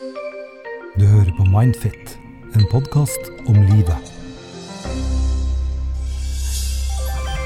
Du 0.00 1.02
hører 1.04 1.28
på 1.36 1.44
Mindfit, 1.44 2.14
en 2.56 2.62
podkast 2.72 3.26
om 3.50 3.58
livet. 3.68 4.06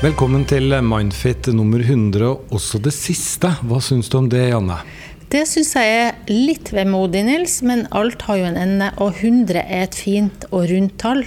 Velkommen 0.05 0.45
til 0.47 0.71
Mindfit 0.87 1.49
nummer 1.51 1.83
100, 1.83 2.29
og 2.29 2.55
også 2.55 2.79
det 2.85 2.93
siste. 2.95 3.51
Hva 3.67 3.81
syns 3.83 4.07
du 4.13 4.21
om 4.21 4.29
det, 4.31 4.45
Janne? 4.53 4.77
Det 5.35 5.43
syns 5.51 5.73
jeg 5.75 5.97
er 6.05 6.21
litt 6.31 6.71
vemodig, 6.77 7.25
Nils, 7.27 7.57
men 7.67 7.89
alt 7.91 8.23
har 8.29 8.39
jo 8.39 8.47
en 8.53 8.61
ende, 8.69 8.93
og 9.03 9.19
100 9.19 9.59
er 9.65 9.89
et 9.89 9.99
fint 9.99 10.47
og 10.53 10.69
rundt 10.71 10.95
tall 11.03 11.25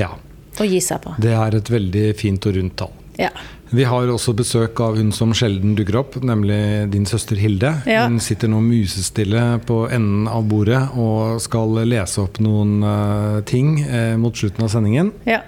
Ja, 0.00 0.10
å 0.58 0.66
gi 0.66 0.82
seg 0.82 1.04
på. 1.06 1.14
det 1.22 1.36
er 1.38 1.60
et 1.60 1.70
veldig 1.70 2.08
fint 2.18 2.50
og 2.50 2.58
rundt 2.58 2.74
tall. 2.82 2.96
Ja. 3.14 3.30
Vi 3.70 3.84
har 3.84 4.08
også 4.08 4.32
besøk 4.32 4.80
av 4.80 4.96
hun 4.96 5.10
som 5.12 5.34
sjelden 5.36 5.74
dukker 5.76 5.98
opp, 6.00 6.16
nemlig 6.24 6.88
din 6.92 7.04
søster 7.08 7.36
Hilde. 7.36 7.74
Ja. 7.88 8.06
Hun 8.08 8.16
sitter 8.24 8.48
nå 8.48 8.62
musestille 8.64 9.42
på 9.68 9.82
enden 9.92 10.24
av 10.30 10.46
bordet 10.48 10.80
og 10.96 11.36
skal 11.44 11.76
lese 11.84 12.22
opp 12.24 12.40
noen 12.44 12.78
uh, 12.80 13.40
ting 13.48 13.76
eh, 13.84 14.14
mot 14.20 14.32
slutten 14.36 14.64
av 14.64 14.72
sendingen. 14.72 15.12
Ja. 15.28 15.42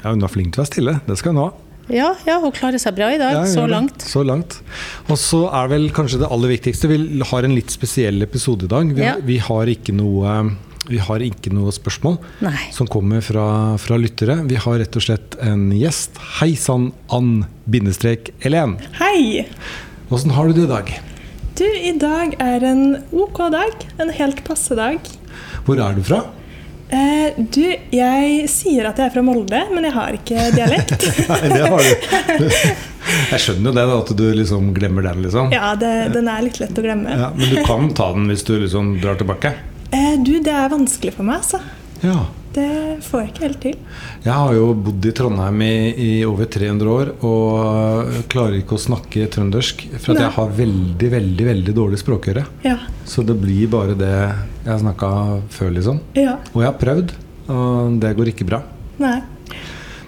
Ja, 0.00 0.10
hun 0.10 0.26
er 0.26 0.32
flink 0.32 0.54
til 0.54 0.60
å 0.60 0.64
være 0.64 0.72
stille, 0.72 0.98
det 1.06 1.16
skal 1.20 1.34
hun 1.34 1.44
ha. 1.44 1.46
ja, 1.94 2.10
ja, 2.26 2.36
hun 2.42 2.52
klarer 2.54 2.82
seg 2.82 2.96
bra 2.98 3.12
i 3.14 3.20
dag, 3.20 3.38
Ja, 3.38 3.44
så 3.48 3.64
langt. 3.70 4.02
Så 4.02 4.24
langt. 4.26 4.58
Og 5.06 5.18
så 5.20 5.44
er 5.54 5.70
vel 5.70 5.88
kanskje 5.94 6.20
det 6.24 6.30
aller 6.34 6.50
viktigste 6.52 6.90
Vi 6.90 6.98
har 7.30 7.46
en 7.46 7.54
litt 7.54 7.70
spesiell 7.74 8.26
episode 8.26 8.66
i 8.66 8.72
dag. 8.74 8.90
Vi, 8.90 9.06
vi, 9.30 9.38
har, 9.46 9.70
ikke 9.70 9.94
noe, 9.96 10.34
vi 10.88 10.98
har 11.02 11.22
ikke 11.24 11.50
noe 11.54 11.72
spørsmål 11.74 12.18
Nei. 12.44 12.68
som 12.74 12.88
kommer 12.90 13.24
fra, 13.24 13.46
fra 13.80 13.98
lyttere. 14.00 14.38
Vi 14.46 14.58
har 14.60 14.78
rett 14.82 14.98
og 14.98 15.04
slett 15.06 15.36
en 15.42 15.68
gjest. 15.74 16.18
Hei 16.38 16.52
sann, 16.60 16.92
Ann-Elen. 17.12 18.76
Hei! 19.00 19.46
Åssen 20.14 20.34
har 20.36 20.48
du 20.48 20.56
det 20.56 20.66
i 20.68 20.70
dag? 20.70 20.94
Du, 21.56 21.66
i 21.66 21.92
dag 21.98 22.36
er 22.42 22.64
en 22.68 22.82
ok 23.16 23.46
dag. 23.54 23.86
En 24.02 24.12
helt 24.14 24.42
passe 24.46 24.76
dag. 24.78 25.00
Hvor 25.66 25.80
er 25.82 25.96
du 25.96 26.02
fra? 26.06 26.22
Eh, 26.86 27.34
du, 27.34 27.64
jeg 27.90 28.44
sier 28.50 28.86
at 28.86 29.00
jeg 29.00 29.08
er 29.08 29.14
fra 29.16 29.22
Molde, 29.26 29.64
men 29.74 29.88
jeg 29.88 29.94
har 29.96 30.18
ikke 30.20 30.50
dialekt. 30.54 31.06
Nei, 31.32 31.40
det 31.50 31.62
har 31.66 31.82
du. 31.82 32.10
Jeg 33.06 33.42
skjønner 33.42 33.70
jo 33.70 33.74
det, 33.74 33.86
da, 33.90 33.96
at 34.04 34.12
du 34.18 34.26
liksom 34.38 34.68
glemmer 34.76 35.06
den, 35.08 35.24
liksom. 35.26 35.50
ja, 35.54 35.72
det, 35.78 35.94
den 36.14 36.30
er 36.30 36.44
litt 36.46 36.60
lett 36.62 36.78
å 36.78 36.84
glemme. 36.84 37.16
Ja, 37.18 37.32
men 37.34 37.50
du 37.50 37.58
kan 37.66 37.90
ta 37.96 38.12
den 38.14 38.28
hvis 38.30 38.46
du 38.46 38.54
liksom 38.60 38.96
drar 39.02 39.18
tilbake. 39.18 39.54
Eh, 39.94 40.16
du, 40.22 40.38
det 40.42 40.52
er 40.52 40.72
vanskelig 40.72 41.14
for 41.16 41.26
meg, 41.26 41.42
altså. 41.42 41.60
Ja. 42.02 42.24
Det 42.56 43.02
får 43.04 43.20
jeg 43.20 43.30
ikke 43.30 43.42
helt 43.44 43.58
til. 43.60 43.74
Jeg 44.24 44.32
har 44.32 44.54
jo 44.56 44.70
bodd 44.86 45.04
i 45.04 45.12
Trondheim 45.12 45.58
i, 45.66 45.72
i 46.00 46.10
over 46.24 46.48
300 46.48 46.88
år 46.88 47.10
og 47.28 48.14
klarer 48.32 48.56
ikke 48.62 48.78
å 48.78 48.80
snakke 48.80 49.26
trøndersk. 49.32 49.84
For 49.98 50.14
at 50.14 50.20
Nei. 50.20 50.24
jeg 50.24 50.34
har 50.38 50.54
veldig, 50.62 51.10
veldig 51.12 51.48
veldig 51.50 51.74
dårlig 51.76 52.00
språkøre. 52.00 52.46
Ja. 52.64 52.78
Så 53.04 53.26
det 53.28 53.36
blir 53.42 53.68
bare 53.72 53.96
det 53.98 54.14
jeg 54.64 54.82
snakka 54.86 55.10
før, 55.52 55.74
liksom. 55.76 56.00
Ja. 56.16 56.38
Og 56.54 56.62
jeg 56.64 56.70
har 56.70 56.80
prøvd, 56.80 57.12
og 57.52 57.98
det 58.00 58.14
går 58.16 58.32
ikke 58.32 58.48
bra. 58.48 58.62
Nei. 59.04 59.18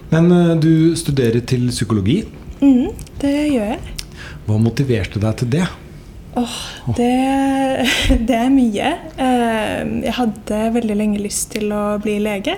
Men 0.09 0.31
eh, 0.33 0.55
du 0.57 0.71
studerer 0.97 1.45
til 1.45 1.69
psykologi. 1.69 2.23
Mm, 2.63 2.89
det 3.21 3.35
gjør 3.53 3.75
jeg. 3.75 3.95
Hva 4.47 4.57
motiverte 4.57 5.21
deg 5.21 5.37
til 5.43 5.53
det? 5.53 5.67
Åh, 6.37 6.57
det, 6.97 7.11
det 8.27 8.35
er 8.37 8.51
mye. 8.53 8.91
Eh, 9.17 9.79
jeg 10.05 10.17
hadde 10.19 10.59
veldig 10.75 10.97
lenge 10.99 11.23
lyst 11.23 11.53
til 11.55 11.71
å 11.73 11.97
bli 12.03 12.19
lege. 12.23 12.57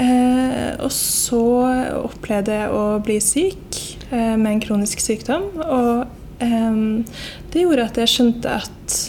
Eh, 0.00 0.80
og 0.80 0.90
så 0.94 1.42
opplevde 2.00 2.56
jeg 2.56 2.72
å 2.72 2.84
bli 3.04 3.18
syk 3.20 3.80
eh, 4.08 4.34
med 4.40 4.54
en 4.54 4.62
kronisk 4.64 5.02
sykdom. 5.04 5.48
Og 5.60 6.42
eh, 6.42 6.82
det 7.52 7.64
gjorde 7.64 7.88
at 7.90 8.00
jeg 8.00 8.14
skjønte 8.14 8.58
at 8.62 9.00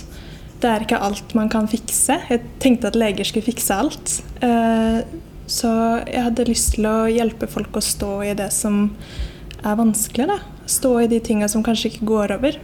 det 0.62 0.70
er 0.70 0.86
ikke 0.86 1.02
alt 1.02 1.36
man 1.38 1.50
kan 1.50 1.70
fikse. 1.70 2.20
Jeg 2.30 2.46
tenkte 2.62 2.92
at 2.92 3.00
leger 3.00 3.26
skulle 3.26 3.48
fikse 3.48 3.74
alt. 3.74 4.12
Så 5.50 5.72
jeg 6.06 6.22
hadde 6.22 6.46
lyst 6.46 6.76
til 6.76 6.86
å 6.86 7.10
hjelpe 7.10 7.50
folk 7.50 7.80
å 7.80 7.82
stå 7.82 8.12
i 8.30 8.36
det 8.38 8.52
som 8.54 8.84
er 9.66 9.80
vanskelig. 9.80 10.28
Da. 10.30 10.38
Stå 10.70 10.92
i 11.02 11.08
de 11.10 11.18
tinga 11.26 11.50
som 11.50 11.66
kanskje 11.66 11.90
ikke 11.96 12.12
går 12.12 12.36
over. 12.38 12.60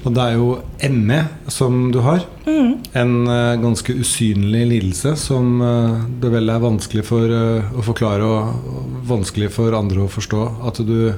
Og 0.00 0.14
det 0.16 0.22
er 0.24 0.38
jo 0.38 0.48
ME 0.94 1.20
som 1.52 1.90
du 1.92 2.00
har. 2.04 2.24
Mm. 2.46 2.72
En 2.96 3.14
uh, 3.28 3.60
ganske 3.60 3.94
usynlig 4.00 4.62
lidelse 4.70 5.12
som 5.20 5.60
uh, 5.60 6.00
det 6.22 6.32
vel 6.32 6.48
er 6.48 6.62
vanskelig 6.62 7.04
for 7.08 7.28
uh, 7.28 7.68
å 7.76 7.84
forklare 7.84 8.24
og, 8.24 8.70
og 8.70 8.98
vanskelig 9.10 9.50
for 9.52 9.76
andre 9.76 10.06
å 10.06 10.10
forstå 10.10 10.42
at, 10.70 10.80
du, 10.88 11.12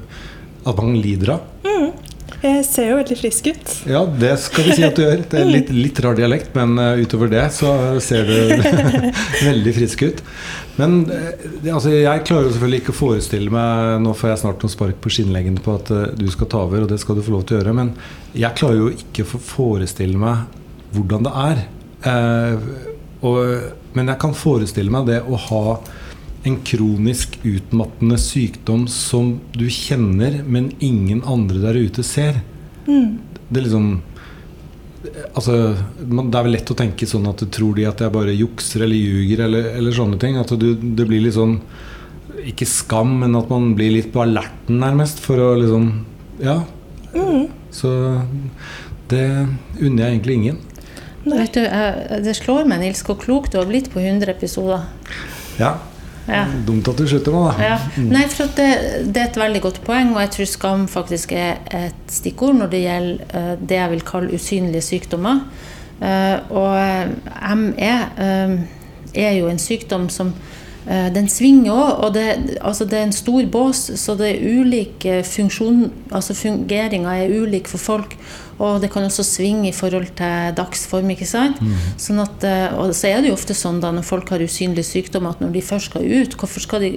at 0.66 0.82
man 0.82 0.98
lider 0.98 1.36
av. 1.36 1.48
Jeg 2.42 2.64
ser 2.66 2.88
jo 2.88 2.96
veldig 2.98 3.16
frisk 3.20 3.48
ut. 3.52 3.72
Ja, 3.86 4.00
det 4.18 4.32
skal 4.42 4.66
vi 4.66 4.74
si 4.74 4.82
at 4.82 4.96
du 4.98 5.04
gjør. 5.04 5.20
Det 5.30 5.38
er 5.38 5.46
litt, 5.46 5.68
litt 5.70 6.00
rar 6.02 6.16
dialekt, 6.18 6.56
men 6.58 6.74
eh, 6.82 7.02
utover 7.04 7.30
det 7.30 7.44
så 7.54 7.70
ser 8.02 8.26
du 8.26 8.64
veldig 9.48 9.74
frisk 9.76 10.02
ut. 10.08 10.22
Men 10.80 11.04
eh, 11.12 11.44
altså, 11.70 11.92
jeg 11.94 12.24
klarer 12.26 12.48
jo 12.48 12.54
selvfølgelig 12.56 12.80
ikke 12.82 12.94
å 12.94 12.96
forestille 12.96 13.52
meg 13.52 14.00
Nå 14.02 14.14
får 14.16 14.32
jeg 14.32 14.40
snart 14.40 14.64
noen 14.64 14.72
spark 14.72 14.98
på 15.04 15.12
skinnleggen 15.12 15.60
på 15.62 15.76
at 15.78 15.92
eh, 15.94 16.08
du 16.18 16.26
skal 16.34 16.50
ta 16.50 16.64
over, 16.66 16.82
og 16.82 16.90
det 16.90 16.98
skal 17.02 17.18
du 17.18 17.22
få 17.22 17.36
lov 17.36 17.46
til 17.46 17.58
å 17.58 17.62
gjøre. 17.62 17.76
Men 17.78 17.94
jeg 18.34 18.58
klarer 18.58 18.80
jo 18.80 18.90
ikke 18.90 19.26
å 19.28 19.42
forestille 19.52 20.18
meg 20.18 20.58
hvordan 20.96 21.28
det 21.28 21.34
er. 21.46 21.64
Eh, 22.10 22.70
og, 23.22 23.38
men 23.94 24.10
jeg 24.10 24.22
kan 24.24 24.34
forestille 24.34 24.90
meg 24.90 25.06
det 25.12 25.20
å 25.22 25.38
ha 25.46 25.64
en 26.42 26.56
kronisk 26.66 27.36
utmattende 27.46 28.18
sykdom 28.18 28.86
som 28.90 29.36
du 29.54 29.68
kjenner, 29.70 30.40
men 30.42 30.72
ingen 30.82 31.22
andre 31.28 31.60
der 31.62 31.78
ute 31.84 32.04
ser. 32.06 32.42
Det 32.86 33.60
er 33.60 33.68
liksom 33.68 33.92
Altså, 35.34 35.74
det 35.98 36.36
er 36.38 36.44
vel 36.46 36.52
lett 36.54 36.70
å 36.70 36.76
tenke 36.78 37.08
sånn 37.10 37.24
at 37.26 37.40
du 37.42 37.48
tror 37.50 37.74
de 37.74 37.88
at 37.88 37.98
jeg 38.00 38.14
bare 38.14 38.34
jukser 38.36 38.84
eller 38.84 38.94
ljuger 38.94 39.42
eller, 39.48 39.66
eller 39.74 39.96
sånne 39.96 40.18
ting. 40.22 40.36
At 40.38 40.52
du, 40.54 40.68
det 40.78 41.06
blir 41.08 41.24
litt 41.24 41.34
sånn 41.34 41.56
Ikke 42.46 42.68
skam, 42.70 43.16
men 43.18 43.34
at 43.36 43.50
man 43.50 43.72
blir 43.74 43.90
litt 43.96 44.12
på 44.14 44.22
alerten, 44.22 44.78
nærmest, 44.78 45.18
for 45.24 45.42
å 45.42 45.50
liksom 45.58 45.90
Ja. 46.42 46.60
Så 47.74 47.90
det 49.10 49.24
unner 49.80 50.04
jeg 50.04 50.12
egentlig 50.12 50.38
ingen. 50.38 50.60
Vet 51.24 51.54
du, 51.54 51.62
jeg, 51.62 52.22
det 52.24 52.34
slår 52.38 52.66
meg, 52.70 52.82
Nils, 52.82 53.02
hvor 53.06 53.18
klok 53.20 53.50
du 53.52 53.58
har 53.60 53.68
blitt 53.68 53.90
på 53.92 54.00
100 54.00 54.30
episoder. 54.32 54.86
Ja. 55.58 55.76
Ja. 56.28 56.44
Dumt 56.66 56.86
at 56.88 57.00
du 57.00 57.06
slutter 57.08 57.34
nå, 57.34 57.42
da. 57.50 57.66
Ja. 57.72 57.78
Nei, 58.06 58.24
for 58.30 58.50
det, 58.56 58.68
det 59.10 59.22
er 59.22 59.30
et 59.30 59.40
veldig 59.40 59.62
godt 59.64 59.80
poeng, 59.86 60.12
og 60.14 60.20
jeg 60.22 60.32
tror 60.36 60.50
skam 60.50 60.86
faktisk 60.90 61.34
er 61.34 61.58
et 61.74 62.14
stikkord 62.14 62.60
når 62.60 62.72
det 62.72 62.82
gjelder 62.84 63.38
eh, 63.40 63.52
det 63.58 63.78
jeg 63.80 63.92
vil 63.96 64.04
kalle 64.06 64.38
usynlige 64.38 64.86
sykdommer. 64.86 65.42
Eh, 66.02 66.36
og 66.54 67.56
ME 67.58 67.92
eh, 68.26 68.56
er 69.14 69.36
jo 69.38 69.50
en 69.50 69.60
sykdom 69.62 70.08
som 70.12 70.32
den 71.14 71.28
svinger 71.30 71.70
òg, 71.72 71.90
og 72.04 72.14
det, 72.14 72.56
altså 72.60 72.84
det 72.84 72.98
er 72.98 73.04
en 73.06 73.12
stor 73.14 73.44
bås, 73.46 73.84
så 74.00 74.16
det 74.18 74.32
er 74.32 74.60
ulik 74.60 75.04
eh, 75.06 75.22
funksjon 75.22 75.90
Altså 76.12 76.34
fungeringa 76.34 77.12
er 77.22 77.30
ulik 77.42 77.68
for 77.70 77.78
folk. 77.78 78.16
Og 78.62 78.80
det 78.82 78.90
kan 78.92 79.02
også 79.02 79.24
svinge 79.26 79.68
i 79.70 79.72
forhold 79.72 80.10
til 80.18 80.52
dagsform. 80.54 81.08
ikke 81.10 81.26
sant? 81.26 81.56
Sånn 81.98 82.20
at, 82.22 82.44
eh, 82.44 82.74
og 82.78 82.92
så 82.94 83.08
er 83.08 83.22
det 83.22 83.30
jo 83.30 83.34
ofte 83.38 83.54
sånn 83.54 83.80
da 83.80 83.90
når 83.94 84.04
folk 84.06 84.28
har 84.30 84.42
usynlig 84.44 84.84
sykdom, 84.86 85.26
at 85.30 85.40
når 85.40 85.52
de 85.56 85.62
først 85.62 85.90
skal 85.90 86.02
ut, 86.04 86.36
hvorfor 86.36 86.60
skal 86.60 86.80
de 86.84 86.90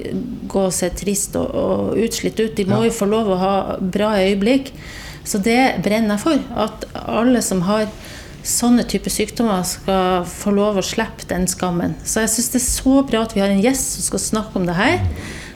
gå 0.51 0.65
og 0.67 0.73
se 0.73 0.89
trist 0.89 1.35
og, 1.39 1.47
og 1.55 1.97
utslitt 1.97 2.39
ut? 2.39 2.55
De 2.57 2.65
må 2.65 2.81
Ja. 2.83 2.89
jo 2.89 2.97
få 2.99 3.05
lov 3.09 3.27
å 3.33 3.37
ha 3.39 3.55
bra 3.79 4.15
øyeblikk. 4.19 4.73
Så 5.25 5.39
det 5.41 5.81
brenner 5.81 6.17
jeg 6.17 6.19
for. 6.21 6.39
At 6.55 6.85
alle 6.93 7.41
som 7.41 7.61
har 7.65 7.87
sånne 8.45 8.85
typer 8.89 9.13
sykdommer, 9.13 9.65
skal 9.67 10.25
få 10.29 10.53
lov 10.55 10.79
å 10.79 10.85
slippe 10.85 11.27
den 11.29 11.47
skammen. 11.49 11.95
Så 12.05 12.23
jeg 12.23 12.33
syns 12.35 12.51
det 12.53 12.61
er 12.61 12.67
så 12.67 12.99
bra 13.07 13.23
at 13.25 13.33
vi 13.35 13.43
har 13.43 13.53
en 13.53 13.63
gjest 13.63 13.97
som 13.97 14.07
skal 14.09 14.23
snakke 14.23 14.59
om 14.59 14.67
det 14.69 14.77
her. 14.77 15.01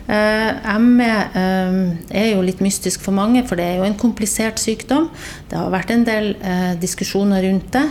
Eh, 0.09 0.77
ME 0.81 1.09
eh, 1.37 1.75
er 2.17 2.31
jo 2.31 2.45
litt 2.45 2.63
mystisk 2.65 3.03
for 3.05 3.13
mange, 3.13 3.43
for 3.45 3.59
det 3.59 3.67
er 3.67 3.77
jo 3.77 3.85
en 3.85 3.99
komplisert 3.99 4.61
sykdom. 4.61 5.11
Det 5.51 5.59
har 5.59 5.69
vært 5.73 5.93
en 5.93 6.05
del 6.07 6.33
eh, 6.41 6.73
diskusjoner 6.81 7.45
rundt 7.45 7.69
det. 7.75 7.85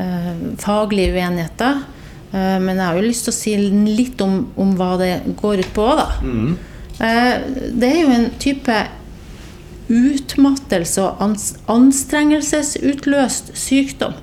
Eh, 0.00 0.32
faglige 0.62 1.12
uenigheter. 1.18 1.82
Eh, 2.32 2.56
men 2.62 2.76
jeg 2.76 2.84
har 2.84 2.96
jo 2.96 3.08
lyst 3.08 3.28
til 3.28 3.34
å 3.34 3.38
si 3.38 3.56
litt 3.98 4.20
om, 4.24 4.46
om 4.56 4.72
hva 4.78 4.94
det 5.00 5.12
går 5.40 5.64
ut 5.64 5.74
på. 5.76 5.88
Da. 5.98 6.08
Eh, 7.04 7.34
det 7.76 7.90
er 7.90 8.00
jo 8.00 8.14
en 8.14 8.30
type 8.40 8.78
utmattelse 9.88 11.04
og 11.04 11.20
anstrengelsesutløst 11.72 13.54
sykdom. 13.56 14.16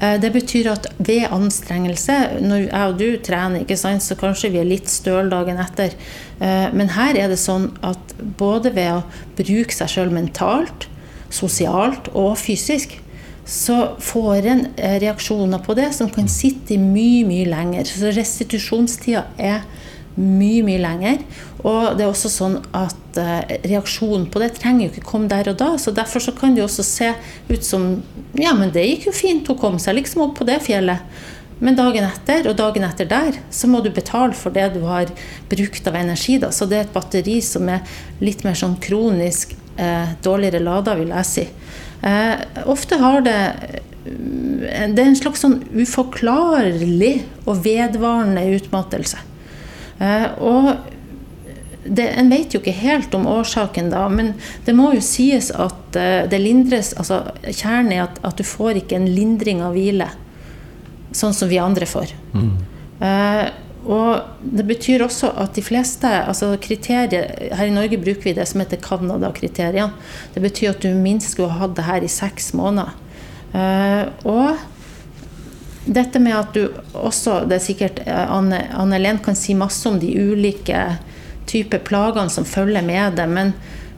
Eh, 0.00 0.20
Det 0.20 0.30
betyr 0.32 0.70
at 0.72 0.86
ved 0.98 1.26
anstrengelse, 1.30 2.40
når 2.40 2.56
jeg 2.68 2.92
og 2.92 2.98
du 2.98 3.16
trener, 3.22 3.76
sant, 3.76 4.02
så 4.02 4.14
kanskje 4.14 4.50
vi 4.52 4.58
er 4.58 4.68
litt 4.68 4.88
støl 4.88 5.30
dagen 5.30 5.58
etter. 5.58 5.94
Eh, 6.40 6.68
Men 6.72 6.88
her 6.88 7.16
er 7.16 7.28
det 7.28 7.38
sånn 7.38 7.72
at 7.82 8.14
både 8.38 8.74
ved 8.74 8.92
å 8.92 9.02
bruke 9.36 9.72
seg 9.74 9.88
sjøl 9.88 10.10
mentalt, 10.10 10.88
sosialt 11.30 12.08
og 12.14 12.36
fysisk, 12.38 13.00
så 13.48 13.96
får 13.98 14.46
en 14.46 14.66
reaksjoner 14.76 15.58
på 15.64 15.74
det 15.74 15.94
som 15.94 16.10
kan 16.10 16.28
sitte 16.28 16.74
i 16.74 16.78
mye, 16.78 17.24
mye 17.24 17.46
lenger. 17.48 17.84
Så 17.84 18.12
restitusjonstida 18.12 19.24
er 19.38 19.62
mye, 20.18 20.64
mye 20.66 20.82
lenger. 20.82 21.22
Og 21.66 21.96
det 21.98 22.04
er 22.04 22.10
også 22.10 22.30
sånn 22.30 22.58
at 22.76 23.18
eh, 23.18 23.56
reaksjonen 23.70 24.28
på 24.30 24.42
det 24.42 24.52
trenger 24.58 24.86
jo 24.86 24.92
ikke 24.92 25.08
komme 25.08 25.30
der 25.30 25.50
og 25.52 25.58
da. 25.62 25.72
Så 25.80 25.94
derfor 25.94 26.22
så 26.22 26.34
kan 26.36 26.54
det 26.54 26.62
jo 26.62 26.68
også 26.68 26.86
se 26.86 27.12
ut 27.50 27.64
som 27.64 27.90
Ja, 28.38 28.52
men 28.54 28.70
det 28.74 28.84
gikk 28.84 29.08
jo 29.08 29.16
fint, 29.16 29.48
hun 29.48 29.58
kom 29.58 29.78
seg 29.82 29.96
liksom 29.98 30.26
opp 30.28 30.36
på 30.38 30.46
det 30.46 30.60
fjellet. 30.66 31.02
Men 31.58 31.74
dagen 31.78 32.06
etter 32.06 32.46
og 32.46 32.54
dagen 32.58 32.84
etter 32.86 33.08
der, 33.10 33.38
så 33.50 33.66
må 33.70 33.80
du 33.82 33.90
betale 33.90 34.36
for 34.38 34.54
det 34.54 34.68
du 34.76 34.84
har 34.86 35.10
brukt 35.50 35.90
av 35.90 35.96
energi. 35.98 36.36
Da. 36.38 36.52
Så 36.54 36.68
det 36.70 36.78
er 36.78 36.86
et 36.86 36.94
batteri 36.94 37.40
som 37.42 37.66
er 37.72 37.82
litt 38.22 38.44
mer 38.46 38.54
sånn 38.58 38.76
kronisk 38.82 39.56
eh, 39.74 40.14
dårligere 40.22 40.62
lada, 40.62 40.94
vil 40.98 41.10
jeg 41.16 41.30
si. 41.32 41.46
Eh, 42.06 42.46
ofte 42.70 43.00
har 43.00 43.24
det 43.26 43.38
eh, 43.66 44.86
Det 44.88 45.02
er 45.02 45.08
en 45.08 45.18
slags 45.18 45.42
sånn 45.42 45.58
uforklarlig 45.74 47.16
og 47.44 47.58
vedvarende 47.64 48.46
utmattelse. 48.54 49.18
Eh, 49.98 50.28
og 50.38 50.72
det, 51.88 52.08
en 52.20 52.30
vet 52.30 52.54
jo 52.54 52.60
ikke 52.60 52.74
helt 52.76 53.14
om 53.16 53.26
årsaken, 53.30 53.90
da, 53.92 54.04
men 54.12 54.34
det 54.66 54.74
må 54.76 54.92
jo 54.96 55.04
sies 55.04 55.50
at 55.54 55.96
eh, 55.98 56.24
det 56.30 56.40
lindres 56.42 56.92
altså 56.98 57.22
Kjernen 57.46 57.94
er 57.96 58.04
at, 58.06 58.18
at 58.26 58.40
du 58.40 58.44
får 58.46 58.82
ikke 58.82 58.98
en 58.98 59.08
lindring 59.08 59.62
av 59.64 59.76
hvile 59.78 60.10
sånn 61.16 61.34
som 61.34 61.48
vi 61.48 61.60
andre 61.62 61.88
får. 61.88 62.12
Mm. 62.34 62.52
Eh, 63.04 63.46
og 63.88 64.42
det 64.42 64.66
betyr 64.68 65.04
også 65.06 65.30
at 65.40 65.54
de 65.56 65.62
fleste 65.64 66.08
altså 66.10 66.50
kriterier 66.60 67.54
Her 67.56 67.70
i 67.70 67.72
Norge 67.72 67.96
bruker 68.02 68.26
vi 68.26 68.34
det 68.36 68.44
som 68.50 68.60
heter 68.60 68.80
Canada-kriteriene. 68.84 69.94
Det 70.34 70.42
betyr 70.44 70.74
at 70.74 70.82
du 70.84 70.90
minst 70.98 71.32
skulle 71.32 71.54
ha 71.54 71.62
hatt 71.64 71.76
det 71.78 71.86
her 71.86 72.04
i 72.04 72.10
seks 72.12 72.50
måneder. 72.58 72.92
Eh, 73.56 74.02
og 74.28 74.58
dette 75.88 76.20
med 76.22 76.36
at 76.36 76.54
du 76.56 76.68
også 76.96 77.42
Det 77.48 77.58
er 77.58 77.64
sikkert 77.64 78.00
eh, 78.04 78.32
Anne, 78.32 78.62
Anne 78.76 78.98
Len 79.00 79.18
kan 79.24 79.36
si 79.38 79.54
masse 79.58 79.88
om 79.88 79.98
de 80.00 80.10
ulike 80.12 80.82
typer 81.48 81.80
plagene 81.80 82.30
som 82.32 82.44
følger 82.44 82.82
med 82.84 83.16
det, 83.16 83.24
men 83.32 83.54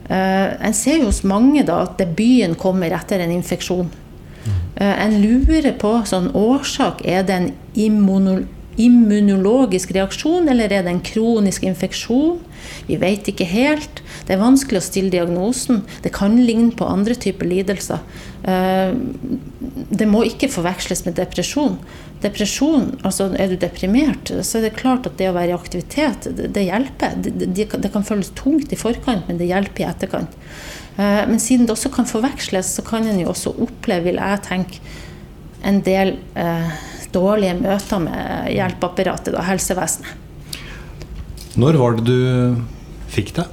uh, 0.07 0.55
en 0.63 0.71
ser 0.71 1.01
jo 1.01 1.09
hos 1.09 1.19
mange 1.27 1.65
da 1.67 1.81
at 1.83 1.99
debuten 1.99 2.55
kommer 2.55 2.95
etter 2.95 3.19
en 3.19 3.31
infeksjon. 3.35 3.91
Uh, 4.79 4.95
en 4.95 5.19
lurer 5.19 5.75
på 5.81 5.91
sånn 6.07 6.31
årsak. 6.31 7.03
Er 7.03 7.27
det 7.27 7.35
en 7.35 7.51
immunologisk 7.75 9.91
reaksjon, 9.97 10.47
eller 10.47 10.71
er 10.71 10.87
det 10.87 10.91
en 10.93 11.03
kronisk 11.03 11.67
infeksjon? 11.67 12.39
Vi 12.87 12.95
vet 13.03 13.27
ikke 13.27 13.43
helt. 13.51 13.99
Det 14.23 14.31
er 14.37 14.45
vanskelig 14.45 14.79
å 14.79 14.87
stille 14.87 15.11
diagnosen. 15.11 15.83
Det 16.05 16.15
kan 16.15 16.39
ligne 16.39 16.71
på 16.71 16.87
andre 16.87 17.19
typer 17.19 17.51
lidelser. 17.51 17.99
Eh, 18.41 18.93
det 19.91 20.07
må 20.09 20.23
ikke 20.25 20.49
forveksles 20.51 21.03
med 21.05 21.17
depresjon. 21.19 21.77
Depresjon, 22.21 22.91
altså 23.05 23.29
Er 23.37 23.49
du 23.49 23.57
deprimert, 23.61 24.31
så 24.45 24.57
er 24.57 24.67
det 24.67 24.77
klart 24.77 25.05
at 25.09 25.17
det 25.17 25.29
å 25.29 25.35
være 25.35 25.53
i 25.53 25.57
aktivitet, 25.57 26.29
det, 26.37 26.65
hjelper. 26.65 27.17
det 27.21 27.93
kan 27.93 28.05
føles 28.05 28.31
tungt 28.37 28.73
i 28.73 28.79
forkant, 28.79 29.27
men 29.27 29.37
det 29.41 29.49
hjelper 29.49 29.83
i 29.85 29.89
etterkant. 29.89 30.37
Eh, 30.97 31.23
men 31.29 31.39
siden 31.39 31.67
det 31.67 31.75
også 31.75 31.93
kan 31.93 32.09
forveksles, 32.09 32.75
så 32.77 32.85
kan 32.85 33.07
en 33.07 33.21
jo 33.21 33.31
også 33.31 33.55
oppleve, 33.61 34.09
vil 34.09 34.21
jeg 34.21 34.43
tenke, 34.47 34.81
en 35.61 35.81
del 35.85 36.15
eh, 36.33 36.69
dårlige 37.13 37.53
møter 37.59 38.01
med 38.01 38.51
hjelpeapparatet 38.55 39.35
og 39.37 39.45
helsevesenet. 39.45 40.17
Når 41.61 41.77
var 41.77 41.97
det 41.97 42.05
du 42.07 42.61
fikk 43.11 43.35
det? 43.35 43.45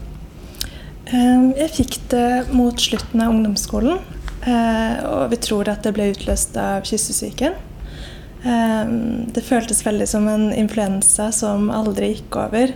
Jeg 1.08 1.72
fikk 1.72 1.96
det 2.12 2.28
mot 2.54 2.78
slutten 2.78 3.24
av 3.24 3.32
ungdomsskolen. 3.32 3.98
Eh, 4.46 5.00
og 5.08 5.30
vi 5.32 5.40
tror 5.42 5.70
at 5.72 5.82
det 5.86 5.94
ble 5.96 6.12
utløst 6.12 6.56
av 6.60 6.86
kyssesyken. 6.86 7.56
Ehm, 8.46 9.26
det 9.34 9.42
føltes 9.42 9.80
veldig 9.82 10.06
som 10.06 10.28
en 10.30 10.52
influensa 10.54 11.32
som 11.34 11.70
aldri 11.74 12.12
gikk 12.12 12.38
over. 12.38 12.72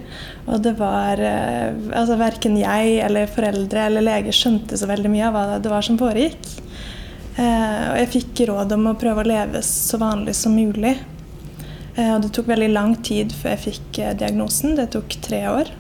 Og 0.49 0.63
det 0.65 0.75
var 0.81 1.23
eh, 1.23 1.71
Altså 1.95 2.19
verken 2.19 2.59
jeg 2.59 2.99
eller 3.05 3.31
foreldre 3.31 3.87
eller 3.87 4.07
leger 4.09 4.35
skjønte 4.35 4.79
så 4.79 4.91
veldig 4.91 5.13
mye 5.13 5.29
av 5.29 5.37
hva 5.37 5.61
det 5.63 5.73
var 5.73 5.87
som 5.87 6.01
foregikk. 6.01 6.51
Eh, 7.39 7.83
og 7.93 8.01
jeg 8.01 8.13
fikk 8.17 8.45
råd 8.51 8.75
om 8.77 8.91
å 8.91 8.99
prøve 8.99 9.23
å 9.23 9.31
leve 9.31 9.63
så 9.67 10.01
vanlig 10.03 10.35
som 10.39 10.57
mulig. 10.57 10.97
Eh, 11.95 12.11
og 12.11 12.25
det 12.25 12.33
tok 12.35 12.51
veldig 12.51 12.73
lang 12.73 12.97
tid 13.07 13.35
før 13.37 13.55
jeg 13.55 13.65
fikk 13.69 14.03
diagnosen. 14.19 14.75
Det 14.81 14.91
tok 14.97 15.21
tre 15.23 15.47
år. 15.53 15.73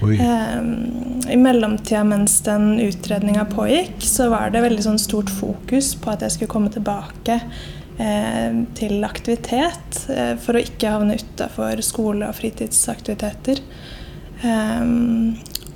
Um, 0.00 1.20
I 1.28 1.36
mellomtida 1.36 2.00
mens 2.08 2.38
den 2.46 2.78
utredninga 2.80 3.44
pågikk, 3.52 4.00
så 4.06 4.30
var 4.32 4.54
det 4.54 4.64
veldig 4.64 4.86
sånn 4.86 5.02
stort 5.02 5.32
fokus 5.32 5.92
på 6.00 6.14
at 6.14 6.24
jeg 6.24 6.38
skulle 6.38 6.54
komme 6.54 6.72
tilbake 6.72 7.40
Eh, 8.00 8.52
til 8.78 9.02
aktivitet 9.04 9.96
eh, 10.08 10.32
for 10.40 10.56
å 10.56 10.62
ikke 10.62 10.88
havne 10.88 11.18
utafor 11.20 11.82
skole- 11.84 12.30
og 12.30 12.36
fritidsaktiviteter. 12.38 13.60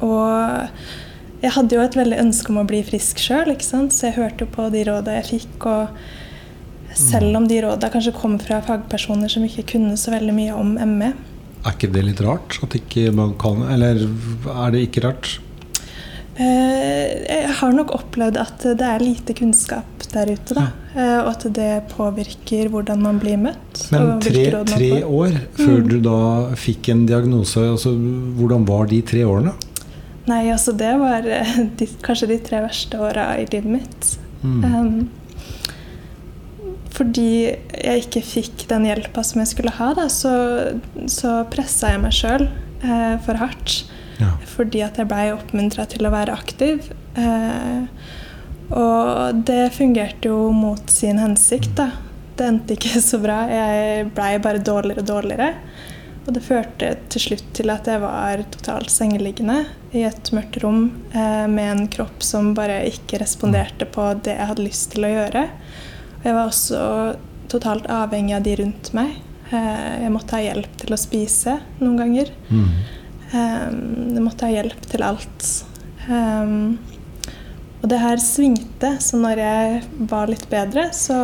Og 0.05 1.43
jeg 1.43 1.53
hadde 1.53 1.77
jo 1.77 1.83
et 1.85 1.99
veldig 1.99 2.21
ønske 2.23 2.49
om 2.49 2.63
å 2.63 2.69
bli 2.69 2.81
frisk 2.87 3.21
sjøl, 3.21 3.53
så 3.61 4.07
jeg 4.07 4.17
hørte 4.17 4.49
på 4.49 4.71
de 4.73 4.87
råda 4.89 5.19
jeg 5.19 5.29
fikk. 5.35 5.67
Og 5.69 6.97
selv 6.97 7.37
om 7.37 7.49
de 7.51 7.61
råda 7.67 7.91
kanskje 7.93 8.15
kom 8.17 8.39
fra 8.41 8.63
fagpersoner 8.65 9.29
som 9.29 9.45
ikke 9.45 9.67
kunne 9.75 9.99
så 10.01 10.15
veldig 10.15 10.37
mye 10.39 10.57
om 10.57 10.79
ME. 10.97 11.13
Er 11.65 11.73
ikke 11.73 11.93
det 11.95 12.05
litt 12.05 12.21
rart? 12.25 12.59
At 12.65 12.77
ikke 12.77 13.09
man 13.17 13.35
kan, 13.41 13.65
eller 13.73 14.05
er 14.05 14.75
det 14.75 14.87
ikke 14.89 15.07
rart? 15.07 15.39
Jeg 16.35 17.53
har 17.61 17.75
nok 17.77 17.93
opplevd 17.95 18.41
at 18.43 18.65
det 18.75 18.87
er 18.89 19.03
lite 19.03 19.37
kunnskap 19.39 20.03
der 20.15 20.33
ute. 20.35 20.57
da. 20.57 20.65
Ja. 20.95 21.05
Og 21.25 21.31
at 21.33 21.47
det 21.57 21.71
påvirker 21.93 22.71
hvordan 22.73 23.03
man 23.03 23.21
blir 23.23 23.39
møtt. 23.41 23.85
Men 23.95 24.19
tre, 24.23 24.47
tre 24.71 24.91
år 25.05 25.39
før 25.59 25.79
mm. 25.79 25.89
du 25.91 25.97
da 26.05 26.19
fikk 26.59 26.91
en 26.95 27.05
diagnose, 27.11 27.63
altså, 27.75 27.95
hvordan 28.39 28.67
var 28.69 28.91
de 28.91 29.01
tre 29.07 29.25
årene? 29.27 29.55
Nei, 30.31 30.47
altså 30.55 30.73
det 30.77 30.95
var 31.01 31.27
eh, 31.29 31.57
de, 31.79 31.89
kanskje 32.05 32.31
de 32.33 32.39
tre 32.47 32.63
verste 32.65 33.01
åra 33.01 33.35
i 33.41 33.45
livet 33.51 33.77
mitt. 33.79 34.15
Mm. 34.45 34.65
Um, 34.65 34.95
fordi 36.95 37.31
jeg 37.51 38.05
ikke 38.05 38.23
fikk 38.23 38.67
den 38.71 38.87
hjelpa 38.87 39.25
som 39.27 39.43
jeg 39.43 39.51
skulle 39.51 39.75
ha, 39.75 39.91
da, 39.99 40.07
så, 40.13 40.35
så 41.11 41.41
pressa 41.51 41.91
jeg 41.95 42.03
meg 42.05 42.15
sjøl 42.15 42.47
eh, 42.47 43.17
for 43.25 43.41
hardt. 43.41 43.81
Ja. 44.21 44.31
Fordi 44.47 44.85
at 44.87 45.01
jeg 45.01 45.11
blei 45.11 45.25
oppmuntra 45.35 45.89
til 45.91 46.07
å 46.07 46.13
være 46.15 46.37
aktiv. 46.37 46.93
Eh, 47.19 47.89
og 48.75 49.41
det 49.47 49.73
fungerte 49.75 50.31
jo 50.31 50.53
mot 50.55 50.91
sin 50.91 51.19
hensikt, 51.19 51.75
da. 51.81 51.91
Det 52.39 52.47
endte 52.47 52.77
ikke 52.79 53.03
så 53.11 53.19
bra. 53.23 53.43
Jeg 53.51 54.13
blei 54.15 54.37
bare 54.45 54.63
dårligere 54.63 55.03
og 55.03 55.11
dårligere. 55.11 55.51
Og 56.25 56.33
det 56.33 56.45
førte 56.47 56.93
til 57.13 57.21
slutt 57.21 57.51
til 57.59 57.73
at 57.75 57.89
jeg 57.91 58.01
var 58.01 58.41
totalt 58.55 58.89
sengeliggende 58.93 59.59
i 59.93 60.07
et 60.09 60.31
mørkt 60.33 60.57
rom 60.63 60.87
eh, 61.11 61.45
med 61.51 61.67
en 61.73 61.91
kropp 61.93 62.23
som 62.25 62.55
bare 62.57 62.79
ikke 62.89 63.21
responderte 63.21 63.91
på 63.93 64.07
det 64.25 64.39
jeg 64.39 64.49
hadde 64.53 64.65
lyst 64.65 64.89
til 64.95 65.05
å 65.05 65.13
gjøre. 65.13 65.45
Jeg 66.25 66.33
var 66.33 66.49
også 66.49 66.81
totalt 67.53 67.87
avhengig 67.93 68.35
av 68.37 68.45
de 68.47 68.57
rundt 68.63 68.91
meg. 68.97 69.19
Eh, 69.53 70.03
jeg 70.05 70.13
måtte 70.15 70.39
ha 70.39 70.45
hjelp 70.45 70.79
til 70.81 70.97
å 70.97 71.01
spise 71.01 71.59
noen 71.83 71.99
ganger. 72.01 72.33
Mm. 72.49 72.69
Eh, 73.31 73.69
jeg 74.17 74.25
måtte 74.25 74.49
ha 74.49 74.55
hjelp 74.55 74.89
til 74.91 75.05
alt. 75.05 75.49
Um, 76.09 76.77
og 77.85 77.91
det 77.93 78.01
her 78.01 78.21
svingte, 78.21 78.95
så 79.05 79.19
når 79.21 79.41
jeg 79.43 79.81
var 80.09 80.31
litt 80.33 80.47
bedre, 80.49 80.87
så, 80.97 81.19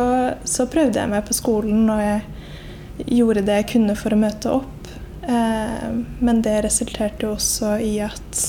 så, 0.45 0.67
prøvde 0.69 1.01
jeg 1.01 1.09
meg 1.09 1.25
på 1.25 1.33
skolen, 1.33 1.87
og 1.89 2.01
jeg 2.01 3.15
gjorde 3.17 3.45
det 3.47 3.55
jeg 3.63 3.69
kunne 3.75 3.97
for 3.97 4.13
å 4.13 4.19
møte 4.21 4.53
opp. 4.59 4.91
Eh, 5.25 5.87
men 6.21 6.41
det 6.45 6.59
resulterte 6.67 7.25
jo 7.25 7.33
også 7.33 7.79
i 7.81 7.95
at, 8.05 8.43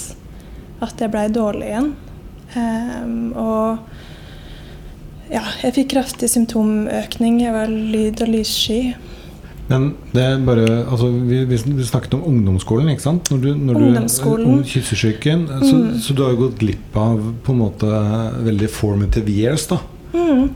at 0.84 1.00
jeg 1.00 1.12
blei 1.12 1.24
dårlig 1.32 1.70
igjen. 1.70 1.88
Eh, 2.52 3.06
og 3.40 3.80
ja, 5.32 5.42
jeg 5.62 5.76
fikk 5.78 5.94
kraftig 5.94 6.28
symptomøkning. 6.30 7.40
Jeg 7.42 7.54
var 7.54 7.72
lyd- 7.72 8.22
og 8.24 8.30
lyssky. 8.32 8.94
Men 9.70 9.92
det 10.12 10.22
er 10.22 10.40
bare 10.44 10.66
altså, 10.82 11.08
vi, 11.08 11.44
vi, 11.48 11.58
snakket 11.86 12.16
om 12.18 12.24
ungdomsskolen, 12.28 12.90
ikke 12.92 13.06
sant? 13.06 13.30
Når 13.32 13.38
du, 13.40 13.48
når 13.56 13.80
ungdomsskolen. 13.80 14.64
Kyssesyken. 14.68 15.46
Mm. 15.48 15.64
Så, 15.64 16.06
så, 16.06 16.16
du 16.16 16.24
har 16.24 16.34
jo 16.34 16.42
gått 16.46 16.58
glipp 16.60 16.98
av 16.98 17.22
på 17.44 17.54
en 17.54 17.62
måte 17.62 18.02
veldig 18.44 18.68
formative 18.72 19.32
years, 19.32 19.68
da. 19.70 19.80
Mm. 20.12 20.50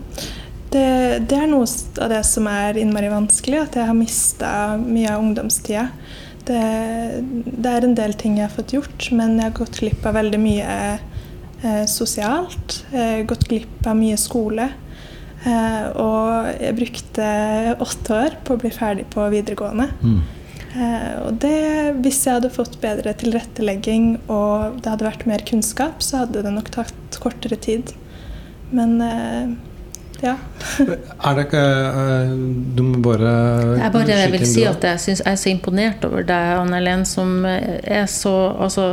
Det, 0.67 0.87
det, 1.31 1.39
er 1.39 1.49
noe 1.49 1.65
av 1.65 2.13
det 2.13 2.23
som 2.29 2.49
er 2.51 2.77
innmari 2.83 3.09
vanskelig, 3.09 3.63
at 3.63 3.79
jeg 3.79 3.89
har 3.89 3.97
mista 3.97 4.53
mye 4.83 5.15
av 5.15 5.25
ungdomstida. 5.25 5.89
Det, 6.47 6.63
det, 7.47 7.71
er 7.71 7.87
en 7.87 7.97
del 7.99 8.13
ting 8.19 8.37
jeg 8.39 8.51
har 8.51 8.55
fått 8.55 8.75
gjort, 8.77 9.09
men 9.17 9.39
jeg 9.39 9.49
har 9.49 9.57
gått 9.57 9.81
glipp 9.81 10.05
av 10.07 10.19
veldig 10.19 10.43
mye 10.43 10.75
sosialt. 11.89 12.83
Gått 13.27 13.47
glipp 13.49 13.87
av 13.89 13.97
mye 13.99 14.19
skole. 14.21 14.67
Eh, 15.47 15.85
og 16.03 16.49
jeg 16.59 16.75
brukte 16.81 17.27
åtte 17.83 18.17
år 18.17 18.39
på 18.47 18.57
å 18.57 18.61
bli 18.63 18.73
ferdig 18.75 19.07
på 19.13 19.27
videregående. 19.33 19.91
Mm. 20.03 20.19
Eh, 20.77 21.13
og 21.23 21.39
det, 21.45 21.61
hvis 22.03 22.25
jeg 22.27 22.39
hadde 22.39 22.53
fått 22.53 22.81
bedre 22.83 23.15
tilrettelegging 23.21 24.17
og 24.27 24.81
det 24.83 24.91
hadde 24.93 25.07
vært 25.07 25.27
mer 25.31 25.45
kunnskap, 25.47 26.03
så 26.05 26.25
hadde 26.25 26.43
det 26.45 26.55
nok 26.57 26.73
tatt 26.75 27.21
kortere 27.23 27.59
tid. 27.63 27.95
Men 28.75 28.99
eh, 29.05 29.55
ja. 30.23 30.35
er 30.81 31.37
det 31.37 31.45
ikke 31.45 31.63
Du 32.77 32.83
må 32.87 33.01
bare 33.05 33.33
Jeg 33.77 33.93
bare 33.93 34.17
jeg 34.17 34.33
vil 34.33 34.47
si 34.49 34.65
at 34.69 34.85
jeg 34.85 35.01
synes 35.03 35.23
jeg 35.23 35.33
er 35.33 35.41
så 35.41 35.51
imponert 35.51 36.05
over 36.09 36.25
deg, 36.27 36.53
Anne 36.57 36.81
Helen, 36.81 37.05
som 37.09 37.45
er 37.47 38.07
så 38.11 38.35
altså, 38.57 38.87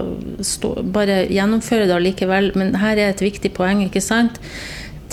stå, 0.43 0.75
Bare 0.93 1.23
gjennomfører 1.31 1.87
det 1.87 1.95
allikevel. 1.95 2.51
Men 2.59 2.75
her 2.81 2.99
er 2.99 3.13
et 3.13 3.23
viktig 3.23 3.53
poeng, 3.55 3.83
ikke 3.85 4.03
sant? 4.03 4.39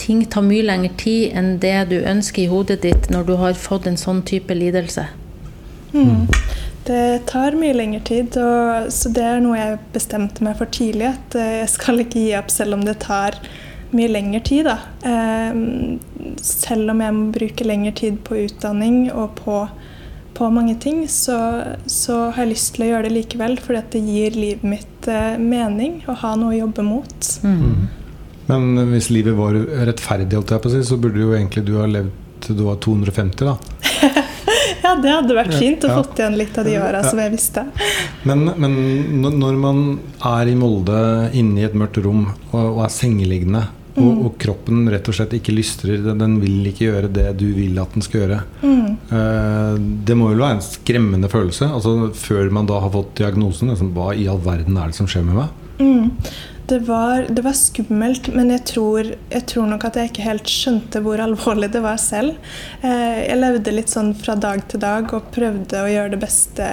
Ting 0.00 0.24
tar 0.32 0.42
mye 0.46 0.64
lengre 0.66 0.92
tid 0.98 1.36
enn 1.36 1.58
det 1.62 1.76
du 1.92 1.98
ønsker 2.00 2.44
i 2.46 2.50
hodet 2.50 2.80
ditt 2.82 3.10
når 3.12 3.28
du 3.28 3.34
har 3.40 3.58
fått 3.58 3.86
en 3.86 4.00
sånn 4.00 4.24
type 4.26 4.54
lidelse. 4.56 5.06
Mm. 5.92 6.26
Det 6.86 7.26
tar 7.28 7.54
mye 7.60 7.74
lengre 7.76 8.00
tid, 8.08 8.36
og, 8.40 8.88
så 8.94 9.12
det 9.14 9.24
er 9.26 9.42
noe 9.44 9.58
jeg 9.58 9.80
bestemte 9.94 10.44
meg 10.44 10.56
for 10.58 10.70
tidlig. 10.72 11.12
At 11.12 11.36
eh, 11.38 11.58
jeg 11.60 11.72
skal 11.74 12.02
ikke 12.02 12.22
gi 12.24 12.30
opp 12.38 12.50
selv 12.54 12.78
om 12.78 12.86
det 12.86 12.96
tar 13.04 13.36
mye 13.96 14.10
lengre 14.10 14.40
tid. 14.46 14.68
Da. 14.68 14.78
Eh, 15.06 16.36
selv 16.44 16.94
om 16.94 17.04
jeg 17.04 17.16
må 17.16 17.30
bruke 17.34 17.66
lengre 17.66 17.94
tid 17.96 18.20
på 18.26 18.42
utdanning 18.44 19.06
og 19.12 19.36
på, 19.40 19.60
på 20.36 20.50
mange 20.54 20.76
ting, 20.82 21.04
så, 21.10 21.38
så, 21.86 22.22
har 22.30 22.44
jeg 22.44 22.54
lyst 22.54 22.74
til 22.76 22.86
å 22.86 22.90
gjøre 22.92 23.08
det 23.08 23.14
likevel. 23.18 23.58
Fordi 23.62 23.84
det 23.96 24.04
gir 24.06 24.38
livet 24.38 24.66
mitt 24.76 25.10
eh, 25.10 25.36
mening 25.40 26.00
å 26.10 26.16
ha 26.24 26.34
noe 26.38 26.54
å 26.54 26.60
jobbe 26.62 26.86
mot. 26.86 27.32
Mm. 27.44 27.88
Men 28.50 28.90
hvis 28.90 29.12
livet 29.14 29.36
var 29.38 29.54
rettferdig, 29.86 30.40
så 30.84 30.98
burde 30.98 31.22
jo 31.22 31.36
egentlig 31.36 31.68
du 31.68 31.76
ha 31.78 31.86
levd 31.86 32.16
til 32.40 32.56
du 32.56 32.64
var 32.66 32.78
250, 32.82 33.44
da. 33.44 33.56
ja, 34.84 34.94
det 35.02 35.12
hadde 35.12 35.36
vært 35.36 35.56
fint 35.58 35.84
å 35.84 35.90
ja. 35.90 35.98
fått 36.00 36.20
igjen 36.20 36.38
litt 36.40 36.56
av 36.58 36.66
de 36.68 36.76
åra 36.80 37.02
ja. 37.02 37.10
som 37.10 37.20
jeg 37.20 37.34
visste. 37.34 37.66
Men, 38.28 38.46
men, 38.60 38.78
når 39.40 39.60
man 39.60 39.82
er 40.32 40.50
i 40.50 40.56
Molde 40.58 41.02
inne 41.36 41.62
i 41.62 41.66
et 41.68 41.76
mørkt 41.78 42.00
rom 42.04 42.26
og, 42.30 42.62
og 42.62 42.82
er 42.86 42.94
sengeliggende, 42.94 43.66
mm. 43.94 44.02
og, 44.02 44.24
og, 44.26 44.36
kroppen 44.42 44.84
rett 44.92 45.08
og 45.10 45.16
slett 45.16 45.34
ikke 45.38 45.54
lystrer, 45.54 46.04
den 46.18 46.38
vil 46.42 46.70
ikke 46.70 46.86
gjøre 46.88 47.12
det 47.12 47.28
du 47.40 47.48
vil 47.56 47.78
at 47.82 47.96
den 47.96 48.04
skal 48.06 48.24
gjøre 48.24 48.38
mm. 48.62 48.86
uh, 49.12 49.74
Det 50.06 50.16
må 50.18 50.30
vel 50.32 50.44
være 50.44 50.58
en 50.58 50.64
skremmende 50.64 51.30
følelse? 51.32 51.70
Altså 51.70 52.12
Før 52.16 52.52
man 52.54 52.70
da 52.70 52.80
har 52.84 52.94
fått 52.94 53.16
diagnosen, 53.20 53.72
liksom, 53.72 53.92
hva 53.96 54.12
i 54.14 54.28
all 54.30 54.40
verden 54.44 54.78
er 54.80 54.90
det 54.90 54.98
som 54.98 55.10
skjer 55.10 55.26
med 55.26 55.42
meg? 55.42 55.58
Mm. 55.80 56.10
Det 56.70 56.78
var, 56.86 57.24
det 57.28 57.42
var, 57.42 57.54
skummelt, 57.58 58.28
men 58.30 58.52
jeg 58.54 58.62
tror, 58.68 59.08
jeg 59.32 59.46
tror, 59.50 59.64
nok 59.66 59.88
at 59.88 59.96
jeg 59.98 60.10
ikke 60.12 60.26
helt 60.28 60.50
skjønte 60.50 61.00
hvor 61.02 61.18
alvorlig 61.18 61.66
det 61.74 61.80
var 61.82 61.96
selv. 61.98 62.36
Eh, 62.86 63.24
jeg 63.24 63.40
levde 63.40 63.74
litt 63.74 63.90
sånn 63.90 64.12
fra 64.14 64.36
dag 64.38 64.62
til 64.70 64.78
dag 64.84 65.10
og 65.16 65.32
prøvde 65.34 65.80
å 65.82 65.88
gjøre 65.90 66.12
det 66.12 66.20
beste 66.22 66.68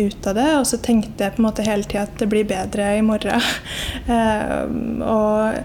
ut 0.00 0.26
av 0.26 0.34
det. 0.34 0.48
Og 0.58 0.66
så 0.66 0.80
tenkte 0.82 1.22
jeg 1.28 1.36
på 1.36 1.44
en 1.44 1.46
måte 1.46 1.66
hele 1.68 1.86
tida 1.86 2.08
at 2.08 2.18
det 2.18 2.26
blir 2.32 2.48
bedre 2.48 2.96
i 2.98 3.06
morgen. 3.06 3.46
Eh, 4.10 4.66
og 5.06 5.60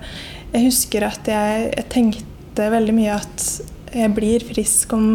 jeg 0.55 0.69
husker 0.69 1.05
at 1.07 1.27
jeg, 1.27 1.69
jeg 1.75 1.87
tenkte 1.91 2.69
veldig 2.71 2.95
mye 2.95 3.17
at 3.19 3.47
jeg 3.95 4.11
blir 4.15 4.43
frisk 4.43 4.93
om 4.95 5.07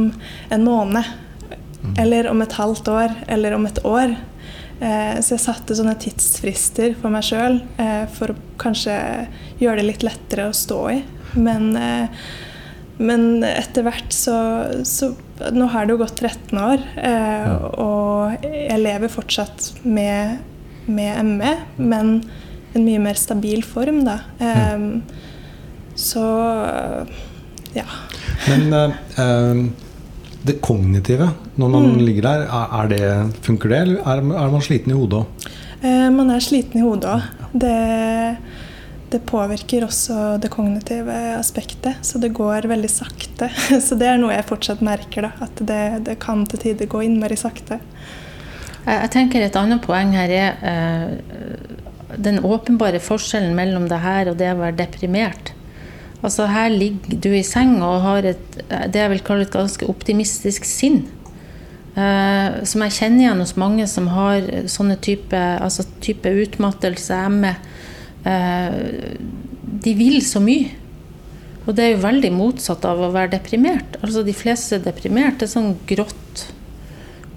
en 0.52 0.64
måned. 0.64 1.04
Mm. 1.80 1.94
Eller 2.02 2.28
om 2.28 2.42
et 2.44 2.56
halvt 2.59 2.88
år, 2.92 3.14
eller 3.32 3.56
om 3.56 3.64
et 3.68 3.80
år. 3.88 4.12
Eh, 4.80 5.16
så 5.20 5.35
jeg 5.37 5.44
satte 5.44 5.76
sånne 5.76 5.97
tidsfrister 6.00 6.94
for 7.00 7.12
meg 7.12 7.25
sjøl 7.26 7.59
eh, 7.80 8.04
for 8.16 8.32
å 8.32 8.38
kanskje 8.61 8.94
gjøre 9.61 9.82
det 9.82 9.88
litt 9.90 10.06
lettere 10.06 10.49
å 10.49 10.56
stå 10.56 10.78
i. 10.94 11.00
Men, 11.37 11.75
eh, 11.76 12.23
men 13.00 13.44
etter 13.47 13.85
hvert 13.87 14.12
så, 14.12 14.37
så, 14.88 15.14
Nå 15.56 15.70
har 15.73 15.87
det 15.87 15.94
jo 15.94 16.00
gått 16.02 16.18
13 16.20 16.59
år, 16.61 16.82
og 17.80 18.42
jeg 18.44 18.76
lever 18.76 19.09
fortsatt 19.09 19.70
med, 19.88 20.35
med 20.85 21.30
ME, 21.30 21.52
men 21.78 22.11
en 22.75 22.85
mye 22.85 23.00
mer 23.00 23.16
stabil 23.16 23.64
form, 23.64 24.02
da. 24.04 24.18
Så 26.00 26.25
ja. 27.76 27.87
Men 28.49 28.73
uh, 28.73 29.66
det 30.42 30.61
kognitive 30.64 31.28
når 31.61 31.69
man 31.69 31.90
mm. 31.92 32.00
ligger 32.00 32.28
der, 32.28 32.47
er 32.80 32.88
det, 32.88 33.02
funker 33.45 33.73
det, 33.73 33.83
eller 33.85 34.00
er, 34.09 34.25
er 34.45 34.54
man 34.54 34.64
sliten 34.64 34.95
i 34.95 34.97
hodet 34.97 35.21
òg? 35.21 35.50
Eh, 35.80 36.09
man 36.14 36.33
er 36.33 36.42
sliten 36.45 36.80
i 36.80 36.85
hodet 36.85 37.11
òg. 37.12 37.26
Det, 37.52 37.75
det, 39.12 39.21
påvirker 39.28 39.85
også 39.85 40.38
det 40.40 40.52
kognitive 40.52 41.19
aspektet, 41.37 42.00
så 42.07 42.21
det 42.23 42.33
går 42.37 42.69
veldig 42.71 42.90
sakte. 42.92 43.50
Så 43.87 43.99
det 44.00 44.09
er 44.09 44.19
noe 44.21 44.33
jeg 44.33 44.49
fortsatt 44.49 44.85
merker, 44.87 45.28
da, 45.28 45.33
at 45.45 45.62
det, 45.66 45.85
det 46.09 46.16
kan 46.23 46.47
til 46.49 46.64
tider 46.64 46.88
gå 46.90 47.04
innmari 47.04 47.37
sakte. 47.40 47.80
Jeg 48.87 49.11
tenker 49.12 49.45
Et 49.45 49.57
annet 49.61 49.83
poeng 49.85 50.14
her 50.16 50.30
er 50.33 50.61
eh, 50.64 51.09
den 52.16 52.40
åpenbare 52.40 53.00
forskjellen 53.02 53.52
mellom 53.54 53.90
det 53.90 54.00
her 54.00 54.30
og 54.33 54.38
det 54.40 54.54
å 54.54 54.61
være 54.62 54.78
deprimert. 54.80 55.52
Altså 56.21 56.47
Her 56.50 56.69
ligger 56.69 57.17
du 57.17 57.31
i 57.33 57.45
seng 57.47 57.79
og 57.81 58.03
har 58.05 58.29
et, 58.35 58.59
det 58.69 59.00
jeg 59.00 59.12
vil 59.15 59.25
kalle 59.25 59.47
et 59.47 59.55
ganske 59.55 59.89
optimistisk 59.89 60.69
sinn. 60.69 61.07
Uh, 61.91 62.61
som 62.69 62.85
jeg 62.85 62.95
kjenner 63.00 63.25
igjen 63.25 63.41
hos 63.43 63.57
mange 63.59 63.87
som 63.91 64.07
har 64.12 64.45
sånne 64.71 64.99
type, 65.03 65.37
altså 65.37 65.87
type 66.05 66.31
utmattelse, 66.45 67.19
ME. 67.35 67.55
Uh, 68.27 69.17
de 69.81 69.97
vil 69.97 70.21
så 70.25 70.43
mye. 70.45 70.77
Og 71.67 71.75
det 71.77 71.85
er 71.85 71.93
jo 71.95 72.05
veldig 72.05 72.31
motsatt 72.35 72.85
av 72.89 73.00
å 73.00 73.12
være 73.15 73.35
deprimert. 73.37 73.99
Altså 74.05 74.25
De 74.27 74.37
fleste 74.37 74.79
er 74.79 74.87
deprimert. 74.87 75.39
Det 75.41 75.49
er 75.49 75.55
sånn 75.55 75.75
grått 75.89 76.47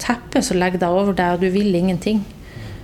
teppe 0.04 0.42
som 0.44 0.60
legger 0.60 0.84
deg 0.84 1.02
over 1.02 1.16
deg, 1.18 1.36
og 1.36 1.44
du 1.44 1.52
vil 1.54 1.76
ingenting. 1.76 2.24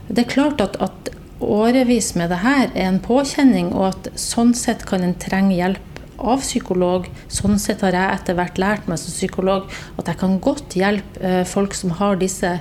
Det 0.08 0.24
er 0.24 0.32
klart 0.32 0.62
at, 0.64 0.78
at 0.82 1.12
årevis 1.40 2.14
med 2.20 2.32
det 2.34 2.42
her 2.44 2.68
er 2.74 2.88
en 2.88 3.02
påkjenning, 3.04 3.72
og 3.76 3.92
at 3.92 4.10
sånn 4.20 4.56
sett 4.58 4.86
kan 4.90 5.06
en 5.06 5.18
trenge 5.20 5.58
hjelp 5.58 5.89
av 6.20 6.44
psykolog. 6.44 7.08
Sånn 7.32 7.60
sett 7.62 7.84
har 7.86 7.96
jeg 7.96 8.20
etter 8.20 8.38
hvert 8.38 8.62
lært 8.62 8.88
meg 8.90 9.02
som 9.02 9.14
psykolog 9.14 9.68
at 10.00 10.12
jeg 10.12 10.20
kan 10.22 10.38
godt 10.44 10.78
hjelpe 10.78 11.24
eh, 11.24 11.44
folk 11.48 11.76
som 11.78 11.96
har 12.00 12.20
disse 12.22 12.58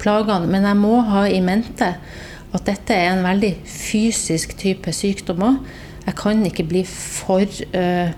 plagene, 0.00 0.48
men 0.50 0.66
jeg 0.68 0.80
må 0.80 1.00
ha 1.10 1.26
i 1.28 1.42
mente 1.44 1.92
at 2.50 2.66
dette 2.66 2.96
er 2.96 3.12
en 3.12 3.22
veldig 3.22 3.52
fysisk 3.68 4.56
type 4.58 4.92
sykdom 4.94 5.44
òg. 5.46 5.60
Jeg 6.06 6.16
kan 6.18 6.40
ikke 6.48 6.64
bli 6.66 6.80
for 6.88 7.44
uh, 7.44 8.08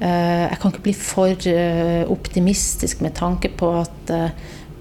uh, 0.00 0.44
Jeg 0.48 0.56
kan 0.58 0.72
ikke 0.72 0.86
bli 0.88 0.94
for 0.96 1.46
uh, 1.52 2.02
optimistisk 2.10 3.04
med 3.04 3.14
tanke 3.14 3.52
på 3.52 3.70
at 3.82 4.14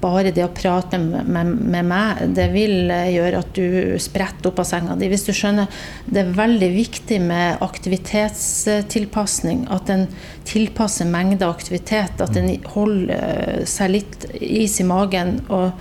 bare 0.04 0.34
det 0.36 0.44
å 0.44 0.52
prate 0.52 1.00
med, 1.00 1.24
med, 1.32 1.48
med, 1.48 1.86
meg, 1.88 2.36
det 2.36 2.52
vil 2.52 2.92
gjøre 2.92 3.40
at 3.40 3.56
du 3.56 3.96
spretter 4.04 4.52
opp 4.52 4.60
av 4.60 4.68
senga 4.68 5.00
di. 5.00 5.08
Hvis 5.12 5.28
du 5.28 5.34
skjønner, 5.36 5.68
Det 6.06 6.20
er 6.22 6.34
veldig 6.36 6.72
viktig 6.76 7.22
med 7.24 7.58
aktivitetstilpasning. 7.64 9.68
At 9.72 9.90
en 9.94 10.08
tilpasser 10.50 11.06
mengde 11.10 11.48
aktivitet. 11.48 12.22
At 12.22 12.38
en 12.40 12.50
holder 12.76 13.14
eh, 13.16 13.66
seg 13.70 13.92
litt 13.96 14.26
is 14.40 14.80
i 14.84 14.88
magen. 14.88 15.40
Og 15.50 15.72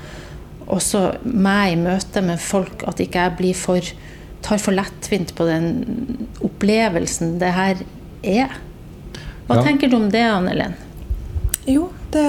også 0.72 1.00
meg 1.24 1.74
i 1.74 1.80
møte 1.80 2.22
med 2.24 2.40
folk, 2.40 2.86
at 2.88 3.00
ikke 3.02 3.26
jeg 3.26 3.38
blir 3.40 3.56
for, 3.58 3.92
tar 4.44 4.58
for 4.62 4.72
lettvint 4.76 5.34
på 5.36 5.48
den 5.48 5.66
opplevelsen 6.44 7.38
det 7.42 7.52
her 7.56 7.82
er. 8.22 8.50
Hva 9.48 9.58
ja. 9.58 9.62
tenker 9.66 9.90
du 9.90 9.96
om 9.98 10.08
det, 10.12 10.22
Anne 10.22 10.54
Helen? 10.54 10.78
Jo, 11.68 11.88
det, 12.10 12.22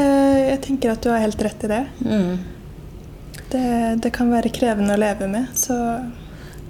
jeg 0.47 0.59
tenker 0.67 0.93
at 0.93 1.03
du 1.03 1.09
har 1.09 1.23
helt 1.23 1.41
rett 1.41 1.63
i 1.65 1.71
det. 1.71 1.85
Mm. 2.05 2.35
det. 3.49 3.65
det. 4.03 4.11
kan 4.13 4.29
være 4.33 4.53
krevende 4.53 4.93
å 4.93 5.01
leve 5.01 5.29
med, 5.31 5.49
så 5.57 5.77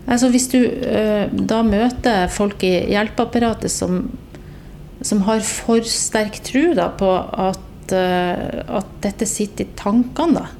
Altså 0.03 0.27
Hvis 0.33 0.49
du 0.51 0.59
uh, 0.59 1.31
da 1.31 1.61
møter 1.63 2.27
folk 2.31 2.63
i 2.67 2.73
hjelpeapparatet 2.91 3.71
som, 3.71 4.01
som 4.99 5.21
har 5.29 5.39
for 5.47 5.85
sterk 5.87 6.41
tro 6.43 6.73
da, 6.75 6.89
på 6.99 7.07
at, 7.07 7.93
uh, 7.95 8.67
at, 8.81 8.89
dette 9.05 9.27
sitter 9.29 9.63
i 9.63 9.77
tankene, 9.79 10.43
da. 10.43 10.59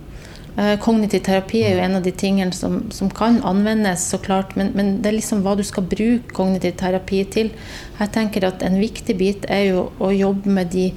Uh, 0.53 0.75
kognitiv 0.79 1.25
terapi 1.25 1.63
er 1.65 1.75
jo 1.75 1.83
en 1.83 1.97
av 1.99 2.05
de 2.05 2.13
tingene 2.15 2.55
som, 2.55 2.85
som 2.95 3.11
kan 3.11 3.41
anvendes, 3.43 4.07
så 4.13 4.19
klart, 4.21 4.55
men, 4.55 4.71
men, 4.77 4.95
det 5.03 5.11
er 5.11 5.17
liksom 5.17 5.43
hva 5.43 5.57
du 5.59 5.65
skal 5.67 5.89
bruke 5.91 6.31
kognitiv 6.39 6.77
terapi 6.79 7.23
til. 7.35 7.51
Jeg 7.99 8.15
tenker 8.15 8.47
at 8.47 8.63
En 8.63 8.79
viktig 8.79 9.17
bit 9.19 9.49
er 9.51 9.73
jo 9.73 9.89
å 9.99 10.13
jobbe 10.15 10.55
med 10.55 10.71
de 10.71 10.91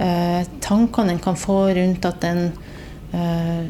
eh, 0.00 0.42
tankene 0.64 1.14
en 1.14 1.22
kan 1.22 1.38
få 1.38 1.62
rundt 1.76 2.06
at 2.08 2.24
en 2.28 2.46
eh, 3.12 3.66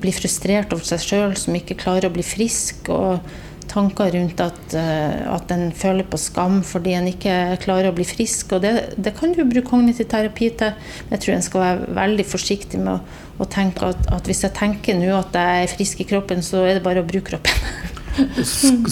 blir 0.00 0.16
frustrert 0.16 0.72
over 0.74 0.86
seg 0.88 1.04
sjøl 1.04 1.36
som 1.38 1.56
ikke 1.58 1.78
klarer 1.80 2.08
å 2.08 2.14
bli 2.14 2.24
frisk, 2.26 2.90
og 2.92 3.20
tanker 3.66 4.12
rundt 4.14 4.40
at, 4.40 4.74
eh, 4.78 5.26
at 5.28 5.50
en 5.54 5.68
føler 5.74 6.06
på 6.08 6.18
skam 6.20 6.60
fordi 6.66 6.94
en 6.96 7.08
ikke 7.10 7.58
klarer 7.62 7.90
å 7.90 7.96
bli 7.96 8.06
frisk. 8.08 8.54
og 8.56 8.62
Det, 8.64 8.72
det 8.96 9.14
kan 9.18 9.34
du 9.34 9.42
bruke 9.44 9.66
kognitiv 9.68 10.08
terapi 10.12 10.50
til. 10.60 10.72
Men 11.06 11.16
jeg 11.16 11.24
tror 11.24 11.34
en 11.36 11.46
skal 11.48 11.64
være 11.64 11.98
veldig 12.00 12.26
forsiktig 12.30 12.80
med 12.82 12.94
å, 12.94 13.20
å 13.42 13.48
tenke 13.50 13.90
at, 13.90 14.08
at, 14.12 14.30
hvis 14.30 14.44
jeg 14.46 14.56
tenker 14.56 14.98
nå 14.98 15.12
at 15.18 15.36
jeg 15.36 15.66
er 15.66 15.74
frisk 15.74 16.02
i 16.02 16.08
kroppen, 16.08 16.44
så 16.46 16.64
er 16.64 16.78
det 16.78 16.86
bare 16.86 17.04
å 17.04 17.08
bruke 17.08 17.34
kroppen. 17.34 17.84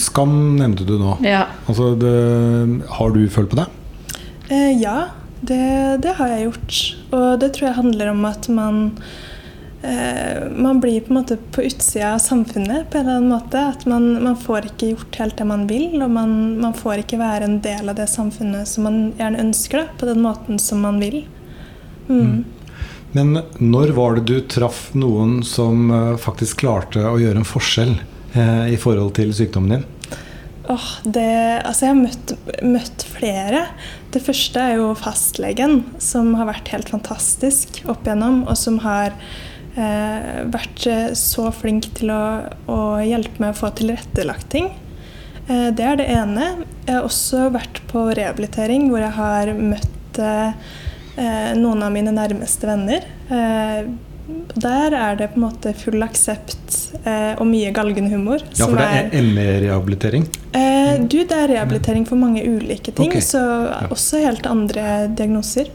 Skam 0.05 0.33
nevnte 0.59 0.85
du 0.85 0.97
nå. 1.01 1.17
Ja. 1.25 1.47
Altså, 1.65 1.93
det, 1.97 2.15
har 2.99 3.15
du 3.15 3.23
følt 3.33 3.53
på 3.53 3.61
det? 3.63 3.69
Eh, 4.53 4.75
ja. 4.77 5.24
Det, 5.41 5.97
det, 6.01 6.15
har 6.17 6.31
jeg 6.31 6.47
gjort. 6.47 6.81
Og 7.11 7.39
det 7.41 7.53
tror 7.55 7.69
jeg 7.69 7.79
handler 7.79 8.11
om 8.13 8.25
at 8.25 8.47
man 8.49 8.79
eh, 9.83 10.45
Man 10.55 10.79
blir 10.81 11.03
på 11.03 11.13
en 11.13 11.19
måte 11.19 11.37
på 11.51 11.65
utsida 11.67 12.13
av 12.15 12.23
samfunnet 12.23 12.89
på 12.89 12.97
en 12.97 13.05
eller 13.05 13.19
annen 13.19 13.33
måte. 13.35 13.61
At 13.75 13.85
man, 13.89 14.23
man 14.23 14.39
får 14.39 14.71
ikke 14.71 14.93
gjort 14.93 15.21
helt 15.21 15.37
det 15.37 15.47
man 15.49 15.67
vil, 15.69 16.01
og 16.01 16.11
man, 16.11 16.35
man, 16.61 16.75
får 16.77 17.03
ikke 17.03 17.21
være 17.21 17.49
en 17.49 17.61
del 17.65 17.91
av 17.91 17.99
det 17.99 18.09
samfunnet 18.11 18.69
som 18.69 18.87
man 18.87 18.99
gjerne 19.19 19.43
ønsker, 19.47 19.83
da, 19.83 19.99
på 19.99 20.09
den 20.09 20.23
måten 20.25 20.61
som 20.61 20.83
man 20.85 20.99
vil. 21.03 21.23
Mm. 22.07 22.21
Mm. 22.21 22.43
Men 23.15 23.37
når 23.63 23.93
var 23.95 24.17
det 24.17 24.25
du 24.27 24.41
traff 24.51 24.89
noen 24.93 25.39
som 25.47 25.89
eh, 25.91 26.15
faktisk 26.19 26.65
klarte 26.65 27.05
å 27.07 27.19
gjøre 27.21 27.39
en 27.39 27.47
forskjell 27.47 27.93
eh, 28.35 28.73
i 28.73 28.79
forhold 28.81 29.13
til 29.15 29.31
sykdommen 29.35 29.77
din? 29.77 29.85
Åh, 30.69 30.85
det, 31.03 31.61
altså 31.61 31.85
jeg 31.85 31.91
har 31.91 31.99
møtt, 31.99 32.31
møtt, 32.65 33.03
flere. 33.13 33.65
Det 34.13 34.21
første 34.23 34.61
er 34.61 34.79
jo 34.79 34.93
fastlegen, 34.97 35.83
som 36.01 36.31
har 36.39 36.49
vært 36.49 36.71
helt 36.73 36.89
fantastisk 36.89 37.83
opp 37.91 38.07
igjennom, 38.07 38.41
og 38.49 38.57
som 38.57 38.79
har 38.81 39.13
eh, 39.77 40.41
vært 40.49 40.87
eh, 40.89 41.11
så 41.19 41.51
flink 41.53 41.91
til 41.99 42.13
å, 42.15 42.23
å, 42.71 42.79
hjelpe 43.05 43.43
meg 43.43 43.53
å 43.53 43.59
få 43.59 43.69
tilrettelagt 43.77 44.49
ting. 44.55 44.71
Eh, 45.45 45.69
det 45.75 45.85
er 45.85 46.01
det 46.01 46.09
ene. 46.15 46.49
Jeg 46.87 46.97
har 46.97 47.05
også 47.05 47.45
vært 47.53 47.83
på 47.91 48.07
rehabilitering, 48.17 48.89
hvor 48.89 49.05
jeg 49.05 49.15
har 49.19 49.53
møtt 49.59 50.21
eh, 50.23 50.73
noen 51.61 51.85
av 51.85 51.93
mine 51.93 52.11
nærmeste 52.15 52.67
venner. 52.67 53.05
Der 54.53 54.93
er 54.93 55.17
det 55.19 55.31
på 55.33 55.39
en 55.39 55.45
måte 55.47 55.73
full 55.75 56.03
aksept 56.05 56.75
eh, 57.03 57.33
og 57.35 57.47
mye 57.49 57.71
galgenhumor. 57.75 58.43
Ja, 58.55 58.67
for 58.69 58.79
det 58.79 58.87
er 58.87 59.27
ME-rehabilitering? 59.33 60.27
Eh, 60.55 60.93
du, 61.01 61.17
det 61.27 61.35
er 61.35 61.51
rehabilitering 61.51 62.05
for 62.07 62.19
mange 62.19 62.45
ulike 62.45 62.93
ting. 62.93 63.09
Okay. 63.09 63.23
Så 63.25 63.41
også 63.89 64.21
helt 64.23 64.47
andre 64.47 65.09
diagnoser. 65.17 65.71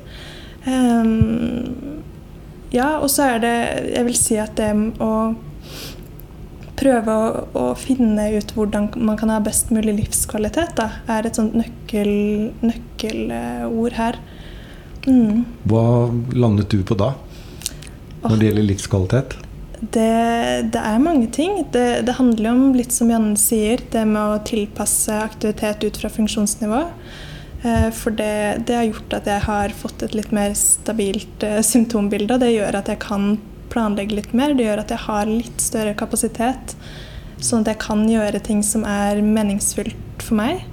Um, 0.67 2.03
ja, 2.71 2.99
og 3.01 3.09
så 3.09 3.31
er 3.35 3.39
det 3.41 3.55
Jeg 3.95 4.05
vil 4.05 4.17
si 4.19 4.35
at 4.37 4.53
det 4.61 4.69
å 5.01 5.13
prøve 6.81 7.15
å, 7.15 7.31
å, 7.57 7.63
finne 7.77 8.27
ut 8.37 8.53
hvordan 8.57 8.91
man 9.05 9.17
kan 9.21 9.33
ha 9.33 9.41
best 9.45 9.73
mulig 9.75 9.99
livskvalitet, 9.99 10.77
da, 10.79 10.87
er 11.13 11.29
et 11.29 11.37
sånt 11.37 11.57
nøkkelord 11.59 12.63
nøkkel 12.65 13.35
her. 13.97 14.17
Mm. 15.05 15.45
Hva 15.69 15.83
landet 16.37 16.73
du 16.73 16.81
på 16.85 16.97
da? 16.97 17.13
Når 18.25 18.37
det 18.37 18.51
gjelder 18.51 18.69
livskvalitet? 18.69 19.39
Det, 19.81 20.71
det, 20.75 20.81
er 20.81 21.01
mange 21.01 21.31
ting. 21.33 21.63
Det, 21.73 22.05
det, 22.05 22.19
handler 22.19 22.51
om 22.53 22.75
litt 22.77 22.93
som 22.93 23.09
Janne 23.11 23.39
sier, 23.41 23.81
det 23.93 24.05
med 24.09 24.21
å 24.21 24.43
tilpasse 24.45 25.17
aktivitet 25.25 25.87
ut 25.87 26.01
fra 26.03 26.11
funksjonsnivå. 26.13 26.83
Eh, 27.63 27.89
for 27.97 28.13
det, 28.17 28.65
det, 28.69 28.77
har 28.77 28.89
gjort 28.91 29.17
at 29.17 29.31
jeg 29.31 29.45
har 29.47 29.77
fått 29.77 30.05
et 30.05 30.17
litt 30.17 30.35
mer 30.37 30.53
stabilt 30.57 31.47
uh, 31.49 31.61
symptombilde. 31.65 32.37
Det 32.43 32.53
gjør 32.53 32.81
at 32.83 32.93
jeg 32.93 33.01
kan 33.05 33.35
planlegge 33.73 34.19
litt 34.21 34.35
mer. 34.37 34.53
Det 34.57 34.69
gjør 34.69 34.85
at 34.85 34.93
jeg 34.93 35.05
har 35.07 35.31
litt 35.31 35.65
større 35.65 35.97
kapasitet. 35.97 36.77
Sånn 37.41 37.65
at 37.65 37.73
jeg 37.73 37.81
kan 37.81 38.05
gjøre 38.09 38.43
ting 38.45 38.61
som 38.67 38.85
er 38.85 39.23
meningsfylt 39.25 40.25
for 40.25 40.37
meg. 40.43 40.67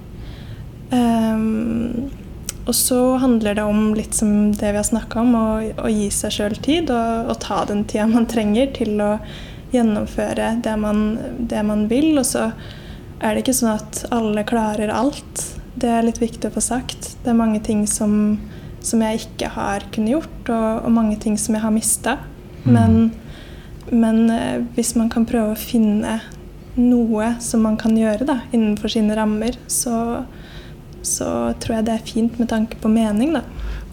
Um, 0.92 2.08
og 2.68 2.74
så 2.76 3.16
handler 3.16 3.56
det 3.56 3.64
om 3.64 3.94
litt 3.96 4.14
som 4.14 4.50
det 4.52 4.74
vi 4.74 4.76
har 4.76 4.84
snakka 4.84 5.22
om, 5.22 5.34
å, 5.34 5.46
å, 5.80 5.88
gi 5.88 6.10
seg 6.12 6.34
sjøl 6.34 6.56
tid 6.60 6.90
og, 6.92 7.30
og, 7.32 7.38
ta 7.40 7.62
den 7.68 7.86
tida 7.88 8.04
man 8.10 8.28
trenger 8.28 8.74
til 8.76 9.00
å 9.00 9.14
gjennomføre 9.72 10.50
det 10.64 10.74
man, 10.80 11.00
det 11.38 11.62
man, 11.64 11.86
vil. 11.88 12.10
Og 12.20 12.26
så 12.28 12.50
er 13.24 13.32
det 13.32 13.46
ikke 13.46 13.56
sånn 13.56 13.72
at 13.72 14.02
alle 14.12 14.44
klarer 14.48 14.92
alt. 14.92 15.44
Det 15.80 15.88
er 15.88 16.04
litt 16.04 16.20
viktig 16.20 16.50
å 16.50 16.54
få 16.58 16.64
sagt. 16.64 17.14
Det 17.24 17.32
er 17.32 17.40
mange 17.40 17.62
ting 17.64 17.86
som, 17.88 18.36
som 18.84 19.04
jeg 19.04 19.24
ikke 19.24 19.54
har 19.56 19.88
kunnet 19.94 20.18
gjort, 20.18 20.42
og, 20.52 20.84
og 20.84 20.92
mange 20.92 21.16
ting 21.24 21.40
som 21.40 21.56
jeg 21.56 21.64
har 21.64 21.72
mista. 21.72 22.18
Mm. 22.66 22.74
Men, 22.74 22.98
men 23.88 24.24
eh, 24.34 24.58
hvis 24.76 24.92
man 24.98 25.08
kan 25.12 25.24
prøve 25.28 25.54
å 25.54 25.60
finne 25.60 26.18
noe 26.78 27.32
som 27.42 27.64
man 27.64 27.80
kan 27.80 27.96
gjøre 27.96 28.28
da, 28.28 28.42
innenfor 28.52 28.92
sine 28.92 29.16
rammer, 29.16 29.56
så, 29.72 30.26
så 31.06 31.54
tror 31.62 31.78
jeg 31.78 31.88
det 31.88 31.94
er 31.94 32.08
fint 32.08 32.40
med 32.40 32.50
tanke 32.50 32.78
på 32.80 32.90
mening, 32.92 33.36
da. 33.38 33.44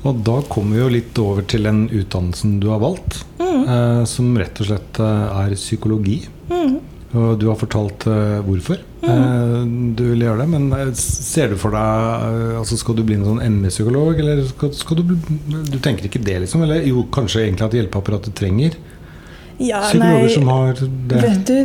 Og 0.05 0.19
da 0.25 0.39
kommer 0.50 0.77
vi 0.77 0.83
jo 0.83 0.89
litt 0.93 1.21
over 1.21 1.45
til 1.50 1.65
den 1.65 1.85
utdannelsen 1.89 2.59
du 2.62 2.69
har 2.69 2.81
valgt, 2.83 3.24
mm. 3.39 3.62
eh, 3.63 4.01
som 4.09 4.35
rett 4.38 4.59
og 4.62 4.69
slett 4.69 5.00
eh, 5.01 5.39
er 5.45 5.55
psykologi. 5.57 6.19
Mm. 6.51 6.75
Og 7.15 7.38
du 7.39 7.45
har 7.47 7.57
fortalt 7.57 8.05
eh, 8.12 8.41
hvorfor 8.45 8.81
mm. 9.01 9.09
eh, 9.09 9.57
du 9.97 10.03
vil 10.12 10.25
gjøre 10.27 10.43
det. 10.43 10.47
Men 10.51 10.93
ser 11.00 11.53
du 11.53 11.57
for 11.62 11.74
deg 11.74 12.59
altså 12.59 12.77
Skal 12.77 13.00
du 13.00 13.05
bli 13.07 13.17
en 13.17 13.25
sånn 13.25 13.41
ME-psykolog, 13.57 14.19
eller 14.21 14.43
skal, 14.51 14.74
skal, 14.77 15.01
du 15.01 15.15
Du 15.71 15.79
tenker 15.79 16.09
ikke 16.09 16.21
det, 16.25 16.41
liksom? 16.43 16.65
Eller 16.67 16.85
jo, 16.85 17.07
kanskje 17.13 17.47
egentlig 17.47 17.69
at 17.69 17.79
hjelpeapparatet 17.79 18.38
trenger 18.38 18.77
ja, 19.57 19.81
psykologer 19.88 20.21
nei, 20.21 20.33
som 20.33 20.47
har 20.51 20.74
det? 20.75 21.19
Vet 21.21 21.43
du, 21.47 21.57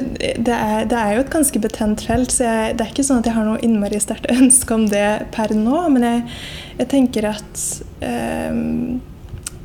det 0.46 0.55
er, 0.55 0.85
det 0.87 0.98
er, 0.98 1.14
jo 1.16 1.22
et 1.24 1.33
ganske 1.33 1.62
betent 1.62 2.05
felt, 2.07 2.31
så 2.35 2.46
jeg, 2.46 2.74
det 2.79 2.85
er 2.85 2.92
ikke 2.92 3.07
sånn 3.07 3.22
at 3.22 3.31
jeg 3.31 3.35
har 3.35 3.48
noe 3.48 3.62
innmari 3.66 3.98
sterkt 4.03 4.31
ønske 4.38 4.76
om 4.76 4.87
det 4.90 5.07
per 5.35 5.55
nå. 5.57 5.83
Men 5.94 6.07
jeg, 6.07 6.20
jeg 6.79 6.90
tenker 6.92 7.31
at 7.33 7.64
eh, 8.07 8.61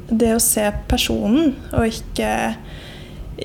det 0.09 0.31
å 0.35 0.41
se 0.41 0.65
personen 0.89 1.53
og 1.71 1.85
ikke, 1.89 2.31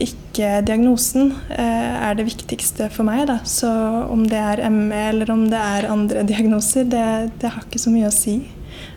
ikke 0.08 0.60
diagnosen 0.68 1.34
eh, 1.52 1.92
er 2.08 2.16
det 2.16 2.28
viktigste 2.30 2.88
for 2.94 3.08
meg. 3.08 3.26
Da. 3.28 3.40
Så 3.48 3.68
om 4.08 4.24
det 4.30 4.40
er 4.40 4.64
ME 4.72 5.02
eller 5.10 5.34
om 5.34 5.44
det 5.52 5.60
er 5.60 5.90
andre 5.92 6.24
diagnoser, 6.30 6.88
det, 6.88 7.04
det 7.42 7.52
har 7.52 7.68
ikke 7.68 7.82
så 7.84 7.92
mye 7.92 8.08
å 8.08 8.16
si. 8.16 8.38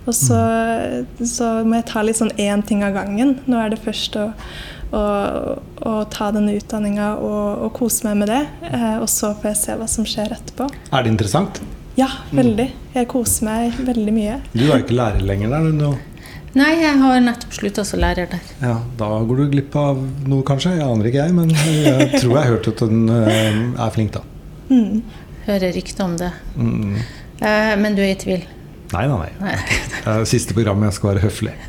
Og 0.08 0.16
så, 0.16 0.38
mm. 0.38 1.26
så 1.28 1.50
må 1.68 1.80
jeg 1.80 1.90
ta 1.92 2.04
litt 2.04 2.20
sånn 2.20 2.32
én 2.40 2.64
ting 2.64 2.84
av 2.88 2.96
gangen. 2.96 3.38
Nå 3.48 3.60
er 3.60 3.72
det 3.74 3.84
først 3.84 4.16
å 4.20 4.30
og, 4.94 6.02
ta 6.14 6.30
denne 6.36 6.56
utdanninga 6.58 7.14
og, 7.18 7.66
og, 7.66 7.70
kose 7.78 8.08
meg 8.08 8.20
med 8.22 8.32
det. 8.32 8.42
Eh, 8.70 8.98
og 9.02 9.08
så 9.12 9.34
får 9.34 9.52
jeg 9.52 9.60
se 9.62 9.78
hva 9.80 9.90
som 9.90 10.08
skjer 10.08 10.36
etterpå. 10.36 10.70
Er 10.92 11.06
det 11.06 11.14
interessant? 11.14 11.62
Ja, 11.98 12.10
veldig. 12.34 12.70
Jeg 12.96 13.10
koser 13.12 13.46
meg 13.46 13.78
veldig 13.86 14.14
mye. 14.16 14.40
Du 14.54 14.66
er 14.66 14.82
ikke 14.82 14.98
lærer 14.98 15.22
lenger 15.26 15.54
der? 15.54 15.70
nå? 15.78 15.92
Nei, 16.54 16.70
jeg 16.78 16.98
har 17.02 17.22
nettopp 17.22 17.56
slutta 17.58 17.84
som 17.86 18.02
lærer 18.02 18.30
der. 18.30 18.50
Ja, 18.62 18.76
Da 18.98 19.10
går 19.26 19.42
du 19.42 19.46
glipp 19.56 19.76
av 19.78 20.02
noe, 20.30 20.46
kanskje? 20.46 20.76
Jeg 20.78 20.86
aner 20.86 21.10
ikke, 21.10 21.26
jeg. 21.26 21.34
Men 21.34 21.50
jeg 21.54 22.10
tror 22.20 22.36
jeg 22.36 22.40
har 22.40 22.52
hørt 22.52 22.70
at 22.70 22.84
hun 22.86 23.08
eh, 23.10 23.62
er 23.74 23.94
flink, 23.96 24.14
da. 24.14 24.22
Mm. 24.70 25.02
Hører 25.48 25.74
rykter 25.76 26.06
om 26.06 26.18
det. 26.22 26.30
Mm. 26.56 27.00
Eh, 27.42 27.74
men 27.82 27.98
du 27.98 28.04
er 28.06 28.14
i 28.14 28.20
tvil? 28.22 28.46
Nei, 28.94 29.08
nei, 29.10 29.32
nei. 29.42 29.54
Det 30.04 30.12
er 30.12 30.28
siste 30.30 30.54
programmet 30.54 30.92
jeg 30.92 30.98
skal 31.00 31.14
være 31.14 31.26
høflig. 31.26 31.56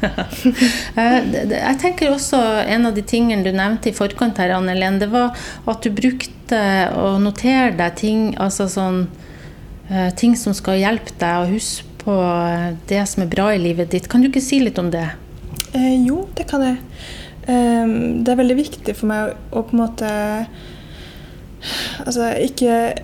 Eh, 0.95 1.27
jeg 1.51 1.77
tenker 1.81 2.13
også 2.13 2.39
En 2.71 2.87
av 2.87 2.95
de 2.95 3.03
tingene 3.03 3.43
du 3.43 3.51
nevnte 3.55 3.91
i 3.91 3.95
forkant, 3.97 4.39
her, 4.39 4.53
Anne 4.55 4.77
Len, 4.77 5.01
det 5.01 5.09
var 5.11 5.35
at 5.71 5.83
du 5.83 5.91
brukte 5.95 6.61
å 6.95 7.17
notere 7.23 7.73
deg 7.79 7.97
ting, 7.99 8.21
altså 8.41 8.69
sånn, 8.71 9.01
eh, 9.89 10.11
ting 10.19 10.37
som 10.39 10.55
skal 10.57 10.79
hjelpe 10.79 11.17
deg 11.19 11.41
å 11.41 11.51
huske 11.51 11.89
på 12.05 12.15
eh, 12.21 12.77
det 12.91 13.03
som 13.11 13.25
er 13.25 13.33
bra 13.33 13.49
i 13.55 13.61
livet 13.63 13.91
ditt. 13.95 14.09
Kan 14.13 14.23
du 14.23 14.31
ikke 14.31 14.45
si 14.45 14.61
litt 14.63 14.79
om 14.81 14.93
det? 14.95 15.07
Eh, 15.73 15.97
jo, 16.05 16.25
det 16.37 16.47
kan 16.51 16.63
jeg. 16.65 16.79
Um, 17.45 18.23
det 18.25 18.33
er 18.33 18.41
veldig 18.41 18.57
viktig 18.57 18.95
for 18.97 19.11
meg 19.11 19.33
å, 19.53 19.61
å 19.61 19.65
på 19.69 19.75
en 19.77 19.83
måte 19.83 20.09
Altså 22.05 22.31
ikke 22.41 22.95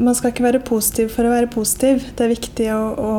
man 0.00 0.16
skal 0.16 0.32
ikke 0.32 0.46
være 0.46 0.62
positiv 0.66 1.10
for 1.14 1.26
å 1.26 1.34
være 1.34 1.50
positiv. 1.52 2.06
Det 2.16 2.26
er 2.26 2.32
viktig 2.34 2.70
å, 2.74 2.80
å, 3.00 3.12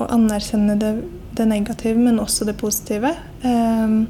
å 0.00 0.10
anerkjenne 0.14 0.78
det, 0.80 0.92
det, 1.36 1.48
negative, 1.50 1.98
men 1.98 2.22
også 2.22 2.46
det 2.48 2.56
positive. 2.60 3.12
Um, 3.42 4.06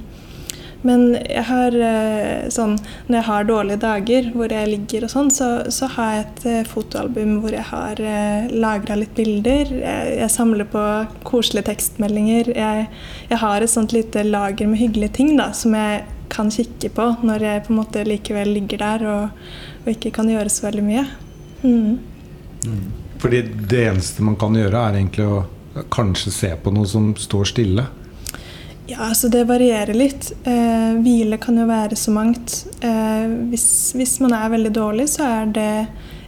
men 0.86 1.16
jeg 1.16 1.42
har 1.48 1.74
eh, 1.82 2.48
sånn 2.52 2.76
Når 3.08 3.16
jeg 3.16 3.26
har 3.26 3.46
dårlige 3.48 3.80
dager 3.82 4.26
hvor 4.36 4.52
jeg 4.52 4.68
ligger 4.70 5.06
og 5.06 5.10
sånn, 5.10 5.30
så, 5.34 5.48
så 5.72 5.88
har 5.96 6.12
jeg 6.12 6.24
et 6.26 6.44
uh, 6.46 6.68
fotoalbum 6.68 7.38
hvor 7.42 7.56
jeg 7.56 7.66
har 7.72 8.02
eh, 8.04 8.52
lagra 8.52 8.98
litt 9.00 9.16
bilder. 9.16 9.72
Jeg, 9.80 10.12
jeg, 10.20 10.30
samler 10.36 10.68
på 10.70 10.84
koselige 11.26 11.70
tekstmeldinger. 11.72 12.52
Jeg, 12.54 12.86
jeg, 13.32 13.40
har 13.42 13.64
et 13.64 13.72
sånt 13.72 13.96
lite 13.96 14.22
lager 14.28 14.70
med 14.70 14.82
hyggelige 14.84 15.16
ting 15.18 15.34
da, 15.40 15.50
som 15.56 15.74
jeg 15.74 16.04
kan 16.30 16.50
kikke 16.52 16.90
på 16.94 17.12
når 17.26 17.48
jeg 17.48 17.66
på 17.66 17.72
en 17.72 17.80
måte 17.80 18.06
likevel 18.06 18.50
ligger 18.58 18.82
der 18.82 19.06
og, 19.10 19.44
og 19.84 19.94
ikke 19.94 20.12
kan 20.18 20.30
gjøre 20.30 20.52
så 20.52 20.68
veldig 20.68 20.86
mye. 20.86 21.06
Mm. 21.66 22.80
Fordi 23.20 23.42
det 23.42 23.84
eneste 23.90 24.24
man 24.24 24.38
kan 24.40 24.56
gjøre, 24.56 24.80
er 24.88 24.98
egentlig 25.00 25.26
å 25.26 25.44
kanskje 25.92 26.32
se 26.32 26.50
på 26.62 26.72
noe 26.72 26.88
som 26.88 27.10
står 27.18 27.52
stille? 27.52 27.86
Ja, 28.86 29.08
altså 29.08 29.28
det 29.32 29.48
varierer 29.48 29.96
litt. 29.98 30.30
Eh, 30.46 30.92
hvile 31.02 31.40
kan 31.42 31.58
jo 31.58 31.66
være 31.66 31.98
så 31.98 32.12
mangt. 32.14 32.60
Eh, 32.86 33.26
hvis, 33.50 33.68
hvis, 33.98 34.18
man 34.22 34.36
er 34.36 34.52
veldig 34.52 34.72
dårlig, 34.76 35.08
så 35.16 35.26
er 35.26 35.54
det 35.56 35.70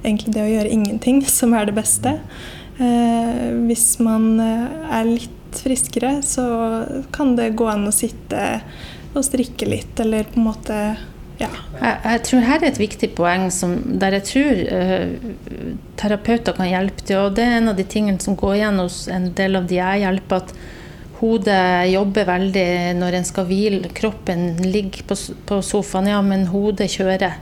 egentlig 0.02 0.34
det 0.34 0.42
å 0.42 0.50
gjøre 0.50 0.72
ingenting 0.74 1.22
som 1.38 1.54
er 1.54 1.68
det 1.68 1.76
beste. 1.78 2.16
Eh, 2.78 3.44
hvis 3.68 3.86
man 4.02 4.32
eh, 4.42 4.64
er 4.98 5.06
litt 5.06 5.60
friskere, 5.62 6.18
så 6.26 6.48
kan 7.14 7.36
det 7.38 7.54
gå 7.58 7.68
an 7.70 7.86
å 7.88 7.94
sitte 7.94 8.60
og 9.14 9.24
strikke 9.24 9.68
litt, 9.68 9.94
eller 10.02 10.26
på 10.28 10.40
en 10.40 10.48
måte 10.50 10.80
ja. 11.38 11.48
Jeg, 11.78 11.98
jeg, 12.02 12.22
tror 12.26 12.46
her 12.48 12.62
er 12.62 12.68
et 12.72 12.80
viktig 12.80 13.10
poeng 13.18 13.46
som, 13.54 13.76
der 14.02 14.16
jeg 14.18 14.26
tror 14.26 14.62
uh, 14.74 15.76
terapeuter 16.00 16.56
kan 16.56 16.70
hjelpe 16.70 17.04
til. 17.04 17.20
Og 17.22 17.36
det 17.36 17.44
er 17.46 17.60
en 17.60 17.72
av 17.72 17.78
de 17.78 17.86
tingene 17.86 18.22
som 18.22 18.36
går 18.38 18.56
igjen 18.58 18.82
hos 18.82 19.04
en 19.12 19.30
del 19.38 19.60
av 19.60 19.68
de 19.70 19.78
jeg 19.78 20.02
hjelper. 20.02 20.42
At 20.42 21.18
hodet 21.20 21.60
jobber 21.92 22.26
veldig 22.28 22.66
når 22.98 23.18
en 23.18 23.28
skal 23.28 23.46
hvile. 23.50 23.92
Kroppen 23.94 24.48
ligger 24.66 25.06
på, 25.10 25.18
på 25.46 25.60
sofaen, 25.66 26.10
ja, 26.10 26.18
men 26.26 26.48
hodet 26.50 26.90
kjører. 26.94 27.38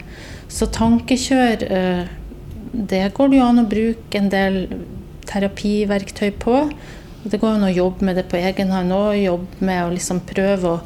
Så 0.52 0.68
tankekjør, 0.76 1.64
uh, 1.72 2.52
det 2.76 3.06
går 3.16 3.32
det 3.32 3.40
jo 3.40 3.48
an 3.48 3.64
å 3.64 3.70
bruke 3.70 4.20
en 4.20 4.28
del 4.32 4.60
terapiverktøy 5.26 6.36
på. 6.42 6.66
Det 7.26 7.40
går 7.40 7.56
an 7.56 7.66
å 7.66 7.72
jobbe 7.72 8.06
med 8.06 8.20
det 8.20 8.28
på 8.30 8.38
egen 8.38 8.70
hånd 8.70 8.92
òg. 8.94 9.16
jobbe 9.24 9.64
med 9.64 9.86
å 9.86 9.94
liksom 9.94 10.20
prøve 10.28 10.74
å 10.76 10.82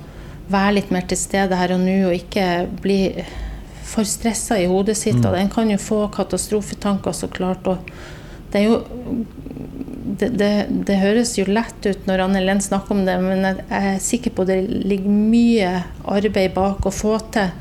være 0.50 0.76
litt 0.78 0.90
mer 0.94 1.06
til 1.08 1.18
stede 1.20 1.58
her 1.58 1.74
og 1.74 1.82
nå, 1.82 1.96
og 2.08 2.16
ikke 2.16 2.46
bli 2.82 3.00
for 3.90 4.06
stressa 4.06 4.58
i 4.60 4.68
hodet 4.70 4.96
sitt. 4.98 5.18
Mm. 5.18 5.28
Og 5.30 5.38
en 5.40 5.52
kan 5.52 5.70
jo 5.72 5.80
få 5.82 6.04
katastrofetanker, 6.14 7.16
så 7.16 7.28
klart. 7.32 7.66
Og 7.66 7.90
det 8.52 8.62
er 8.62 8.68
jo 8.68 8.80
det, 10.20 10.28
det, 10.38 10.52
det 10.86 10.98
høres 11.00 11.36
jo 11.38 11.46
lett 11.48 11.86
ut 11.86 12.08
når 12.08 12.24
Anne 12.26 12.42
Len 12.44 12.60
snakker 12.62 12.96
om 12.96 13.04
det, 13.06 13.16
men 13.22 13.44
jeg 13.46 13.62
jeg 13.70 13.92
er 13.94 14.02
sikker 14.04 14.34
på 14.36 14.46
det 14.48 14.58
ligger 14.68 15.10
mye 15.10 15.70
arbeid 16.04 16.54
bak 16.56 16.86
å 16.86 16.94
få 16.94 17.16
til 17.32 17.52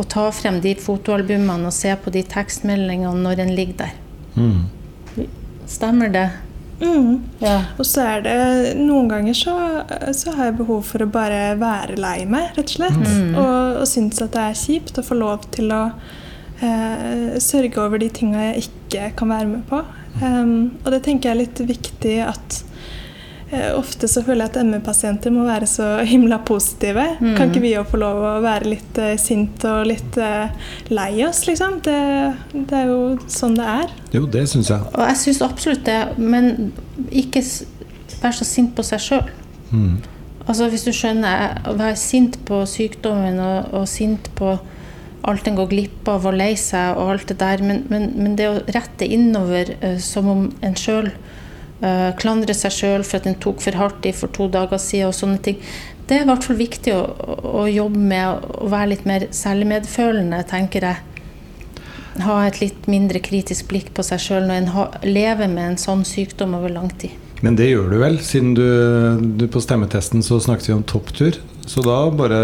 å 0.00 0.06
ta 0.08 0.24
frem 0.34 0.58
de 0.64 0.72
fotoalbumene 0.80 1.68
og 1.68 1.76
se 1.76 1.92
på 2.00 2.10
de 2.14 2.24
tekstmeldingene 2.26 3.22
når 3.22 3.44
en 3.44 3.52
ligger 3.54 3.84
der. 3.84 3.98
Mm. 4.34 5.28
Stemmer 5.68 6.10
det? 6.12 6.26
Mm. 6.80 7.20
Ja. 7.42 7.58
Og 7.78 7.86
så 7.86 8.04
er 8.16 8.24
det 8.24 8.36
Noen 8.80 9.10
ganger 9.10 9.36
så, 9.36 9.54
så 10.16 10.34
har 10.36 10.50
jeg 10.50 10.58
behov 10.58 10.82
for 10.88 11.04
å 11.04 11.10
bare 11.12 11.54
være 11.60 11.98
lei 12.00 12.24
meg, 12.26 12.50
rett 12.56 12.72
og 12.72 12.76
slett. 12.78 12.98
Mm. 12.98 13.36
Og, 13.36 13.80
og 13.82 13.88
synes 13.90 14.22
at 14.24 14.34
det 14.34 14.46
er 14.48 14.60
kjipt 14.64 14.98
å 14.98 15.06
få 15.06 15.18
lov 15.20 15.46
til 15.54 15.72
å 15.74 15.82
eh, 16.62 17.38
sørge 17.42 17.82
over 17.82 18.02
de 18.02 18.10
tinga 18.12 18.48
jeg 18.50 18.66
ikke 18.66 19.12
kan 19.20 19.34
være 19.34 19.50
med 19.54 19.66
på. 19.70 19.82
Um, 20.20 20.74
og 20.84 20.92
det 20.92 21.04
tenker 21.06 21.30
jeg 21.30 21.34
er 21.34 21.40
litt 21.40 21.62
viktig 21.70 22.16
at 22.26 22.58
Ofte 23.52 24.08
så 24.08 24.22
føler 24.24 24.46
jeg 24.46 24.52
at 24.54 24.64
ME-pasienter 24.64 25.32
må 25.34 25.44
være 25.44 25.66
så 25.68 25.88
himla 26.12 26.38
positive. 26.48 27.04
Mm. 27.20 27.34
Kan 27.36 27.50
ikke 27.50 27.64
vi 27.64 27.74
jo 27.74 27.84
få 27.88 28.00
lov 28.00 28.22
å 28.24 28.32
være 28.44 28.70
litt 28.72 29.00
uh, 29.02 29.12
sint 29.20 29.66
og 29.68 29.84
litt 29.90 30.16
uh, 30.20 30.48
lei 30.92 31.10
oss, 31.26 31.44
liksom? 31.48 31.80
Det, 31.84 31.98
det 32.54 32.78
er 32.78 32.88
jo 32.88 33.02
sånn 33.30 33.58
det 33.58 33.68
er. 33.74 33.92
Jo, 34.16 34.24
det 34.24 34.46
syns 34.50 34.72
jeg. 34.72 34.88
Og 34.94 35.04
jeg 35.04 35.20
syns 35.20 35.42
absolutt 35.44 35.84
det, 35.88 36.00
men 36.16 36.72
ikke 37.10 37.44
vær 38.22 38.36
så 38.36 38.46
sint 38.48 38.72
på 38.76 38.84
seg 38.86 39.02
sjøl. 39.04 39.28
Mm. 39.72 40.00
Altså 40.42 40.68
hvis 40.72 40.86
du 40.86 40.92
skjønner, 40.96 41.60
å 41.70 41.76
være 41.78 41.98
sint 42.00 42.40
på 42.48 42.62
sykdommen 42.68 43.38
og, 43.42 43.74
og 43.76 43.84
sint 43.90 44.32
på 44.38 44.56
alt 45.28 45.46
en 45.46 45.58
går 45.58 45.68
glipp 45.70 46.08
av 46.10 46.24
og 46.26 46.34
lei 46.34 46.54
seg 46.58 46.96
og 46.98 47.12
alt 47.12 47.28
det 47.30 47.38
der, 47.38 47.62
men, 47.62 47.84
men, 47.92 48.08
men 48.16 48.34
det 48.38 48.48
å 48.48 48.56
rette 48.74 49.06
innover 49.06 49.76
uh, 49.84 49.98
som 50.02 50.30
om 50.32 50.48
en 50.64 50.78
sjøl 50.78 51.12
uh, 51.82 52.10
klandrer 52.18 52.56
seg 52.56 52.74
sjøl 52.74 53.06
for 53.06 53.20
at 53.20 53.28
en 53.30 53.38
tok 53.42 53.62
for 53.64 53.78
hardt 53.78 54.06
i 54.08 54.14
for 54.16 54.32
to 54.34 54.48
dager 54.52 54.80
siden 54.82 55.10
og 55.10 55.16
sånne 55.18 55.42
ting, 55.44 55.58
det 56.08 56.18
er 56.18 56.24
i 56.24 56.28
hvert 56.28 56.44
fall 56.44 56.58
viktig 56.58 56.94
å, 56.96 57.00
å, 57.02 57.38
å 57.62 57.64
jobbe 57.70 58.02
med 58.12 58.46
å 58.62 58.68
være 58.72 58.92
litt 58.94 59.08
mer 59.08 59.28
selvmedfølende, 59.32 60.42
tenker 60.50 60.88
jeg. 60.88 61.08
Ha 62.22 62.34
et 62.44 62.58
litt 62.60 62.88
mindre 62.90 63.22
kritisk 63.24 63.70
blikk 63.70 63.92
på 63.96 64.04
seg 64.04 64.20
sjøl 64.20 64.48
når 64.48 64.58
en 64.60 64.72
ha, 64.74 64.88
lever 65.06 65.48
med 65.48 65.70
en 65.70 65.78
sånn 65.80 66.02
sykdom 66.04 66.58
over 66.58 66.74
lang 66.74 66.90
tid. 67.00 67.14
Men 67.42 67.56
det 67.58 67.72
gjør 67.72 67.88
du 67.90 67.96
vel, 67.98 68.18
siden 68.22 68.52
du, 68.54 68.66
du 69.40 69.48
på 69.50 69.62
stemmetesten 69.62 70.22
så 70.22 70.38
snakket 70.42 70.68
vi 70.68 70.76
om 70.76 70.84
topptur. 70.86 71.40
Så 71.66 71.82
da 71.82 71.96
bare 72.14 72.38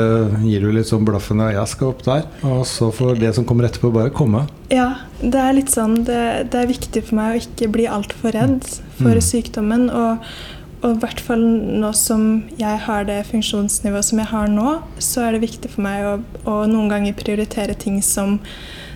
gir 0.47 0.63
du 0.63 0.73
litt 0.75 0.89
sånn 0.89 1.07
blaffen 1.07 1.43
og 1.43 1.53
'jeg 1.53 1.71
skal 1.71 1.93
opp 1.93 2.03
der', 2.07 2.27
og 2.47 2.65
så 2.67 2.91
får 2.95 3.19
det 3.19 3.35
som 3.35 3.45
kommer 3.45 3.67
etterpå, 3.67 3.93
bare 3.95 4.15
komme. 4.15 4.47
Ja, 4.71 5.03
det 5.21 5.39
er 5.39 5.57
litt 5.57 5.71
sånn 5.71 6.05
Det, 6.07 6.51
det 6.51 6.59
er 6.61 6.71
viktig 6.71 7.03
for 7.03 7.19
meg 7.19 7.35
å 7.35 7.41
ikke 7.43 7.73
bli 7.73 7.87
altfor 7.91 8.35
redd 8.35 8.67
for 8.99 9.15
Mm. 9.15 9.21
sykdommen. 9.31 9.89
Og, 9.91 10.19
og 10.83 10.91
i 10.95 10.99
hvert 11.03 11.21
fall 11.21 11.41
nå 11.83 11.93
som 11.95 12.45
jeg 12.59 12.79
har 12.87 13.05
det 13.09 13.25
funksjonsnivået 13.31 14.05
som 14.05 14.19
jeg 14.23 14.29
har 14.31 14.47
nå, 14.53 14.77
så 15.03 15.25
er 15.27 15.33
det 15.39 15.41
viktig 15.49 15.71
for 15.73 15.83
meg 15.83 16.05
å, 16.07 16.13
å 16.47 16.59
noen 16.71 16.89
ganger 16.93 17.17
prioritere 17.19 17.75
ting 17.79 18.03
som 18.03 18.39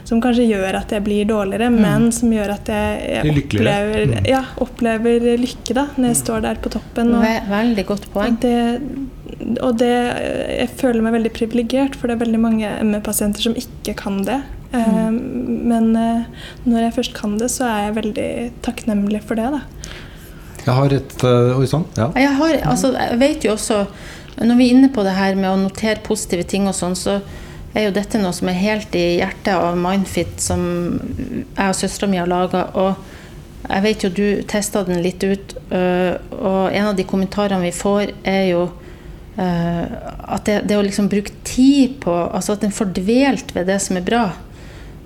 som 0.04 0.18
kanskje 0.20 0.48
gjør 0.50 0.74
at 0.80 0.90
jeg 0.90 1.04
blir 1.06 1.24
dårligere, 1.30 1.68
men 1.70 2.08
som 2.12 2.28
gjør 2.34 2.50
at 2.56 2.66
jeg, 2.68 3.22
jeg 3.22 3.36
opplever, 3.44 4.06
Mm. 4.10 4.24
ja, 4.26 4.40
opplever 4.58 5.20
lykke 5.38 5.74
da, 5.78 5.84
når 5.96 6.08
jeg 6.10 6.16
står 6.18 6.40
der 6.42 6.58
på 6.60 6.72
toppen. 6.74 7.12
Og, 7.14 7.22
veldig 7.48 7.84
godt 7.86 8.08
poeng. 8.12 8.34
og 8.34 8.40
det, 8.42 9.60
og 9.62 9.78
det 9.78 9.92
Jeg 10.58 10.68
føler 10.76 11.02
meg 11.06 11.14
veldig 11.14 11.32
privilegert, 11.32 11.94
for 11.94 12.08
det 12.10 12.16
er 12.18 12.24
veldig 12.26 12.40
mange 12.42 12.72
ME-pasienter 12.82 13.40
som 13.46 13.54
ikke 13.54 13.94
kan 13.96 14.18
det. 14.26 14.40
Eh, 14.72 15.10
men 15.12 15.92
eh, 15.96 16.24
når 16.64 16.86
jeg 16.86 16.96
først 16.96 17.14
kan 17.16 17.36
det, 17.40 17.50
så 17.52 17.68
er 17.68 17.86
jeg 17.86 17.98
veldig 18.00 18.30
takknemlig 18.64 19.22
for 19.26 19.38
det. 19.38 19.50
da. 19.52 19.62
Jeg 20.62 20.74
har 20.78 20.94
et 20.94 21.14
horisont 21.22 21.58
Oi 21.58 21.68
sann. 21.68 21.86
Ja. 21.98 22.08
Jeg, 22.22 22.34
har, 22.38 22.58
altså, 22.70 22.92
jeg 22.94 23.18
vet 23.18 23.44
jo 23.44 23.56
også 23.56 23.80
Når 24.38 24.58
vi 24.60 24.66
er 24.68 24.76
inne 24.76 24.90
på 24.94 25.02
det 25.02 25.16
her 25.16 25.34
med 25.34 25.50
å 25.50 25.58
notere 25.58 26.04
positive 26.06 26.44
ting 26.48 26.68
og 26.70 26.76
sånn, 26.76 26.94
så 26.96 27.18
er 27.74 27.88
jo 27.88 27.96
dette 27.96 28.20
noe 28.20 28.32
som 28.36 28.48
er 28.48 28.60
helt 28.60 28.94
i 28.96 29.18
hjertet 29.18 29.52
av 29.52 29.76
Mindfit, 29.80 30.38
som 30.40 30.62
jeg 31.56 31.66
og 31.66 31.76
søstera 31.76 32.08
mi 32.08 32.20
har 32.20 32.30
laga. 32.30 32.62
Og 32.80 33.68
jeg 33.68 33.84
vet 33.84 34.06
jo 34.06 34.10
du 34.12 34.24
testa 34.48 34.82
den 34.88 35.02
litt 35.04 35.22
ut, 35.24 35.54
og 35.68 36.72
en 36.72 36.88
av 36.88 36.96
de 36.96 37.06
kommentarene 37.08 37.60
vi 37.68 37.74
får, 37.76 38.14
er 38.24 38.46
jo 38.50 38.64
at 39.36 40.48
det, 40.48 40.58
det 40.68 40.80
å 40.80 40.84
liksom 40.84 41.08
bruke 41.12 41.32
tid 41.48 41.94
på 42.02 42.12
Altså 42.12 42.56
at 42.56 42.66
en 42.66 42.74
får 42.74 42.90
dvelt 42.98 43.54
ved 43.56 43.68
det 43.68 43.78
som 43.84 44.00
er 44.00 44.04
bra. 44.08 44.24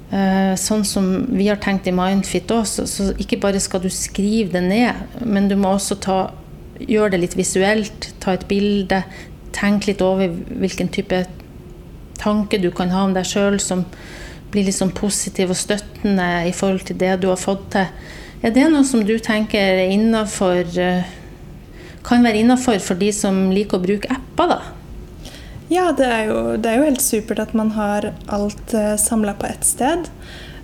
Eh, 0.07 0.55
sånn 0.55 0.85
som 0.87 1.07
vi 1.35 1.49
har 1.51 1.59
tenkt 1.59 1.89
i 1.91 1.95
Mindfit 1.95 2.53
òg, 2.55 2.67
så, 2.67 3.09
ikke 3.19 3.41
bare 3.43 3.63
skal 3.63 3.83
du 3.83 3.89
skrive 3.91 4.53
det 4.55 4.63
ned, 4.69 5.17
men 5.27 5.49
du 5.51 5.57
må 5.59 5.73
også 5.75 5.99
ta, 5.99 6.19
gjøre 6.79 7.17
det 7.17 7.23
litt 7.25 7.39
visuelt. 7.39 8.13
Ta 8.23 8.37
et 8.37 8.47
bilde. 8.51 9.03
Tenk 9.57 9.89
litt 9.89 10.05
over 10.05 10.31
hvilken 10.31 10.93
type 10.93 11.25
tanke 12.21 12.61
du 12.63 12.71
kan 12.75 12.93
ha 12.95 13.07
om 13.07 13.17
deg 13.17 13.27
sjøl 13.29 13.59
som 13.61 13.85
blir 14.53 14.69
litt 14.69 14.77
sånn 14.77 14.95
positiv 14.95 15.51
og 15.53 15.59
støttende 15.59 16.29
i 16.49 16.55
forhold 16.55 16.87
til 16.89 16.99
det 17.01 17.17
du 17.23 17.29
har 17.33 17.41
fått 17.41 17.67
til. 17.75 17.91
Er 18.45 18.53
det 18.55 18.69
noe 18.71 18.85
som 18.87 19.03
du 19.05 19.17
tenker 19.19 19.59
er 19.59 19.91
innenfor, 19.91 20.69
eh, 20.79 21.09
kan 22.07 22.23
være 22.23 22.45
innafor 22.45 22.79
for 22.79 22.95
de 22.95 23.11
som 23.13 23.51
liker 23.51 23.81
å 23.81 23.83
bruke 23.83 24.13
apper, 24.13 24.53
da? 24.55 24.76
Ja, 25.69 25.91
det 25.99 26.07
er, 26.07 26.27
jo, 26.31 26.41
det 26.63 26.71
er 26.71 26.79
jo 26.79 26.87
helt 26.87 27.03
supert 27.03 27.41
at 27.43 27.55
man 27.59 27.73
har 27.75 28.13
alt 28.31 28.75
uh, 28.75 28.95
samla 29.01 29.35
på 29.39 29.49
ett 29.49 29.67
sted. 29.67 30.07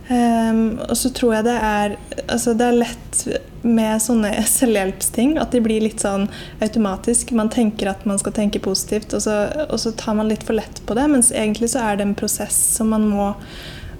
Um, 0.09 0.81
og 0.88 0.97
så 0.99 1.12
tror 1.15 1.37
jeg 1.37 1.45
det 1.47 1.55
er 1.62 1.93
Altså, 2.27 2.53
det 2.59 2.67
er 2.67 2.75
lett 2.81 3.21
med 3.62 4.03
sånne 4.03 4.33
selvhjelpsting 4.51 5.37
at 5.41 5.55
de 5.55 5.61
blir 5.62 5.85
litt 5.85 6.03
sånn 6.03 6.29
automatisk. 6.62 7.33
Man 7.38 7.51
tenker 7.53 7.93
at 7.93 8.07
man 8.09 8.19
skal 8.21 8.35
tenke 8.37 8.62
positivt, 8.62 9.15
og 9.15 9.25
så, 9.25 9.37
og 9.69 9.79
så 9.81 9.95
tar 9.99 10.19
man 10.19 10.31
litt 10.31 10.47
for 10.47 10.59
lett 10.59 10.83
på 10.87 10.97
det. 10.99 11.07
Mens 11.11 11.33
egentlig 11.35 11.73
så 11.75 11.87
er 11.87 11.99
det 11.99 12.09
en 12.09 12.19
prosess 12.19 12.59
som 12.79 12.93
man 12.95 13.09
må 13.11 13.33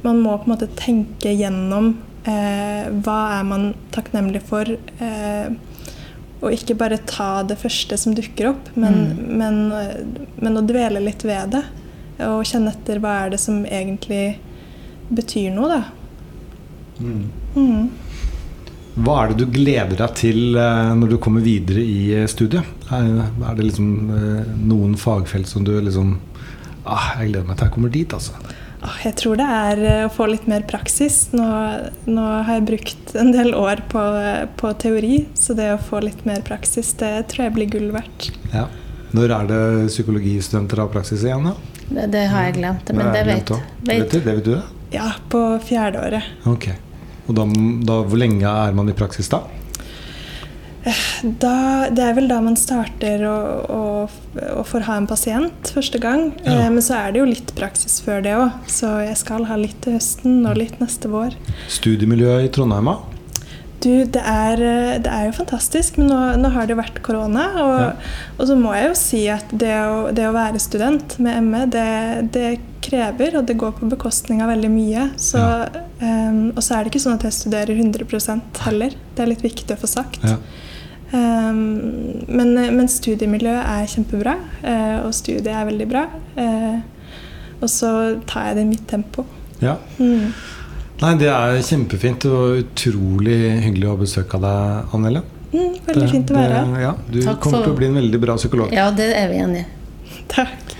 Man 0.03 0.19
må 0.19 0.33
på 0.35 0.49
en 0.49 0.51
måte 0.51 0.67
tenke 0.75 1.31
gjennom 1.31 1.93
eh, 2.27 2.89
hva 3.07 3.19
er 3.37 3.45
man 3.47 3.69
takknemlig 3.95 4.41
for. 4.49 4.67
Eh, 4.67 5.53
og 6.43 6.55
ikke 6.55 6.75
bare 6.79 6.99
ta 7.07 7.45
det 7.47 7.57
første 7.61 7.97
som 8.01 8.17
dukker 8.19 8.51
opp, 8.51 8.71
men, 8.75 9.13
men, 9.39 9.61
men 10.43 10.59
å 10.59 10.65
dvele 10.67 11.03
litt 11.05 11.23
ved 11.27 11.55
det. 11.55 11.63
Og 12.27 12.43
kjenne 12.47 12.73
etter 12.75 12.99
hva 13.03 13.13
er 13.25 13.35
det 13.35 13.39
som 13.43 13.63
egentlig 13.63 14.41
betyr 15.13 15.53
noe, 15.55 15.71
da. 15.71 15.83
Mm. 17.03 17.87
Hva 18.93 19.15
er 19.23 19.33
det 19.33 19.39
du 19.41 19.55
gleder 19.55 19.97
deg 19.97 20.17
til 20.19 20.59
eh, 20.61 20.91
når 20.99 21.15
du 21.15 21.21
kommer 21.23 21.45
videre 21.45 21.81
i 21.81 22.13
eh, 22.13 22.29
studiet? 22.29 22.67
Er, 22.93 23.23
er 23.25 23.57
det 23.57 23.71
liksom 23.71 24.11
eh, 24.13 24.51
noen 24.69 24.99
fagfelt 25.01 25.49
som 25.49 25.65
du 25.65 25.73
liksom 25.79 26.19
ah, 26.85 27.15
Jeg 27.23 27.31
gleder 27.31 27.49
meg 27.49 27.57
til 27.57 27.71
jeg 27.71 27.75
kommer 27.79 27.95
dit, 27.95 28.13
altså. 28.13 28.37
Jeg 29.03 29.15
tror 29.19 29.39
det 29.39 29.47
er 29.47 29.81
eh, 29.87 30.05
å 30.07 30.13
få 30.13 30.27
litt 30.31 30.49
mer 30.51 30.65
praksis. 30.67 31.29
Nå, 31.37 31.47
nå 32.11 32.27
har 32.47 32.59
jeg 32.59 32.67
brukt 32.71 33.15
en 33.19 33.33
del 33.35 33.55
år 33.55 33.85
på, 33.93 34.03
på 34.59 34.73
teori, 34.83 35.25
så 35.39 35.55
det 35.59 35.69
å 35.75 35.81
få 35.81 36.03
litt 36.03 36.25
mer 36.29 36.43
praksis, 36.47 36.95
det 36.99 37.13
tror 37.31 37.47
jeg 37.47 37.57
blir 37.59 37.71
gull 37.73 37.91
verdt. 37.95 38.33
Ja. 38.55 38.67
Når 39.13 39.35
er 39.37 39.49
det 39.51 39.63
psykologistudenter 39.93 40.83
har 40.83 40.93
praksis 40.93 41.23
igjen, 41.27 41.51
da? 41.51 41.57
Det, 41.93 42.07
det 42.15 42.27
har 42.33 42.49
jeg 42.49 42.57
glemt, 42.59 42.93
men 42.95 43.05
det, 43.05 43.13
det 43.13 43.25
vet, 43.29 43.51
glemt 43.53 43.89
vet 43.89 44.01
Vet 44.03 44.15
du, 44.15 44.19
det 44.19 44.37
vet 44.39 44.47
du 44.47 44.55
det? 44.55 44.63
Ja, 44.93 45.11
på 45.33 45.43
fjerde 45.65 46.01
året. 46.03 46.33
Ok. 46.49 46.71
Og 47.29 47.37
da, 47.37 47.47
da, 47.87 47.99
hvor 48.09 48.19
lenge 48.19 48.49
er 48.49 48.75
man 48.77 48.91
i 48.91 48.97
praksis 48.97 49.31
da? 49.33 49.45
Da, 50.83 51.89
det 51.95 52.03
er 52.03 52.17
vel 52.17 52.27
da 52.31 52.41
man 52.43 52.57
starter 52.59 53.23
og, 53.29 53.71
og, 53.71 54.17
og 54.57 54.65
får 54.67 54.87
ha 54.89 54.97
en 54.99 55.07
pasient 55.07 55.71
første 55.77 56.01
gang. 56.03 56.33
Ja. 56.43 56.57
Eh, 56.65 56.71
men 56.75 56.83
så 56.83 56.97
er 56.99 57.15
det 57.15 57.23
jo 57.23 57.29
litt 57.31 57.53
praksis 57.59 58.01
før 58.03 58.23
det 58.25 58.35
òg, 58.35 58.57
så 58.67 58.97
jeg 59.07 59.15
skal 59.21 59.47
ha 59.51 59.59
litt 59.61 59.79
til 59.85 59.95
høsten 59.99 60.41
og 60.49 60.59
litt 60.59 60.81
neste 60.83 61.11
vår. 61.13 61.37
Studiemiljøet 61.71 62.49
i 62.49 62.53
Trondheim, 62.57 62.91
da? 62.91 62.99
Du, 63.83 63.91
det 64.15 64.23
er, 64.23 64.61
eh, 64.63 64.97
det 65.03 65.11
er 65.11 65.29
jo 65.29 65.37
fantastisk, 65.39 65.97
men 65.99 66.11
nå, 66.11 66.19
nå 66.43 66.51
har 66.55 66.67
det 66.67 66.75
jo 66.77 66.81
vært 66.83 66.99
korona. 67.07 67.47
Og, 67.63 67.79
Ja. 67.83 67.89
og 68.39 68.45
så 68.51 68.59
må 68.59 68.75
jeg 68.75 68.91
jo 68.91 68.99
si 68.99 69.23
at 69.31 69.55
det 69.59 69.73
å, 69.87 70.11
det 70.15 70.27
å 70.29 70.35
være 70.35 70.61
student 70.63 71.17
med 71.23 71.43
ME, 71.47 71.63
det, 71.71 71.87
det 72.35 72.51
krever, 72.83 73.39
og 73.39 73.47
det 73.47 73.55
går 73.59 73.75
på 73.79 73.87
bekostning 73.91 74.43
av 74.43 74.51
veldig 74.51 74.71
mye. 74.75 75.09
Så, 75.19 75.39
Ja. 75.39 75.87
um, 76.03 76.51
og 76.57 76.63
så 76.63 76.75
er 76.77 76.85
det 76.85 76.93
ikke 76.93 77.05
sånn 77.07 77.19
at 77.19 77.27
jeg 77.31 77.39
studerer 77.39 77.79
100% 77.79 78.63
heller. 78.67 78.95
Det 79.15 79.23
er 79.23 79.31
litt 79.31 79.43
viktig 79.47 79.75
å 79.75 79.81
få 79.83 79.91
sagt. 79.91 80.19
Ja. 80.27 80.37
Ehm, 81.13 82.25
men, 82.29 82.55
men 82.77 82.89
studiemiljøet 82.89 83.67
er 83.69 83.91
kjempebra, 83.93 84.35
eh, 84.65 84.97
og 85.05 85.13
studiet 85.17 85.51
er 85.53 85.67
veldig 85.69 85.89
bra. 85.91 86.07
Eh, 86.41 86.81
og 87.63 87.69
så 87.71 87.93
tar 88.27 88.49
jeg 88.51 88.57
det 88.59 88.65
i 88.67 88.71
mitt 88.73 88.87
tempo. 88.91 89.27
ja. 89.63 89.77
Mm. 89.99 90.33
Nei, 91.03 91.17
det 91.19 91.27
er 91.35 91.57
kjempefint 91.67 92.23
og 92.31 92.61
utrolig 92.61 93.37
hyggelig 93.65 93.89
å 93.91 93.97
besøke 93.99 94.39
deg, 94.39 94.93
Annelle. 94.95 95.23
Mm, 95.51 95.73
veldig 95.89 96.05
fint 96.13 96.29
å 96.31 96.37
være 96.37 96.61
her. 96.61 96.77
Ja, 96.85 96.93
du 97.11 97.17
Takk 97.25 97.41
kommer 97.43 97.59
for- 97.59 97.65
til 97.67 97.73
å 97.73 97.79
bli 97.81 97.87
en 97.89 97.97
veldig 97.99 98.21
bra 98.23 98.37
psykolog. 98.39 98.71
Ja, 98.73 98.85
det 98.95 99.09
er 99.19 99.27
vi 99.33 99.41
enige 99.43 99.65
i. 99.65 100.21
Takk. 100.31 100.77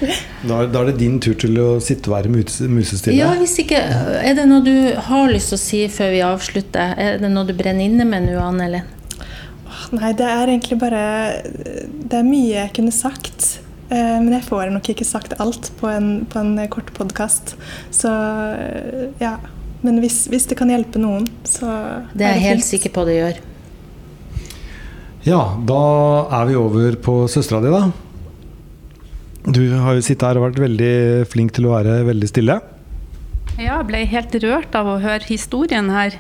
Da, 0.47 0.61
da 0.71 0.81
er 0.85 0.93
det 0.93 0.95
din 1.01 1.19
tur 1.23 1.35
til 1.43 1.59
å 1.59 1.67
sitte 1.83 2.07
og 2.11 2.15
være 2.21 2.31
mus- 2.31 2.61
musestille. 2.71 3.17
Ja, 3.19 3.33
hvis 3.41 3.57
ikke 3.65 3.81
Er 3.83 4.35
det 4.39 4.47
noe 4.47 4.63
du 4.63 4.95
har 5.09 5.27
lyst 5.35 5.51
til 5.51 5.59
å 5.59 5.63
si 5.65 5.83
før 5.91 6.15
vi 6.15 6.23
avslutter? 6.23 6.95
Er 7.03 7.19
det 7.19 7.31
noe 7.35 7.45
du 7.51 7.53
brenner 7.59 7.83
inne 7.91 8.07
med 8.07 8.29
nå, 8.31 8.39
Anne 8.41 8.69
Ellen? 8.71 8.87
Nei, 9.93 10.13
det 10.17 10.25
er 10.25 10.49
egentlig 10.55 10.79
bare 10.81 11.01
Det 11.45 12.17
er 12.17 12.25
mye 12.25 12.55
jeg 12.55 12.73
kunne 12.79 12.93
sagt. 12.95 13.59
eh, 13.91 14.19
Men 14.23 14.33
jeg 14.39 14.47
får 14.49 14.71
nok 14.73 14.89
ikke 14.95 15.05
sagt 15.09 15.35
alt 15.41 15.71
på 15.81 15.89
en, 15.93 16.25
på 16.27 16.41
en 16.41 16.55
kort 16.73 16.93
podkast. 16.97 17.57
Så 17.93 18.13
ja. 19.21 19.37
Men 19.83 19.99
hvis, 19.99 20.29
hvis 20.31 20.47
det 20.47 20.57
kan 20.61 20.71
hjelpe 20.71 21.01
noen, 21.03 21.27
så 21.45 21.67
Det 22.15 22.23
er 22.25 22.37
jeg 22.39 22.47
helt 22.53 22.65
sikker 22.69 22.93
på 22.95 23.05
det 23.09 23.17
gjør. 23.19 23.41
Ja, 25.27 25.41
da 25.67 25.81
er 26.41 26.47
vi 26.49 26.55
over 26.59 26.97
på 27.03 27.17
søstera 27.31 27.61
di, 27.63 27.71
da. 27.71 27.91
Du 29.53 29.61
har 29.83 29.97
jo 29.99 30.03
sittet 30.07 30.23
her 30.29 30.39
og 30.39 30.49
vært 30.49 30.61
veldig 30.63 30.93
flink 31.31 31.51
til 31.57 31.67
å 31.67 31.75
være 31.77 32.01
veldig 32.07 32.29
stille. 32.31 32.61
Ja, 33.59 33.81
jeg 33.81 33.89
ble 33.91 34.05
helt 34.09 34.37
rørt 34.47 34.75
av 34.79 34.87
å 34.89 35.01
høre 35.03 35.27
historien 35.29 35.91
her. 35.95 36.15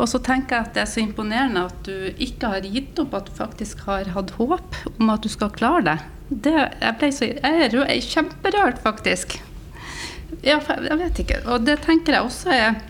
Og 0.00 0.08
så 0.08 0.20
tenker 0.24 0.56
jeg 0.56 0.68
at 0.68 0.76
det 0.76 0.82
er 0.84 0.88
så 0.88 1.02
imponerende 1.02 1.66
at 1.68 1.84
du 1.84 2.22
ikke 2.22 2.54
har 2.54 2.64
gitt 2.64 2.98
opp, 3.02 3.14
at 3.18 3.28
du 3.28 3.36
faktisk 3.36 3.84
har 3.88 4.08
hatt 4.14 4.32
håp 4.38 4.78
om 4.96 5.12
at 5.12 5.24
du 5.24 5.30
skal 5.32 5.52
klare 5.52 5.84
det. 5.90 5.98
det 6.46 6.56
jeg, 6.56 6.96
ble 7.00 7.10
så, 7.12 7.28
jeg 7.28 7.66
er 7.66 7.76
jeg 7.76 7.84
er 7.84 8.08
kjemperørt, 8.14 8.80
faktisk. 8.84 9.36
Ja, 10.46 10.56
jeg 10.60 10.98
vet 11.02 11.22
ikke. 11.24 11.42
Og 11.52 11.66
det 11.66 11.80
tenker 11.84 12.16
jeg 12.16 12.24
også 12.24 12.54
er 12.54 12.80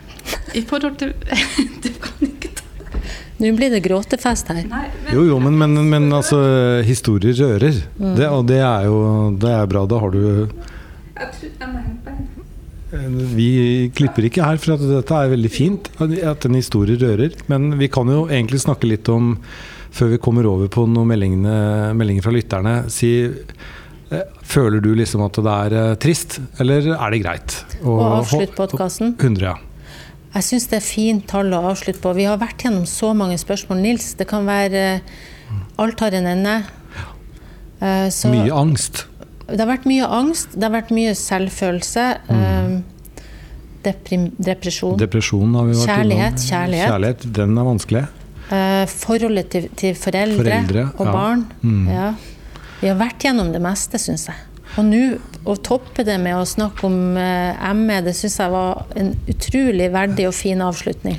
i 0.55 0.61
forhold 0.61 0.99
til 1.01 1.15
Du 1.83 1.89
kan 1.97 2.27
ikke 2.27 2.51
ta 2.53 2.67
Nå 3.41 3.49
blir 3.57 3.71
det 3.73 3.81
gråtefest 3.81 4.51
her. 4.53 4.61
Nei, 4.69 4.83
men 5.01 5.15
Jo, 5.15 5.23
jo, 5.25 5.39
men, 5.41 5.55
men, 5.57 5.79
men 5.89 6.11
altså, 6.13 6.37
historier 6.85 7.33
rører. 7.33 7.79
Mm. 7.97 8.11
Det, 8.19 8.27
og 8.29 8.45
det 8.51 8.59
er 8.61 8.85
jo 8.85 8.99
det 9.41 9.55
er 9.55 9.71
bra. 9.71 9.87
Da 9.89 9.97
har 10.03 10.13
du 10.13 10.21
jeg 11.21 11.29
tror 11.35 11.49
jeg 11.49 11.69
mener. 11.69 11.97
Vi 12.91 13.89
klipper 13.95 14.25
ikke 14.27 14.43
her, 14.43 14.57
for 14.59 14.75
dette 14.75 15.15
er 15.15 15.29
veldig 15.31 15.51
fint 15.51 15.87
at 16.03 16.45
en 16.47 16.57
historie 16.57 16.97
rører. 16.99 17.35
Men 17.47 17.69
vi 17.79 17.87
kan 17.91 18.09
jo 18.11 18.25
egentlig 18.27 18.59
snakke 18.65 18.89
litt 18.89 19.07
om, 19.13 19.37
før 19.95 20.11
vi 20.13 20.19
kommer 20.23 20.47
over 20.49 20.67
på 20.71 20.83
noen 20.91 21.07
meldinger 21.11 22.23
fra 22.25 22.31
lytterne 22.35 22.73
si 22.91 23.09
eh, 23.27 24.21
Føler 24.51 24.83
du 24.83 24.89
liksom 24.95 25.23
at 25.23 25.39
det 25.39 25.51
er 25.55 25.75
eh, 25.79 25.93
trist, 26.03 26.39
eller 26.59 26.89
er 26.97 27.13
det 27.15 27.21
greit? 27.23 27.57
Å 27.83 27.95
avslutte 28.19 28.55
podkasten. 28.59 29.13
100, 29.19 29.45
ja. 29.47 29.55
Jeg 30.31 30.47
syns 30.47 30.67
det 30.71 30.77
er 30.79 30.83
fint 30.85 31.25
tall 31.27 31.51
å 31.55 31.61
avslutte 31.71 31.99
på. 32.03 32.11
Vi 32.15 32.23
har 32.27 32.39
vært 32.39 32.63
gjennom 32.63 32.83
så 32.87 33.13
mange 33.15 33.35
spørsmål. 33.39 33.79
Nils, 33.83 34.13
det 34.19 34.27
kan 34.31 34.47
være 34.47 34.83
eh, 34.97 35.15
Alt 35.83 35.99
har 36.03 36.15
en 36.19 36.27
ende. 36.31 36.57
Så- 38.11 38.29
Mye 38.31 38.51
angst. 38.53 39.05
Det 39.51 39.59
har 39.63 39.69
vært 39.69 39.85
mye 39.89 40.07
angst, 40.07 40.55
det 40.55 40.63
har 40.67 40.73
vært 40.73 40.91
mye 40.95 41.13
selvfølelse. 41.17 42.05
Mm. 42.31 42.75
Deprim, 43.81 44.27
depresjon. 44.37 44.97
Depresjon 45.01 45.55
har 45.57 45.65
vi 45.71 45.73
vært 45.79 45.89
Kjærlighet, 45.89 46.43
kjærlighet. 46.45 46.91
Kjærlighet, 46.91 47.23
Den 47.33 47.57
er 47.57 47.65
vanskelig. 47.65 48.03
eh, 48.51 48.85
forholdet 48.91 49.49
til, 49.49 49.69
til 49.79 49.95
foreldre, 49.97 50.43
Foreldre, 50.43 50.83
og 50.99 51.05
ja. 51.07 51.11
barn. 51.15 51.45
Mm. 51.63 51.87
Ja. 51.89 52.09
Vi 52.81 52.89
har 52.91 52.97
vært 52.99 53.25
gjennom 53.25 53.49
det 53.53 53.61
meste, 53.63 53.97
syns 54.01 54.27
jeg. 54.29 54.37
Og 54.77 54.85
nå 54.87 54.99
å 55.49 55.55
toppe 55.59 56.05
det 56.07 56.15
med 56.21 56.37
å 56.37 56.45
snakke 56.47 56.85
om 56.87 57.17
eh, 57.19 57.63
ME, 57.75 58.01
det 58.05 58.13
syns 58.15 58.37
jeg 58.39 58.53
var 58.53 58.85
en 58.95 59.15
utrolig 59.33 59.89
verdig 59.91 60.27
og 60.29 60.35
fin 60.37 60.61
avslutning. 60.63 61.17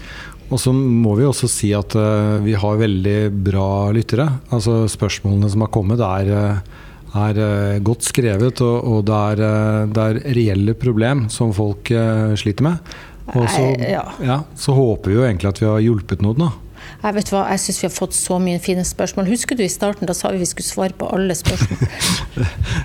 Og 0.53 0.61
så 0.61 0.71
må 0.77 1.15
vi 1.19 1.25
også 1.27 1.49
si 1.51 1.73
at 1.75 1.97
eh, 1.99 2.39
vi 2.47 2.55
har 2.63 2.79
veldig 2.81 3.19
bra 3.43 3.67
lyttere. 3.97 4.29
Altså 4.55 4.85
Spørsmålene 4.93 5.51
som 5.51 5.67
har 5.67 5.73
kommet, 5.75 5.99
er, 5.99 6.63
er 7.13 7.39
eh, 7.45 7.79
godt 7.85 8.07
skrevet, 8.09 8.63
og, 8.65 8.89
og 8.89 9.07
det, 9.09 9.21
er, 9.33 9.45
eh, 9.47 9.87
det 9.93 10.09
er 10.09 10.21
reelle 10.39 10.75
problem 10.79 11.27
som 11.33 11.53
folk 11.57 11.93
eh, 11.93 12.33
sliter 12.41 12.69
med. 12.71 12.93
Og 13.33 13.47
så, 13.49 13.63
ja. 13.79 14.03
ja, 14.21 14.43
så 14.59 14.75
håper 14.77 15.13
vi 15.13 15.17
jo 15.17 15.25
egentlig 15.25 15.53
at 15.53 15.63
vi 15.63 15.69
har 15.69 15.81
hjulpet 15.85 16.25
noen. 16.25 16.49
da. 16.49 16.51
Jeg 17.03 17.17
vet 17.17 17.31
hva, 17.31 17.45
jeg 17.53 17.63
syns 17.63 17.79
vi 17.79 17.87
har 17.87 17.95
fått 17.95 18.17
så 18.17 18.37
mye 18.43 18.59
fine 18.63 18.83
spørsmål. 18.87 19.29
Husker 19.31 19.59
du 19.59 19.63
i 19.65 19.71
starten, 19.71 20.09
da 20.11 20.15
sa 20.17 20.33
vi 20.35 20.41
vi 20.43 20.49
skulle 20.51 20.67
svare 20.67 20.97
på 20.99 21.09
alle 21.15 21.37
spørsmål. 21.39 21.79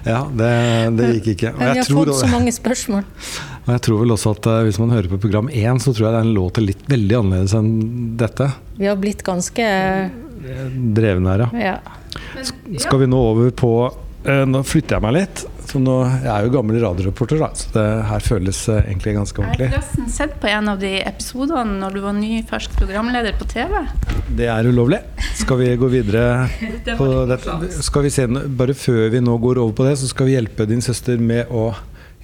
Ja, 0.07 0.21
det, 0.27 0.49
det 0.95 1.07
gikk 1.17 1.27
ikke. 1.33 1.49
Og 1.55 1.59
vi 1.59 1.79
har 1.81 1.89
fått 1.89 2.13
så 2.19 2.27
mange 2.31 2.51
spørsmål. 2.55 3.03
og 3.65 3.69
jeg 3.73 3.81
tror 3.87 4.01
vel 4.03 4.13
også 4.15 4.33
at 4.37 4.47
hvis 4.67 4.79
man 4.79 4.93
hører 4.95 5.09
på 5.11 5.19
program 5.23 5.49
én, 5.49 5.79
så 5.83 5.91
tror 5.91 6.09
jeg 6.09 6.15
den 6.21 6.33
låter 6.35 6.63
litt 6.63 6.83
veldig 6.87 7.17
annerledes 7.21 7.55
enn 7.57 7.71
dette. 8.19 8.49
Vi 8.77 8.87
har 8.87 8.99
blitt 9.01 9.25
ganske 9.27 9.67
Drevne 10.97 11.31
her, 11.33 11.43
ja. 11.57 11.61
ja. 11.73 12.43
Skal 12.79 13.01
vi 13.01 13.07
nå 13.09 13.19
over 13.33 13.49
på 13.57 13.71
Nå 14.27 14.59
flytter 14.67 14.97
jeg 14.97 15.03
meg 15.05 15.13
litt. 15.15 15.43
Så 15.67 15.79
nå, 15.83 15.93
jeg 16.23 16.29
er 16.31 16.45
jo 16.47 16.51
gammel 16.53 16.77
radioreporter, 16.79 17.41
da, 17.41 17.49
så 17.55 17.71
det 17.73 17.83
her 18.07 18.23
føles 18.23 18.59
eh, 18.71 18.85
egentlig 18.87 19.13
ganske 19.17 19.41
Jeg 19.41 19.47
har 19.47 19.51
ordentlig. 19.51 19.67
forresten 19.73 20.13
sett 20.15 20.37
på 20.39 20.47
en 20.47 20.69
av 20.71 20.79
de 20.79 20.91
episodene 21.01 21.75
når 21.81 21.97
du 21.97 21.99
var 22.05 22.15
ny 22.15 22.37
fersk 22.47 22.77
programleder 22.79 23.35
på 23.39 23.47
TV. 23.51 23.73
Det 24.39 24.47
er 24.51 24.69
ulovlig. 24.71 25.01
Skal 25.41 25.59
vi 25.59 25.67
gå 25.79 25.89
videre 25.91 26.23
Det 26.87 26.95
på 26.99 27.09
dette? 27.27 27.57
Skal 27.83 28.07
vi 28.07 28.13
se, 28.15 28.27
bare 28.31 28.75
før 28.79 29.11
vi 29.11 29.19
nå 29.23 29.35
går 29.43 29.59
over 29.63 29.75
på 29.81 29.87
det, 29.89 29.97
så 29.99 30.07
skal 30.07 30.29
vi 30.31 30.37
hjelpe 30.37 30.67
din 30.71 30.83
søster 30.83 31.19
med 31.19 31.51
å 31.51 31.69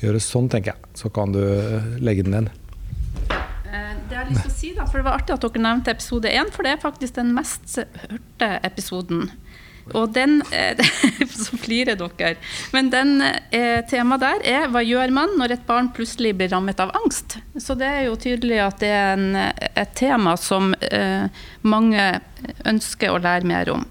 gjøre 0.04 0.24
sånn, 0.24 0.48
tenker 0.52 0.72
jeg. 0.78 0.92
Så 1.04 1.12
kan 1.16 1.36
du 1.36 1.42
eh, 1.44 1.92
legge 2.04 2.24
den 2.28 2.38
ned. 2.40 2.52
Det 3.28 3.84
Det 4.10 4.16
jeg 4.20 4.30
lyst 4.32 4.44
til 4.46 4.52
å 4.52 4.56
si 4.56 4.72
da, 4.78 4.86
for 4.88 5.00
det 5.02 5.08
var 5.08 5.20
artig 5.20 5.36
at 5.36 5.44
dere 5.44 5.64
nevnte 5.68 5.92
episode 5.96 6.32
1, 6.32 6.52
for 6.56 6.64
det 6.64 6.78
er 6.78 6.82
faktisk 6.84 7.16
den 7.20 7.36
mest 7.36 7.76
hørte 7.82 8.50
episoden. 8.68 9.28
Og 9.92 10.14
den 10.16 10.40
eh, 10.56 10.80
Så 11.44 11.58
flirer 11.60 11.98
dere. 12.00 12.38
Men 12.72 12.90
den 12.94 13.18
eh, 13.24 13.82
temaet 13.90 14.24
der 14.24 14.46
er 14.48 14.72
hva 14.72 14.84
gjør 14.86 15.12
man 15.16 15.36
når 15.40 15.58
et 15.58 15.66
barn 15.68 15.92
plutselig 15.96 16.36
blir 16.40 16.52
rammet 16.54 16.80
av 16.80 16.94
angst? 17.04 17.38
Så 17.60 17.76
det 17.80 17.90
er 17.90 18.06
jo 18.08 18.18
tydelig 18.20 18.62
at 18.64 18.80
det 18.84 18.92
er 18.94 19.16
en, 19.18 19.30
et 19.36 19.96
tema 20.00 20.38
som 20.40 20.72
eh, 20.88 21.28
mange 21.68 22.10
ønsker 22.70 23.12
å 23.12 23.22
lære 23.24 23.50
mer 23.50 23.74
om. 23.74 23.88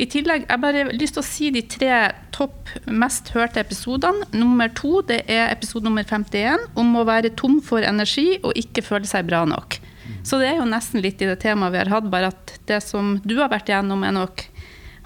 I 0.00 0.06
tillegg, 0.08 0.46
Jeg 0.48 0.62
bare 0.62 0.86
lyst 0.96 1.18
til 1.18 1.20
å 1.20 1.26
si 1.26 1.50
de 1.52 1.60
tre 1.68 1.92
topp 2.32 2.70
mest 2.88 3.34
hørte 3.34 3.60
episodene. 3.60 4.24
Nummer 4.32 4.70
to 4.72 5.02
det 5.04 5.24
er 5.28 5.50
episode 5.52 5.84
nummer 5.84 6.06
51 6.06 6.70
om 6.80 6.94
å 6.96 7.04
være 7.04 7.34
tom 7.36 7.58
for 7.64 7.84
energi 7.84 8.38
og 8.40 8.56
ikke 8.56 8.86
føle 8.86 9.10
seg 9.10 9.28
bra 9.28 9.44
nok. 9.48 9.76
Så 10.24 10.40
det 10.40 10.48
er 10.50 10.60
jo 10.60 10.68
nesten 10.68 11.04
litt 11.04 11.20
i 11.20 11.28
det 11.28 11.36
temaet 11.42 11.74
vi 11.74 11.82
har 11.82 11.92
hatt, 11.92 12.08
bare 12.12 12.32
at 12.32 12.54
det 12.68 12.80
som 12.84 13.18
du 13.24 13.36
har 13.38 13.52
vært 13.52 13.68
igjennom, 13.70 14.02
er 14.04 14.16
nok 14.16 14.46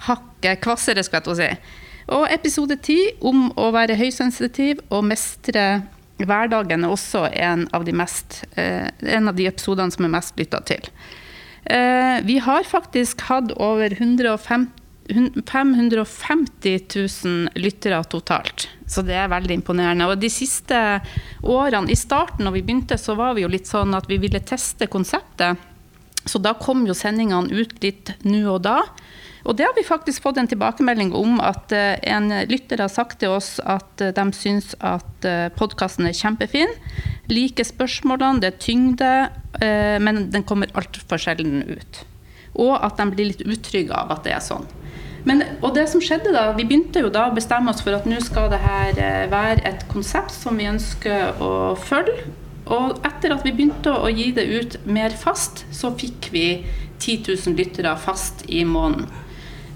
hakket 0.07 0.61
kvassere, 0.63 1.03
skal 1.03 1.21
jeg 1.21 1.27
til 1.27 1.35
å 1.35 1.39
si. 1.39 1.49
Og 2.15 2.29
episode 2.29 2.77
ti 2.85 2.99
om 3.25 3.47
å 3.57 3.71
være 3.73 3.97
høysensitiv 3.97 4.83
og 4.93 5.07
mestre 5.09 5.65
hverdagen 6.21 6.85
er 6.85 6.93
også 6.93 7.25
en 7.33 7.65
av 7.75 7.83
de, 7.87 7.93
mest, 7.97 8.43
eh, 8.55 8.87
en 9.17 9.31
av 9.31 9.35
de 9.35 9.49
episodene 9.49 9.91
som 9.91 10.05
er 10.05 10.13
mest 10.13 10.37
lytta 10.39 10.61
til. 10.69 10.85
Eh, 11.65 12.21
vi 12.23 12.37
har 12.39 12.63
faktisk 12.63 13.25
hatt 13.29 13.51
over 13.57 13.91
150 13.91 14.83
550 15.05 16.79
000 17.25 17.49
lyttere 17.61 18.03
totalt. 18.09 18.69
Så 18.87 19.03
det 19.05 19.13
er 19.13 19.29
veldig 19.29 19.59
imponerende. 19.59 20.07
Og 20.09 20.17
de 20.17 20.31
siste 20.33 20.79
årene, 21.43 21.91
i 21.91 21.97
starten 21.97 22.45
når 22.45 22.55
vi 22.57 22.63
begynte, 22.65 22.97
så 22.97 23.13
var 23.17 23.35
vi 23.35 23.45
jo 23.45 23.51
litt 23.51 23.69
sånn 23.69 23.93
at 23.93 24.09
vi 24.09 24.17
ville 24.21 24.41
teste 24.41 24.87
konseptet. 24.89 25.61
Så 26.25 26.41
da 26.41 26.55
kom 26.57 26.85
jo 26.87 26.95
sendingene 26.97 27.53
ut 27.53 27.77
litt 27.83 28.15
nå 28.25 28.41
og 28.55 28.63
da. 28.65 28.79
Og 29.45 29.53
det 29.57 29.67
har 29.67 29.75
vi 29.77 29.85
faktisk 29.85 30.23
fått 30.25 30.39
en 30.41 30.49
tilbakemelding 30.49 31.11
om 31.13 31.37
at 31.43 31.73
eh, 31.75 31.99
en 32.09 32.31
lytter 32.49 32.81
har 32.81 32.89
sagt 32.89 33.19
til 33.21 33.35
oss 33.35 33.59
at 33.61 34.01
eh, 34.01 34.13
de 34.15 34.23
syns 34.33 34.73
at 34.81 35.27
uh, 35.29 35.51
podkasten 35.53 36.09
er 36.09 36.17
kjempefin. 36.17 36.73
Liker 37.29 37.67
spørsmålene, 37.67 38.41
det 38.41 38.49
er 38.49 38.63
tyngde, 38.63 39.11
eh, 39.61 39.97
men 40.01 40.31
den 40.33 40.45
kommer 40.49 40.73
altfor 40.73 41.21
sjelden 41.21 41.61
ut. 41.69 42.01
Og 42.57 42.73
at 42.79 42.97
de 42.97 43.07
blir 43.13 43.29
litt 43.29 43.45
utrygge 43.45 43.93
av 43.93 44.15
at 44.17 44.25
det 44.25 44.33
er 44.33 44.41
sånn. 44.41 44.65
Men, 45.25 45.41
og 45.65 45.73
det 45.73 45.87
som 45.89 46.01
skjedde 46.03 46.33
da, 46.35 46.51
Vi 46.53 46.67
begynte 46.67 47.01
jo 47.01 47.09
da 47.09 47.27
å 47.29 47.33
bestemme 47.33 47.73
oss 47.73 47.81
for 47.81 47.97
at 47.97 48.05
nå 48.05 48.19
skal 48.23 48.51
det 48.53 48.61
her 48.61 48.97
eh, 49.01 49.25
være 49.31 49.61
et 49.65 49.85
konsept 49.89 50.33
som 50.33 50.57
vi 50.57 50.69
ønsker 50.69 51.41
å 51.41 51.53
følge. 51.81 52.29
Og 52.65 53.05
etter 53.05 53.35
at 53.35 53.45
vi 53.45 53.53
begynte 53.53 53.93
å 53.93 54.09
gi 54.09 54.31
det 54.33 54.45
ut 54.49 54.79
mer 54.89 55.13
fast, 55.13 55.65
så 55.71 55.91
fikk 55.93 56.31
vi 56.33 56.47
10 56.99 57.21
000 57.27 57.57
lyttere 57.59 57.93
fast 58.01 58.45
i 58.49 58.63
måneden. 58.65 59.09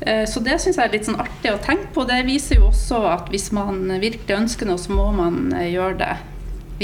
Eh, 0.02 0.26
Så 0.26 0.40
det 0.40 0.60
syns 0.62 0.78
jeg 0.78 0.88
er 0.88 0.94
litt 0.96 1.06
sånn 1.06 1.20
artig 1.20 1.52
å 1.54 1.62
tenke 1.62 1.92
på. 1.94 2.06
Det 2.08 2.24
viser 2.26 2.60
jo 2.60 2.70
også 2.70 3.04
at 3.12 3.30
hvis 3.30 3.52
man 3.52 3.84
virkelig 4.00 4.38
ønsker 4.38 4.70
noe, 4.70 4.80
så 4.80 4.96
må 4.96 5.12
man 5.12 5.52
eh, 5.54 5.70
gjøre 5.74 6.00
det 6.00 6.16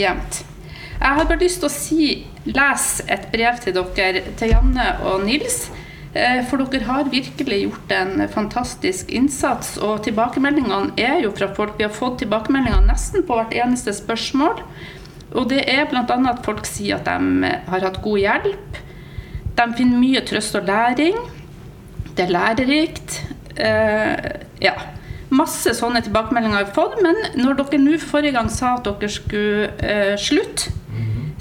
jevnt. 0.04 0.44
Jeg 0.96 1.18
har 1.18 1.26
bare 1.28 1.42
lyst 1.42 1.60
til 1.60 1.68
å 1.70 1.74
si, 1.74 2.06
les 2.46 2.86
et 3.12 3.26
brev 3.32 3.58
til 3.64 3.76
dere, 3.76 4.22
til 4.40 4.54
Janne 4.54 4.86
og 5.10 5.26
Nils. 5.26 5.66
Eh, 6.16 6.44
For 6.48 6.62
dere 6.64 6.88
har 6.88 7.10
virkelig 7.12 7.62
gjort 7.66 7.92
en 7.92 8.28
fantastisk 8.32 9.10
innsats, 9.12 9.78
og 9.78 10.04
tilbakemeldingene 10.06 10.94
er 10.98 11.24
jo 11.26 11.34
fra 11.36 11.50
folk. 11.56 11.76
Vi 11.80 11.88
har 11.88 11.96
fått 11.96 12.22
tilbakemeldinger 12.24 12.86
nesten 12.88 13.26
på 13.28 13.40
hvert 13.40 13.56
eneste 13.56 13.96
spørsmål. 13.96 14.62
Og 15.36 15.50
det 15.52 15.64
er 15.68 15.88
bl.a. 15.92 16.04
at 16.32 16.44
folk 16.46 16.68
sier 16.68 17.00
at 17.00 17.08
de 17.08 17.52
har 17.68 17.88
hatt 17.88 18.02
god 18.04 18.22
hjelp. 18.22 18.82
De 19.56 19.66
finner 19.78 20.02
mye 20.02 20.24
trøst 20.28 20.56
og 20.60 20.68
læring. 20.68 21.18
Det 22.16 22.28
er 22.28 22.36
lærerikt. 22.36 23.22
Uh, 23.56 24.16
ja. 24.64 24.76
masse 25.36 25.72
sånne 25.76 26.02
tilbakemeldinger 26.04 26.60
har 26.60 26.68
vi 26.68 26.76
fått. 26.76 27.00
Men 27.04 27.20
når 27.40 27.60
dere 27.62 27.82
nå 27.84 28.00
forrige 28.00 28.36
gang 28.36 28.52
sa 28.52 28.78
at 28.78 28.88
dere 28.88 29.12
skulle 29.12 29.72
uh, 29.84 30.16
slutte, 30.20 30.72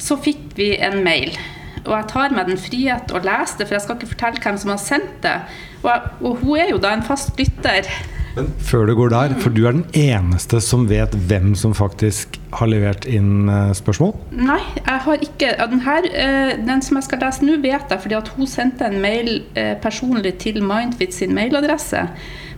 så 0.00 0.18
fikk 0.18 0.56
vi 0.58 0.72
en 0.82 1.02
mail. 1.04 1.36
Og 1.84 1.92
jeg 1.92 2.08
tar 2.10 2.32
meg 2.34 2.48
den 2.48 2.58
frihet 2.60 3.12
å 3.12 3.20
lese 3.22 3.58
det, 3.60 3.68
for 3.68 3.76
jeg 3.76 3.84
skal 3.84 3.98
ikke 3.98 4.10
fortelle 4.14 4.42
hvem 4.42 4.58
som 4.60 4.72
har 4.72 4.80
sendt 4.80 5.16
det. 5.24 5.36
Og, 5.82 5.90
jeg, 5.90 6.12
og 6.24 6.40
hun 6.40 6.60
er 6.62 6.70
jo 6.72 6.80
da 6.82 6.94
en 6.96 7.04
fast 7.06 7.38
lytter. 7.38 7.88
Før 8.34 8.88
du 8.88 8.94
går 8.98 9.12
der, 9.12 9.32
for 9.38 9.54
du 9.54 9.62
er 9.68 9.76
den 9.76 9.84
eneste 9.94 10.58
som 10.64 10.88
vet 10.90 11.12
hvem 11.28 11.52
som 11.58 11.74
faktisk 11.76 12.40
har 12.58 12.66
levert 12.70 13.06
inn 13.06 13.46
eh, 13.50 13.70
spørsmål? 13.78 14.10
Nei, 14.34 14.58
jeg 14.80 15.02
har 15.04 15.22
ikke 15.22 15.50
den, 15.70 15.82
her, 15.84 16.08
eh, 16.10 16.54
den 16.58 16.82
som 16.82 16.98
jeg 16.98 17.06
skal 17.06 17.22
lese 17.22 17.46
nå, 17.46 17.60
vet 17.62 17.94
jeg 17.94 18.02
fordi 18.02 18.16
at 18.18 18.32
hun 18.34 18.50
sendte 18.50 18.88
en 18.88 18.98
mail 19.02 19.36
eh, 19.54 19.76
personlig 19.82 20.34
til 20.42 20.58
Mindfit 20.66 21.14
sin 21.14 21.34
mailadresse. 21.36 22.02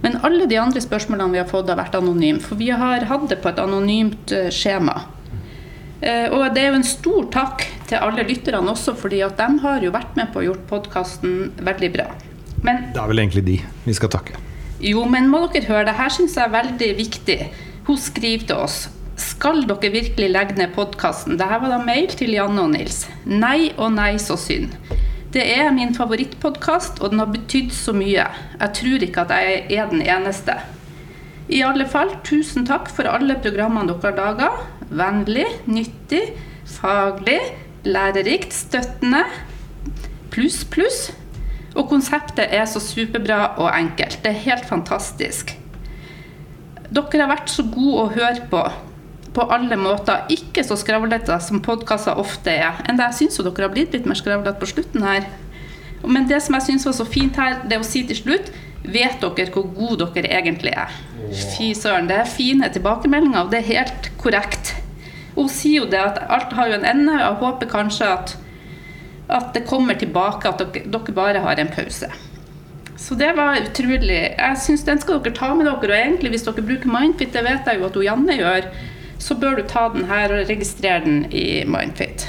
Men 0.01 0.17
alle 0.25 0.49
de 0.49 0.57
andre 0.61 0.81
spørsmålene 0.81 1.37
vi 1.37 1.43
har 1.43 1.51
fått, 1.51 1.69
har 1.69 1.81
vært 1.81 1.99
anonyme. 1.99 2.41
For 2.41 2.57
vi 2.57 2.71
har 2.73 3.05
hatt 3.11 3.29
det 3.33 3.43
på 3.45 3.53
et 3.53 3.61
anonymt 3.61 4.33
skjema. 4.55 4.97
Og 5.97 6.43
det 6.53 6.61
er 6.61 6.69
jo 6.69 6.77
en 6.77 6.85
stor 6.87 7.31
takk 7.33 7.65
til 7.89 8.05
alle 8.05 8.27
lytterne 8.29 8.69
også, 8.77 8.93
fordi 9.01 9.23
at 9.25 9.41
de 9.41 9.65
har 9.65 9.83
jo 9.83 9.95
vært 9.97 10.13
med 10.21 10.29
på 10.35 10.43
å 10.43 10.49
gjort 10.51 10.67
podkasten 10.69 11.57
veldig 11.57 11.93
bra. 11.97 12.11
Men 12.61 12.91
Det 12.93 13.01
er 13.01 13.09
vel 13.15 13.25
egentlig 13.25 13.49
de 13.49 13.63
vi 13.89 13.97
skal 13.97 14.13
takke. 14.13 14.46
Jo, 14.81 15.07
men 15.09 15.31
må 15.33 15.47
dere 15.53 15.71
høre, 15.71 15.87
det 15.89 15.97
her 15.99 16.13
syns 16.13 16.37
jeg 16.37 16.47
er 16.49 16.55
veldig 16.57 16.93
viktig. 16.99 17.41
Hun 17.87 17.99
skriver 18.01 18.47
til 18.51 18.63
oss 18.67 18.85
skal 19.17 19.65
dere 19.69 19.93
virkelig 19.95 20.29
legge 20.33 20.57
ned 20.59 20.75
podkasten? 20.77 21.39
Dette 21.41 21.59
var 21.63 21.73
da 21.73 21.81
mail 21.85 22.09
til 22.13 22.35
Janne 22.37 22.67
og 22.67 22.73
Nils. 22.75 23.07
Nei 23.25 23.73
og 23.77 23.95
nei, 23.97 24.17
så 24.21 24.37
synd. 24.41 24.75
Det 25.33 25.43
er 25.57 25.73
min 25.75 25.95
favorittpodkast, 25.97 27.01
og 27.03 27.13
den 27.13 27.21
har 27.21 27.33
betydd 27.33 27.73
så 27.75 27.95
mye. 27.97 28.27
Jeg 28.61 28.75
tror 28.79 29.05
ikke 29.07 29.25
at 29.27 29.35
jeg 29.37 29.79
er 29.79 29.91
den 29.91 30.05
eneste. 30.05 30.57
I 31.49 31.63
alle 31.65 31.87
fall, 31.89 32.13
tusen 32.27 32.67
takk 32.69 32.91
for 32.93 33.09
alle 33.09 33.39
programmene 33.41 33.93
dere 33.93 34.13
har 34.13 34.19
laga. 34.21 34.51
Vennlig, 34.91 35.47
nyttig, 35.69 36.23
faglig, 36.79 37.41
lærerikt, 37.87 38.55
støttende. 38.55 39.25
Pluss, 40.33 40.63
pluss. 40.65 41.07
Og 41.77 41.89
konseptet 41.91 42.49
er 42.57 42.65
så 42.69 42.81
superbra 42.81 43.55
og 43.61 43.71
enkelt. 43.71 44.19
Det 44.25 44.33
er 44.33 44.45
helt 44.47 44.67
fantastisk. 44.69 45.53
Dere 46.87 47.23
har 47.23 47.33
vært 47.33 47.53
så 47.53 47.67
gode 47.69 48.05
å 48.05 48.13
høre 48.15 48.51
på 48.51 48.65
på 49.37 49.45
alle 49.53 49.77
måter. 49.77 50.25
Ikke 50.33 50.65
så 50.65 50.79
skravlete 50.81 51.37
som 51.45 51.61
podkaster 51.61 52.17
ofte 52.17 52.55
er. 52.57 52.79
Enda 52.89 53.11
jeg 53.11 53.19
syns 53.19 53.41
dere 53.43 53.67
har 53.67 53.75
blitt 53.75 53.93
litt 53.93 54.07
mer 54.09 54.17
skravlete 54.17 54.57
på 54.63 54.71
slutten 54.71 55.05
her. 55.05 55.27
Men 56.07 56.29
det 56.31 56.39
som 56.45 56.57
jeg 56.57 56.67
syns 56.71 56.87
var 56.89 56.97
så 56.97 57.05
fint 57.09 57.37
her, 57.41 57.59
det 57.69 57.81
å 57.81 57.87
si 57.87 58.07
til 58.09 58.25
slutt 58.25 58.55
Vet 58.87 59.19
dere 59.19 59.51
hvor 59.51 59.65
gode 59.75 60.07
dere 60.15 60.31
egentlig 60.39 60.71
er? 60.79 60.93
Fy 61.57 61.73
søren. 61.75 62.07
Det 62.07 62.21
er 62.21 62.29
fine 62.31 62.69
tilbakemeldinger, 62.71 63.41
og 63.41 63.51
det 63.51 63.65
er 63.65 63.73
helt 63.73 64.11
korrekt. 64.21 64.77
Hun 65.35 65.49
sier 65.51 65.83
jo 65.83 65.89
det 65.91 65.99
at 65.99 66.21
alt 66.31 66.55
har 66.55 66.71
jo 66.71 66.77
en 66.77 66.87
ende, 66.87 67.17
og 67.17 67.25
jeg 67.25 67.41
håper 67.41 67.71
kanskje 67.73 68.13
at 68.13 68.37
at 69.29 69.53
det 69.55 69.65
kommer 69.67 69.95
tilbake, 69.99 70.49
at 70.49 70.59
dere, 70.63 70.85
dere 70.93 71.15
bare 71.17 71.41
har 71.43 71.59
en 71.59 71.69
pause. 71.73 72.09
Så 72.97 73.15
det 73.19 73.33
var 73.37 73.59
utrolig. 73.61 74.21
Jeg 74.39 74.57
synes 74.63 74.85
Den 74.87 74.99
skal 75.03 75.21
dere 75.21 75.35
ta 75.37 75.55
med 75.55 75.67
dere. 75.67 75.77
Og 75.77 75.91
egentlig 75.99 76.31
hvis 76.33 76.47
dere 76.47 76.63
bruker 76.65 76.89
Mindfit, 76.89 77.33
det 77.35 77.43
vet 77.45 77.67
jeg 77.69 77.81
jo 77.81 77.87
at 77.91 77.99
Janne 78.07 78.37
gjør, 78.39 78.69
så 79.19 79.35
bør 79.35 79.57
du 79.61 79.63
ta 79.69 79.89
den 79.93 80.05
her 80.09 80.33
og 80.33 80.49
registrere 80.49 81.03
den 81.05 81.27
i 81.33 81.65
Mindfit. 81.69 82.27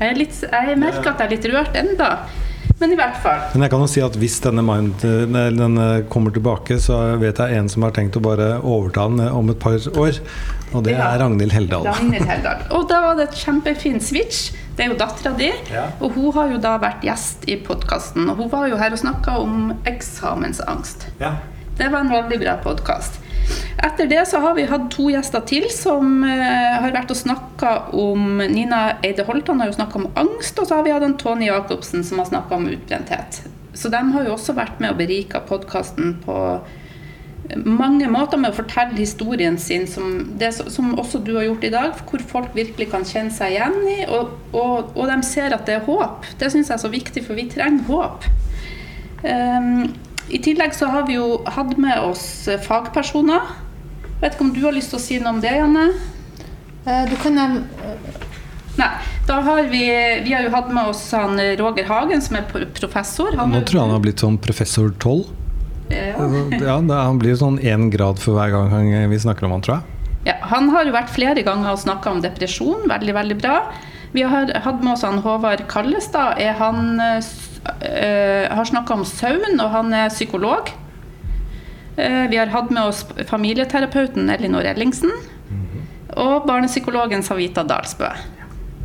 Jeg, 0.00 0.16
litt, 0.18 0.40
jeg 0.42 0.78
merker 0.78 1.12
at 1.12 1.20
jeg 1.22 1.26
er 1.26 1.34
litt 1.36 1.48
rørt 1.52 1.76
enda. 1.78 2.08
Men 2.80 2.90
i 2.90 2.96
hvert 2.98 3.18
fall. 3.22 3.42
Men 3.54 3.62
jeg 3.62 3.70
kan 3.70 3.82
jo 3.84 3.86
si 3.86 4.00
at 4.02 4.16
hvis 4.18 4.40
denne, 4.42 4.62
mind, 4.66 4.96
denne 5.00 5.84
kommer 6.10 6.34
tilbake, 6.34 6.78
så 6.82 7.16
vet 7.20 7.38
jeg 7.38 7.54
en 7.60 7.68
som 7.70 7.84
har 7.86 7.92
tenkt 7.94 8.16
å 8.18 8.22
bare 8.24 8.56
overta 8.66 9.04
den 9.08 9.22
om 9.30 9.50
et 9.52 9.60
par 9.62 9.76
år. 9.94 10.18
Og 10.74 10.82
det 10.84 10.96
Ja. 10.96 11.12
er 11.14 11.22
Ragnhild 11.22 11.52
Heldal. 11.54 11.86
Ragnhild 11.86 12.26
Heldal. 12.26 12.64
Og 12.74 12.88
da 12.90 13.00
var 13.00 13.14
det 13.20 13.28
et 13.28 13.38
kjempefin 13.44 14.00
switch. 14.02 14.50
Det 14.74 14.82
er 14.82 14.90
jo 14.90 14.98
dattera 14.98 15.34
di. 15.38 15.50
Ja. 15.70 15.88
Og 16.02 16.16
hun 16.16 16.32
har 16.34 16.50
jo 16.50 16.60
da 16.62 16.74
vært 16.82 17.04
gjest 17.06 17.46
i 17.50 17.56
podkasten. 17.62 18.26
Og 18.30 18.42
hun 18.42 18.50
var 18.50 18.66
jo 18.70 18.78
her 18.80 18.94
og 18.94 18.98
snakka 18.98 19.36
om 19.42 19.74
eksamensangst. 19.86 21.08
Ja. 21.20 21.36
Det 21.78 21.90
var 21.90 22.02
en 22.02 22.10
veldig 22.10 22.40
bra 22.42 22.56
podkast. 22.62 23.20
Etter 23.84 24.06
det 24.08 24.22
så 24.30 24.40
har 24.40 24.54
vi 24.56 24.66
hatt 24.70 24.86
to 24.94 25.08
gjester 25.12 25.42
til 25.46 25.66
som 25.74 26.22
uh, 26.24 26.78
har 26.80 26.94
vært 26.94 27.12
og 27.12 27.18
snakka 27.18 27.72
om 27.98 28.38
Nina 28.38 28.96
Eide 29.04 29.26
Holtan 29.28 29.60
har 29.60 29.68
jo 29.68 29.76
snakka 29.76 30.00
om 30.00 30.06
angst, 30.18 30.58
og 30.58 30.68
så 30.68 30.78
har 30.78 30.86
vi 30.86 30.94
hatt 30.94 31.18
Tony 31.20 31.50
Jacobsen 31.50 32.06
som 32.06 32.22
har 32.22 32.30
snakka 32.30 32.56
om 32.56 32.70
utbrenthet. 32.70 33.42
Så 33.74 33.90
de 33.92 34.00
har 34.14 34.26
jo 34.26 34.36
også 34.36 34.54
vært 34.56 34.80
med 34.80 34.94
og 34.94 35.02
berika 35.02 35.42
podkasten 35.44 36.16
på 36.24 36.38
mange 37.64 38.06
måter 38.08 38.38
med 38.40 38.50
å 38.52 38.56
fortelle 38.56 38.96
historien 38.96 39.58
sin, 39.60 39.86
som, 39.86 40.32
det 40.40 40.52
som- 40.54 40.94
også 40.98 41.20
du 41.24 41.34
har 41.36 41.44
gjort 41.44 41.64
i 41.64 41.70
dag, 41.74 41.92
hvor 42.08 42.22
folk 42.30 42.54
virkelig 42.56 42.90
kan 42.90 43.04
kjenne 43.04 43.30
seg 43.34 43.52
igjen 43.52 43.76
i, 43.90 43.98
og, 44.08 44.30
og, 44.52 44.94
og 44.96 45.10
de 45.10 45.18
ser 45.22 45.52
at 45.54 45.66
det 45.68 45.74
er 45.76 45.84
håp. 45.86 46.24
Det 46.40 46.50
syns 46.52 46.70
jeg 46.72 46.78
er 46.78 46.82
så 46.86 46.90
viktig, 46.92 47.24
for 47.26 47.34
vi 47.38 47.44
trenger 47.52 47.84
håp. 47.90 48.24
Um, 49.24 49.94
I 50.32 50.40
tillegg 50.40 50.72
så 50.76 50.88
har 50.88 51.06
vi 51.08 51.18
jo 51.18 51.42
hatt 51.46 51.76
med 51.80 51.98
oss 52.00 52.48
eh, 52.48 52.58
fagpersoner. 52.64 53.44
Vet 54.22 54.34
ikke 54.38 54.46
om 54.46 54.52
du 54.56 54.62
har 54.64 54.72
lyst 54.72 54.92
til 54.94 54.98
å 55.00 55.04
si 55.04 55.18
noe 55.20 55.34
om 55.36 55.40
det, 55.44 55.52
Janne? 55.58 55.86
Eh, 56.86 57.04
Du 57.10 57.16
kan 57.20 57.34
nevne 57.36 57.66
Nei. 58.74 58.88
Da 59.28 59.36
har 59.46 59.62
vi, 59.70 59.84
vi 60.24 60.32
har 60.34 60.42
jo 60.44 60.50
hatt 60.52 60.72
med 60.74 60.88
oss 60.90 61.04
han 61.14 61.38
eh, 61.38 61.52
Roger 61.60 61.86
Hagen, 61.88 62.20
som 62.24 62.36
er 62.40 62.48
professor. 62.80 63.36
Han 63.38 63.52
Nå 63.54 63.60
tror 63.62 63.78
jeg 63.78 63.84
han 63.86 63.94
har 63.94 64.02
blitt 64.04 64.24
sånn 64.24 64.36
professor 64.42 64.90
12. 64.98 65.28
Ja. 65.92 66.14
Ja, 66.60 66.76
han 66.78 67.18
blir 67.20 67.36
sånn 67.36 67.58
én 67.60 67.90
grad 67.92 68.20
for 68.22 68.38
hver 68.38 68.54
gang 68.54 68.92
vi 69.10 69.18
snakker 69.20 69.48
om 69.48 69.56
han, 69.56 69.64
tror 69.64 69.76
jeg. 69.78 69.90
Ja, 70.24 70.38
han 70.48 70.70
har 70.72 70.86
jo 70.88 70.94
vært 70.94 71.12
flere 71.12 71.42
ganger 71.44 71.74
og 71.74 71.82
snakka 71.82 72.14
om 72.14 72.22
depresjon. 72.24 72.86
Veldig, 72.88 73.14
veldig 73.16 73.36
bra. 73.42 73.58
Vi 74.14 74.22
har 74.24 74.52
hatt 74.64 74.80
med 74.80 74.94
oss 74.94 75.04
han 75.04 75.20
Håvard 75.24 75.66
Kallestad. 75.68 76.38
Er 76.40 76.56
han, 76.56 77.00
øh, 77.02 77.20
eh, 77.82 78.48
har 78.48 78.64
snakka 78.64 78.94
om 78.94 79.04
søvn, 79.04 79.60
og 79.60 79.70
han 79.70 79.92
er 79.92 80.08
psykolog. 80.08 80.70
Eh, 81.96 82.30
vi 82.30 82.36
har 82.36 82.46
hatt 82.46 82.70
med 82.70 82.82
oss 82.82 83.04
familieterapeuten 83.26 84.30
Elinor 84.30 84.64
Ellingsen. 84.64 85.12
Og 86.16 86.46
barnepsykologen 86.46 87.22
Savita 87.26 87.64
Dalsbø. 87.66 88.08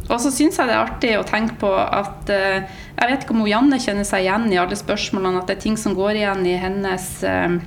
Og 0.10 0.18
så 0.22 0.32
syns 0.34 0.58
jeg 0.58 0.70
det 0.70 0.74
er 0.74 0.82
artig 0.82 1.12
å 1.20 1.26
tenke 1.28 1.56
på 1.62 1.70
at 1.70 2.30
eh, 2.34 2.64
Jeg 2.98 3.12
vet 3.12 3.26
ikke 3.26 3.36
om 3.36 3.46
Janne 3.48 3.78
kjenner 3.82 4.08
seg 4.08 4.26
igjen 4.26 4.48
i 4.52 4.58
alle 4.62 4.78
spørsmålene, 4.78 5.44
at 5.44 5.52
det 5.52 5.60
er 5.60 5.66
ting 5.68 5.78
som 5.80 5.94
går 5.98 6.18
igjen 6.18 6.42
i 6.50 6.56
hennes 6.60 7.06
eh, 7.24 7.60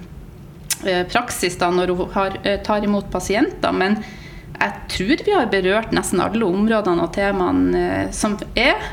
eh, 0.83 1.05
praksis 1.13 1.57
da 1.61 1.71
når 1.73 1.95
hun 1.95 2.11
har, 2.17 2.37
tar 2.67 2.85
imot 2.85 3.09
pasienter. 3.15 3.73
Men 3.73 4.01
jeg 4.59 4.75
tror 4.97 5.25
vi 5.27 5.37
har 5.37 5.49
berørt 5.55 5.95
nesten 5.95 6.23
alle 6.23 6.45
områdene 6.47 7.07
og 7.07 7.15
temaene 7.15 8.11
som 8.15 8.37
er 8.59 8.91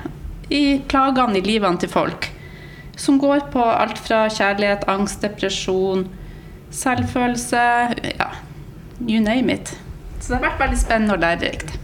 i 0.54 0.80
plagene 0.90 1.42
i 1.42 1.46
livene 1.46 1.82
til 1.82 1.92
folk. 1.92 2.30
Som 3.00 3.20
går 3.22 3.50
på 3.54 3.64
alt 3.64 4.00
fra 4.02 4.26
kjærlighet, 4.34 4.88
angst, 4.92 5.22
depresjon, 5.26 6.08
selvfølelse 6.76 7.68
Ja, 8.14 8.32
you 9.02 9.22
name 9.24 9.54
it. 9.54 9.76
Så 10.20 10.34
det 10.34 10.40
har 10.40 10.50
vært 10.52 10.66
veldig 10.68 10.82
spennende 10.82 11.16
og 11.16 11.24
lærerikt. 11.24 11.78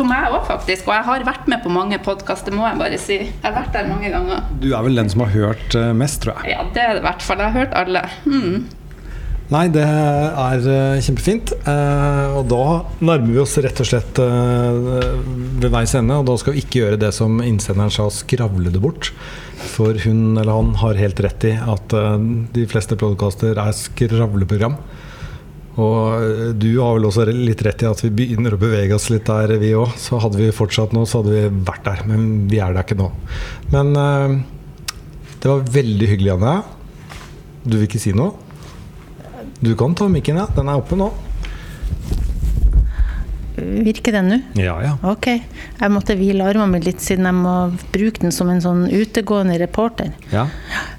For 0.00 0.08
meg 0.08 0.32
òg, 0.32 0.46
faktisk. 0.48 0.86
Og 0.88 0.94
jeg 0.96 1.04
har 1.10 1.24
vært 1.28 1.48
med 1.52 1.60
på 1.60 1.70
mange 1.72 1.98
podkaster, 2.00 2.54
må 2.56 2.64
jeg 2.64 2.80
bare 2.80 2.98
si. 3.00 3.18
Jeg 3.20 3.44
har 3.44 3.52
vært 3.52 3.74
der 3.76 3.88
mange 3.90 4.08
ganger. 4.08 4.46
Du 4.62 4.70
er 4.72 4.84
vel 4.86 4.96
den 4.96 5.10
som 5.12 5.26
har 5.26 5.34
hørt 5.34 5.76
eh, 5.76 5.90
mest, 5.92 6.22
tror 6.24 6.38
jeg. 6.40 6.54
Ja, 6.54 6.62
det 6.72 6.80
er 6.80 6.94
det 6.96 7.02
i 7.02 7.04
hvert 7.04 7.24
fall. 7.26 7.42
Jeg 7.42 7.52
har 7.52 7.58
hørt 7.58 7.76
alle. 7.76 8.02
Mm. 8.24 8.62
Nei, 9.50 9.64
det 9.74 9.84
er 9.84 10.70
eh, 10.72 11.02
kjempefint. 11.04 11.52
Eh, 11.58 12.38
og 12.38 12.48
da 12.48 12.62
nærmer 13.04 13.28
vi 13.28 13.42
oss 13.42 13.58
rett 13.60 13.84
og 13.84 13.90
slett 13.90 14.22
ved 14.24 15.68
veis 15.76 15.92
ende. 16.00 16.16
Og 16.16 16.30
da 16.30 16.38
skal 16.40 16.56
vi 16.56 16.64
ikke 16.64 16.80
gjøre 16.80 17.02
det 17.04 17.12
som 17.18 17.36
innsenderen 17.44 17.92
sa, 17.92 18.08
skravle 18.22 18.72
det 18.72 18.80
bort. 18.80 19.12
For 19.74 20.00
hun 20.06 20.40
eller 20.40 20.54
han 20.62 20.72
har 20.80 21.02
helt 21.02 21.20
rett 21.28 21.44
i 21.50 21.52
at 21.60 21.92
de 22.56 22.64
fleste 22.72 22.96
podkaster 22.96 23.60
er 23.60 23.76
skravleprogram. 23.76 24.80
Og 25.80 26.20
eh, 26.20 26.50
du 26.60 26.70
har 26.78 26.96
vel 26.96 27.08
også 27.08 27.26
litt 27.30 27.62
rett 27.66 27.84
i 27.84 27.88
at 27.88 28.02
vi 28.04 28.12
begynner 28.22 28.56
å 28.56 28.60
bevege 28.60 28.96
oss 28.96 29.08
litt 29.12 29.28
der, 29.30 29.56
vi 29.62 29.72
òg. 29.78 29.96
Så 30.00 30.20
hadde 30.22 30.40
vi 30.40 30.50
fortsatt 30.54 30.94
nå, 30.96 31.06
så 31.08 31.22
hadde 31.22 31.36
vi 31.36 31.64
vært 31.70 31.86
der. 31.88 32.04
Men 32.10 32.28
vi 32.50 32.60
er 32.60 32.76
der 32.76 32.84
ikke 32.84 32.98
nå. 33.00 33.10
Men 33.72 33.94
eh, 33.96 34.36
det 35.40 35.48
var 35.48 35.66
veldig 35.80 36.12
hyggelig, 36.12 36.36
Anne. 36.36 36.54
Du 37.64 37.78
vil 37.78 37.88
ikke 37.88 38.02
si 38.02 38.14
noe? 38.16 38.36
Du 39.60 39.74
kan 39.76 39.96
ta 39.96 40.08
mikken, 40.08 40.40
ja. 40.40 40.48
Den 40.56 40.70
er 40.72 40.80
oppe 40.80 40.96
nå. 41.00 41.10
Virker 43.60 44.14
den 44.16 44.30
nå? 44.30 44.38
Ja, 44.60 44.76
ja. 44.84 44.94
Ok. 45.10 45.26
Jeg 45.32 45.92
måtte 45.92 46.16
hvile 46.16 46.46
armene 46.48 46.80
litt, 46.84 47.02
siden 47.04 47.28
jeg 47.28 47.36
må 47.36 47.54
bruke 47.92 48.22
den 48.22 48.32
som 48.34 48.48
en 48.52 48.62
sånn 48.64 48.86
utegående 48.88 49.58
reporter. 49.60 50.14
Ja, 50.32 50.46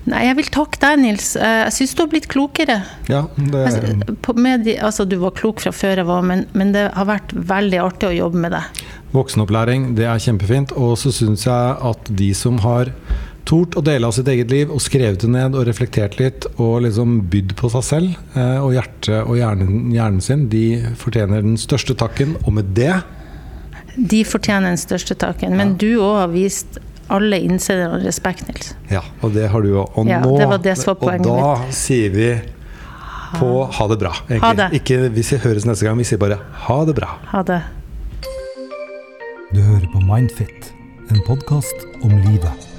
Nei, 0.09 0.23
jeg 0.25 0.35
vil 0.39 0.47
takke 0.49 0.79
deg, 0.81 0.99
Nils. 1.03 1.35
Eh, 1.37 1.59
Jeg 1.67 1.73
syns 1.75 1.91
du 1.93 2.01
har 2.01 2.07
blitt 2.09 2.27
klokere. 2.31 2.79
ja 3.07 3.27
det, 3.37 3.65
Altså, 3.67 4.33
med 4.35 4.63
de, 4.65 4.77
altså, 4.81 5.05
du 5.05 5.17
var 5.21 5.31
klok 5.37 5.61
fra 5.61 5.71
før 5.71 6.01
jeg 6.01 6.07
var, 6.09 6.21
men, 6.25 6.47
men 6.57 6.71
det 6.73 6.87
har 6.95 7.05
vært 7.05 7.33
veldig 7.35 7.77
artig 7.83 8.09
å 8.09 8.15
jobbe 8.15 8.37
med 8.47 8.51
deg. 8.57 8.81
voksenopplæring, 9.13 9.93
det 9.95 10.05
er 10.07 10.17
kjempefint. 10.23 10.71
Og 10.73 10.97
så 10.97 11.11
syns 11.13 11.45
jeg 11.45 11.75
at 11.91 12.09
de 12.17 12.31
som 12.33 12.57
har 12.65 12.89
tort 13.45 13.75
å 13.75 13.81
dele 13.83 14.05
av 14.07 14.13
sitt 14.13 14.27
eget 14.29 14.49
liv 14.53 14.69
og 14.71 14.79
skrevet 14.81 15.19
det 15.21 15.29
ned 15.29 15.55
og 15.57 15.65
reflektert 15.67 16.17
litt 16.19 16.45
og 16.61 16.83
liksom 16.85 17.19
bydd 17.29 17.55
på 17.59 17.69
seg 17.73 17.83
selv. 17.83 18.17
Eh, 18.35 18.59
og 18.61 18.73
hjertet 18.73 19.25
og 19.27 19.37
hjernen, 19.37 19.91
hjernen 19.93 20.21
sin, 20.21 20.47
de 20.49 20.65
fortjener 20.97 21.41
den 21.45 21.57
største 21.61 21.93
takken. 21.97 22.37
Og 22.45 22.53
med 22.57 22.73
det 22.77 22.93
De 23.97 24.23
fortjener 24.25 24.71
den 24.71 24.79
største 24.79 25.13
takken. 25.19 25.57
Men 25.57 25.75
du 25.77 25.99
òg 25.99 26.15
har 26.23 26.29
vist 26.33 26.79
alle 27.09 27.39
innsedere 27.39 27.99
respekt, 28.05 28.47
Nils. 28.47 28.73
Ja, 28.91 29.01
og 29.21 29.33
det 29.33 29.49
har 29.51 29.61
du 29.61 29.73
òg. 29.73 29.97
Og 29.97 30.07
Ja, 30.07 30.21
nå 30.21 30.37
det 30.37 30.47
det 30.63 30.77
Og 30.87 31.01
da 31.01 31.17
da 31.25 31.71
sier 31.71 32.09
vi 32.09 32.41
på 33.39 33.51
ha 33.71 33.87
det 33.87 33.99
bra, 33.99 34.11
egentlig. 34.29 34.41
Ha 34.41 34.53
det. 34.53 34.69
Ikke 34.81 35.09
vi 35.09 35.23
høres 35.43 35.65
neste 35.65 35.85
gang, 35.85 35.97
vi 35.97 36.03
sier 36.03 36.19
bare 36.19 36.39
ha 36.67 36.85
det 36.85 36.95
bra. 36.95 37.17
Ha 37.31 37.43
det. 37.43 37.61
Du 39.53 39.61
hører 39.61 39.87
på 39.91 39.99
Mindfit, 40.07 40.73
en 41.11 41.21
podkast 41.27 41.87
om 42.03 42.11
livet. 42.27 42.70